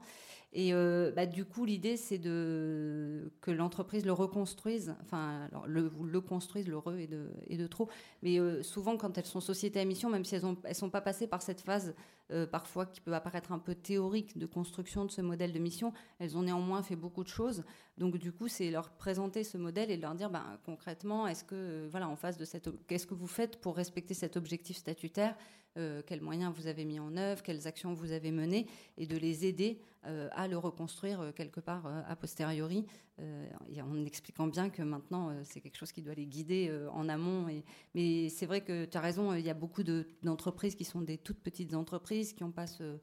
Et 0.57 0.73
euh, 0.73 1.11
bah, 1.11 1.25
du 1.25 1.43
coup, 1.43 1.65
l'idée, 1.65 1.97
c'est 1.97 2.17
de, 2.17 3.29
que 3.41 3.51
l'entreprise 3.51 4.05
le 4.05 4.13
reconstruise, 4.13 4.95
enfin, 5.01 5.49
le, 5.67 5.91
le 6.01 6.21
construise, 6.21 6.65
le 6.69 6.77
re 6.77 6.93
et 6.95 7.57
de, 7.57 7.67
trop. 7.67 7.89
Mais 8.23 8.39
euh, 8.39 8.63
souvent, 8.63 8.95
quand 8.95 9.17
elles 9.17 9.25
sont 9.25 9.41
sociétés 9.41 9.81
à 9.81 9.85
mission, 9.85 10.09
même 10.09 10.23
si 10.23 10.33
elles 10.33 10.45
ne 10.45 10.73
sont 10.73 10.89
pas 10.89 11.01
passées 11.01 11.27
par 11.27 11.41
cette 11.41 11.59
phase, 11.59 11.93
euh, 12.31 12.47
parfois 12.47 12.85
qui 12.85 13.01
peut 13.01 13.13
apparaître 13.13 13.51
un 13.51 13.59
peu 13.59 13.75
théorique 13.75 14.37
de 14.37 14.45
construction 14.45 15.05
de 15.05 15.11
ce 15.11 15.21
modèle 15.21 15.53
de 15.53 15.59
mission, 15.59 15.93
elles 16.19 16.37
ont 16.37 16.43
néanmoins 16.43 16.81
fait 16.81 16.95
beaucoup 16.95 17.23
de 17.23 17.29
choses. 17.29 17.63
Donc, 17.97 18.17
du 18.17 18.31
coup, 18.31 18.47
c'est 18.47 18.71
leur 18.71 18.89
présenter 18.91 19.43
ce 19.43 19.57
modèle 19.57 19.89
et 19.89 19.97
leur 19.97 20.15
dire, 20.15 20.29
ben, 20.29 20.59
concrètement, 20.65 21.27
est-ce 21.27 21.43
que, 21.43 21.87
voilà, 21.89 22.09
en 22.09 22.15
face 22.15 22.37
de 22.37 22.45
cette, 22.45 22.69
qu'est-ce 22.87 23.07
que 23.07 23.13
vous 23.13 23.27
faites 23.27 23.61
pour 23.61 23.75
respecter 23.75 24.13
cet 24.13 24.35
objectif 24.35 24.77
statutaire 24.77 25.35
euh, 25.77 26.01
quels 26.05 26.21
moyens 26.21 26.53
vous 26.55 26.67
avez 26.67 26.85
mis 26.85 27.01
en 27.01 27.17
œuvre, 27.17 27.43
quelles 27.43 27.67
actions 27.67 27.93
vous 27.93 28.13
avez 28.13 28.31
menées, 28.31 28.65
et 28.97 29.05
de 29.05 29.17
les 29.17 29.45
aider 29.45 29.81
euh, 30.05 30.29
à 30.31 30.47
le 30.47 30.57
reconstruire 30.57 31.19
euh, 31.19 31.31
quelque 31.33 31.59
part 31.59 31.85
a 32.07 32.15
posteriori, 32.15 32.85
en 33.17 34.05
expliquant 34.05 34.47
bien 34.47 34.69
que 34.69 34.81
maintenant 34.81 35.33
c'est 35.43 35.61
quelque 35.61 35.77
chose 35.77 35.93
qui 35.93 36.01
doit 36.01 36.13
les 36.13 36.25
guider 36.25 36.69
en 36.91 37.07
amont. 37.07 37.47
Et, 37.47 37.63
mais 37.93 38.27
c'est 38.27 38.45
vrai 38.45 38.61
que 38.61 38.83
tu 38.83 38.97
as 38.97 39.01
raison, 39.01 39.33
il 39.33 39.45
y 39.45 39.49
a 39.49 39.53
beaucoup 39.53 39.83
d'entreprises 40.21 40.75
qui 40.75 40.83
sont 40.83 41.01
des 41.01 41.17
toutes 41.17 41.39
petites 41.39 41.73
entreprises 41.73 42.33
qui 42.33 42.43
n'ont 42.43 42.51
pas 42.51 42.67
ce 42.67 42.99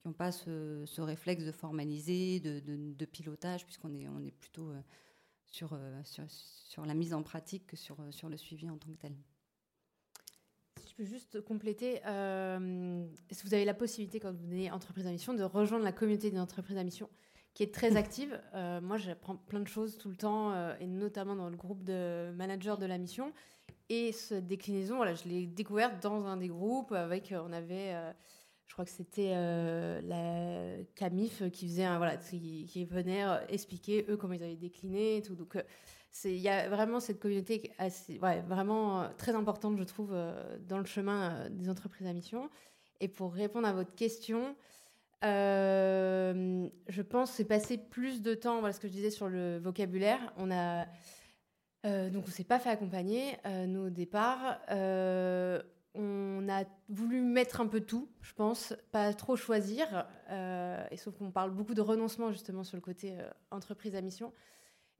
qui 0.00 0.08
n'ont 0.08 0.14
pas 0.14 0.32
ce, 0.32 1.00
réflexe 1.00 1.44
de 1.44 1.52
formaliser, 1.52 2.40
de, 2.40 3.04
pilotage, 3.04 3.64
puisqu'on 3.64 3.94
est, 3.94 4.08
on 4.08 4.24
est 4.24 4.30
plutôt 4.30 4.72
sur, 5.46 5.78
sur, 6.04 6.24
sur, 6.28 6.86
la 6.86 6.94
mise 6.94 7.12
en 7.14 7.22
pratique 7.22 7.66
que 7.66 7.76
sur, 7.76 7.96
sur 8.10 8.28
le 8.28 8.36
suivi 8.36 8.70
en 8.70 8.78
tant 8.78 8.90
que 8.90 8.98
tel 8.98 9.14
juste 11.04 11.40
compléter. 11.40 12.00
Euh, 12.06 13.04
vous 13.44 13.54
avez 13.54 13.64
la 13.64 13.74
possibilité, 13.74 14.20
quand 14.20 14.32
vous 14.32 14.46
venez 14.46 14.70
entreprise 14.70 15.06
à 15.06 15.10
mission, 15.10 15.34
de 15.34 15.42
rejoindre 15.42 15.84
la 15.84 15.92
communauté 15.92 16.30
des 16.30 16.38
entreprises 16.38 16.76
à 16.76 16.84
mission, 16.84 17.08
qui 17.54 17.62
est 17.62 17.74
très 17.74 17.96
active? 17.96 18.40
Euh, 18.54 18.80
moi, 18.80 18.96
j'apprends 18.96 19.36
plein 19.36 19.60
de 19.60 19.68
choses 19.68 19.98
tout 19.98 20.08
le 20.08 20.16
temps, 20.16 20.52
euh, 20.52 20.74
et 20.80 20.86
notamment 20.86 21.36
dans 21.36 21.48
le 21.48 21.56
groupe 21.56 21.84
de 21.84 22.32
managers 22.32 22.76
de 22.78 22.86
la 22.86 22.98
mission. 22.98 23.32
Et 23.88 24.12
cette 24.12 24.46
déclinaison, 24.46 24.96
voilà, 24.96 25.14
je 25.14 25.28
l'ai 25.28 25.46
découverte 25.46 26.00
dans 26.02 26.26
un 26.26 26.36
des 26.36 26.48
groupes 26.48 26.92
avec, 26.92 27.34
on 27.36 27.52
avait, 27.52 27.92
je 28.70 28.74
crois 28.74 28.84
que 28.84 28.90
c'était 28.92 29.34
la 29.34 30.84
Camif 30.94 31.42
qui 31.50 31.66
faisait, 31.66 31.88
voilà, 31.96 32.16
qui, 32.16 32.86
venait 32.88 33.24
expliquer 33.48 34.06
eux 34.08 34.16
comment 34.16 34.34
ils 34.34 34.44
avaient 34.44 34.54
décliné 34.54 35.16
et 35.16 35.22
tout. 35.22 35.34
Donc 35.34 35.56
il 36.24 36.36
y 36.36 36.48
a 36.48 36.68
vraiment 36.68 37.00
cette 37.00 37.20
communauté 37.20 37.72
assez, 37.78 38.18
ouais, 38.18 38.40
vraiment 38.42 39.02
euh, 39.02 39.08
très 39.16 39.34
importante, 39.34 39.78
je 39.78 39.84
trouve, 39.84 40.10
euh, 40.12 40.58
dans 40.68 40.78
le 40.78 40.84
chemin 40.84 41.32
euh, 41.32 41.48
des 41.48 41.68
entreprises 41.70 42.06
à 42.06 42.12
mission. 42.12 42.50
Et 43.00 43.08
pour 43.08 43.32
répondre 43.32 43.66
à 43.66 43.72
votre 43.72 43.94
question, 43.94 44.54
je 45.22 47.02
pense 47.02 47.30
c'est 47.32 47.44
passer 47.44 47.78
plus 47.78 48.22
de 48.22 48.34
temps, 48.34 48.60
voilà 48.60 48.72
ce 48.72 48.80
que 48.80 48.88
je 48.88 48.92
disais 48.92 49.10
sur 49.10 49.28
le 49.28 49.58
vocabulaire. 49.58 50.32
On 50.36 50.50
a 50.50 50.86
donc 52.10 52.24
on 52.26 52.30
s'est 52.30 52.44
pas 52.44 52.58
fait 52.58 52.68
accompagner 52.68 53.36
nous 53.66 53.86
au 53.86 53.90
départ. 53.90 54.60
On 55.94 56.48
a 56.48 56.64
voulu 56.88 57.20
mettre 57.20 57.60
un 57.60 57.66
peu 57.66 57.80
tout, 57.80 58.08
je 58.22 58.32
pense, 58.32 58.74
pas 58.92 59.12
trop 59.12 59.36
choisir. 59.36 60.06
et 60.90 60.96
sauf 60.96 61.16
qu'on 61.16 61.30
parle 61.30 61.50
beaucoup 61.50 61.74
de 61.74 61.80
renoncement 61.80 62.30
justement 62.30 62.64
sur 62.64 62.76
le 62.76 62.80
côté 62.80 63.16
entreprise 63.50 63.94
à 63.94 64.00
mission. 64.00 64.32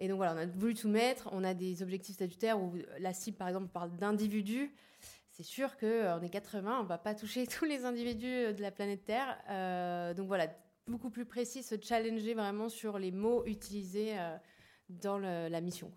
Et 0.00 0.08
donc 0.08 0.16
voilà, 0.16 0.34
on 0.34 0.38
a 0.38 0.46
voulu 0.46 0.74
tout 0.74 0.88
mettre. 0.88 1.28
On 1.32 1.44
a 1.44 1.54
des 1.54 1.82
objectifs 1.82 2.14
statutaires 2.16 2.60
où 2.60 2.74
la 2.98 3.12
cible, 3.12 3.36
par 3.36 3.48
exemple, 3.48 3.68
parle 3.68 3.94
d'individus. 3.96 4.74
C'est 5.30 5.42
sûr 5.46 5.76
qu'on 5.78 5.86
euh, 5.86 6.20
est 6.20 6.28
80, 6.28 6.80
on 6.80 6.84
va 6.84 6.98
pas 6.98 7.14
toucher 7.14 7.46
tous 7.58 7.64
les 7.64 7.84
individus 7.84 8.26
euh, 8.26 8.52
de 8.52 8.60
la 8.60 8.70
planète 8.70 9.04
Terre. 9.04 9.38
Euh, 9.48 10.12
donc 10.14 10.26
voilà, 10.26 10.48
beaucoup 10.86 11.10
plus 11.10 11.24
précis, 11.24 11.62
se 11.62 11.76
challenger 11.80 12.34
vraiment 12.34 12.68
sur 12.68 12.98
les 12.98 13.10
mots 13.10 13.44
utilisés 13.46 14.16
dans 14.88 15.18
la 15.18 15.60
mission. 15.60 15.92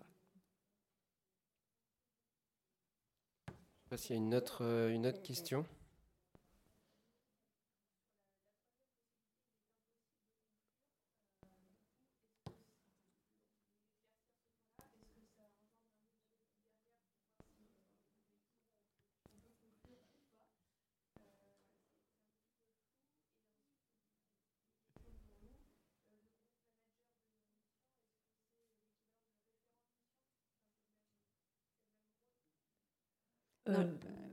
Pas 3.94 3.98
s'il 3.98 4.16
y 4.16 4.18
a 4.18 4.22
une 4.22 4.34
autre, 4.34 4.62
une 4.90 5.06
autre 5.06 5.22
question. 5.22 5.64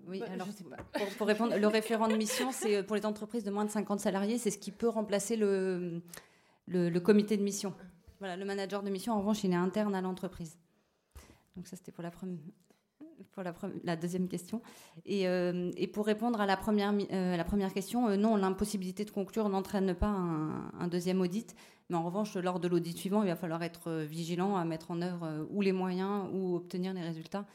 Oui, 0.08 0.22
alors 0.24 0.48
pour, 1.18 1.28
répondre, 1.28 1.56
le 1.56 1.68
référent 1.68 2.08
de 2.08 2.16
mission, 2.16 2.52
c'est 2.52 2.84
pour 2.84 2.96
les 2.96 3.06
entreprises 3.06 3.44
de 3.44 3.52
moins 3.52 3.66
de 3.66 3.70
50 3.70 4.00
salariés, 4.00 4.38
c'est 4.38 4.52
ce 4.52 4.58
qui 4.58 4.72
peut 4.72 4.90
remplacer 4.90 5.36
le, 5.36 6.02
le, 6.68 7.00
comité 7.00 7.38
de 7.38 7.44
mission. 7.44 7.74
Voilà, 8.20 8.36
le 8.36 8.46
manager 8.46 8.84
de 8.84 8.90
mission, 8.90 9.14
en 9.14 9.20
revanche, 9.20 9.44
il 9.44 9.52
est 9.52 9.56
interne 9.56 9.96
à 9.96 10.02
l'entreprise. 10.02 10.58
Donc 11.56 11.68
ça, 11.68 11.76
c'était 11.76 11.92
pour 11.92 12.04
la 12.04 12.12
première 12.12 12.40
pour 13.32 13.44
la, 13.44 13.54
la, 13.84 13.96
deuxième 13.96 14.28
question. 14.28 14.62
Et, 15.06 15.28
euh, 15.28 15.72
et, 15.78 15.88
pour 15.88 16.06
répondre 16.06 16.42
à 16.42 16.46
la 16.46 16.58
première, 16.58 16.94
euh, 17.12 17.38
la 17.38 17.44
première 17.44 17.74
question, 17.74 18.08
euh, 18.08 18.16
non, 18.16 18.36
l'impossibilité 18.36 19.06
de 19.06 19.12
conclure 19.12 19.48
n'entraîne 19.50 19.94
pas 19.94 20.08
un, 20.08 20.88
deuxième 20.88 21.22
audit. 21.22 21.56
Mais 21.90 21.98
en 21.98 22.04
revanche, 22.04 22.36
lors 22.36 22.60
de 22.60 22.68
l'audit 22.68 22.98
suivant, 22.98 23.22
il 23.22 23.28
va 23.28 23.36
falloir 23.36 23.64
être 23.64 23.92
vigilant 24.02 24.56
à 24.56 24.66
mettre 24.66 24.92
en 24.92 25.02
œuvre 25.02 25.48
ou 25.52 25.62
les 25.62 25.72
moyens 25.72 26.28
ou 26.34 26.56
obtenir 26.56 26.94
les 26.94 27.02
résultats 27.02 27.46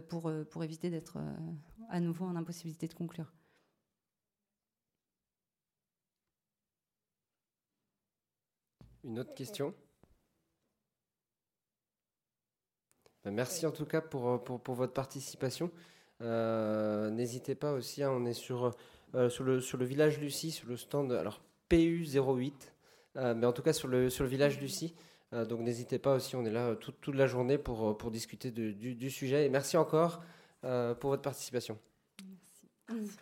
pour, 0.00 0.32
pour 0.50 0.64
éviter 0.64 0.90
d'être 0.90 1.18
à 1.88 2.00
nouveau 2.00 2.24
en 2.24 2.36
impossibilité 2.36 2.88
de 2.88 2.94
conclure. 2.94 3.32
Une 9.04 9.18
autre 9.18 9.34
question? 9.34 9.74
Ben, 13.24 13.32
Merci 13.32 13.66
en 13.66 13.70
tout 13.70 13.84
cas 13.84 14.00
pour, 14.00 14.42
pour, 14.42 14.74
votre 14.74 14.92
participation. 14.94 15.70
Euh, 16.22 17.10
n'hésitez 17.10 17.54
pas 17.54 17.72
aussi, 17.72 18.02
hein, 18.02 18.10
on 18.10 18.24
est 18.24 18.32
sur, 18.32 18.74
euh, 19.14 19.28
sur, 19.28 19.44
le, 19.44 19.60
sur 19.60 19.76
le 19.76 19.84
village 19.84 20.18
Lucie, 20.20 20.50
sur 20.50 20.68
le 20.68 20.76
stand 20.76 21.12
alors 21.12 21.42
PU08, 21.70 22.52
euh, 23.16 23.34
mais 23.34 23.46
en 23.46 23.52
tout 23.52 23.62
cas 23.62 23.72
sur 23.72 23.88
le, 23.88 24.08
sur 24.08 24.24
le 24.24 24.30
village 24.30 24.58
Lucie. 24.58 24.94
Donc 25.48 25.60
n'hésitez 25.60 25.98
pas 25.98 26.14
aussi, 26.14 26.36
on 26.36 26.44
est 26.44 26.50
là 26.50 26.76
toute, 26.76 27.00
toute 27.00 27.14
la 27.14 27.26
journée 27.26 27.58
pour, 27.58 27.96
pour 27.98 28.10
discuter 28.10 28.50
du, 28.50 28.72
du, 28.94 29.10
sujet. 29.10 29.46
Et 29.46 29.48
merci 29.48 29.76
encore 29.76 30.22
pour 30.62 31.10
votre 31.10 31.22
participation. 31.22 31.78
Merci. 32.88 33.18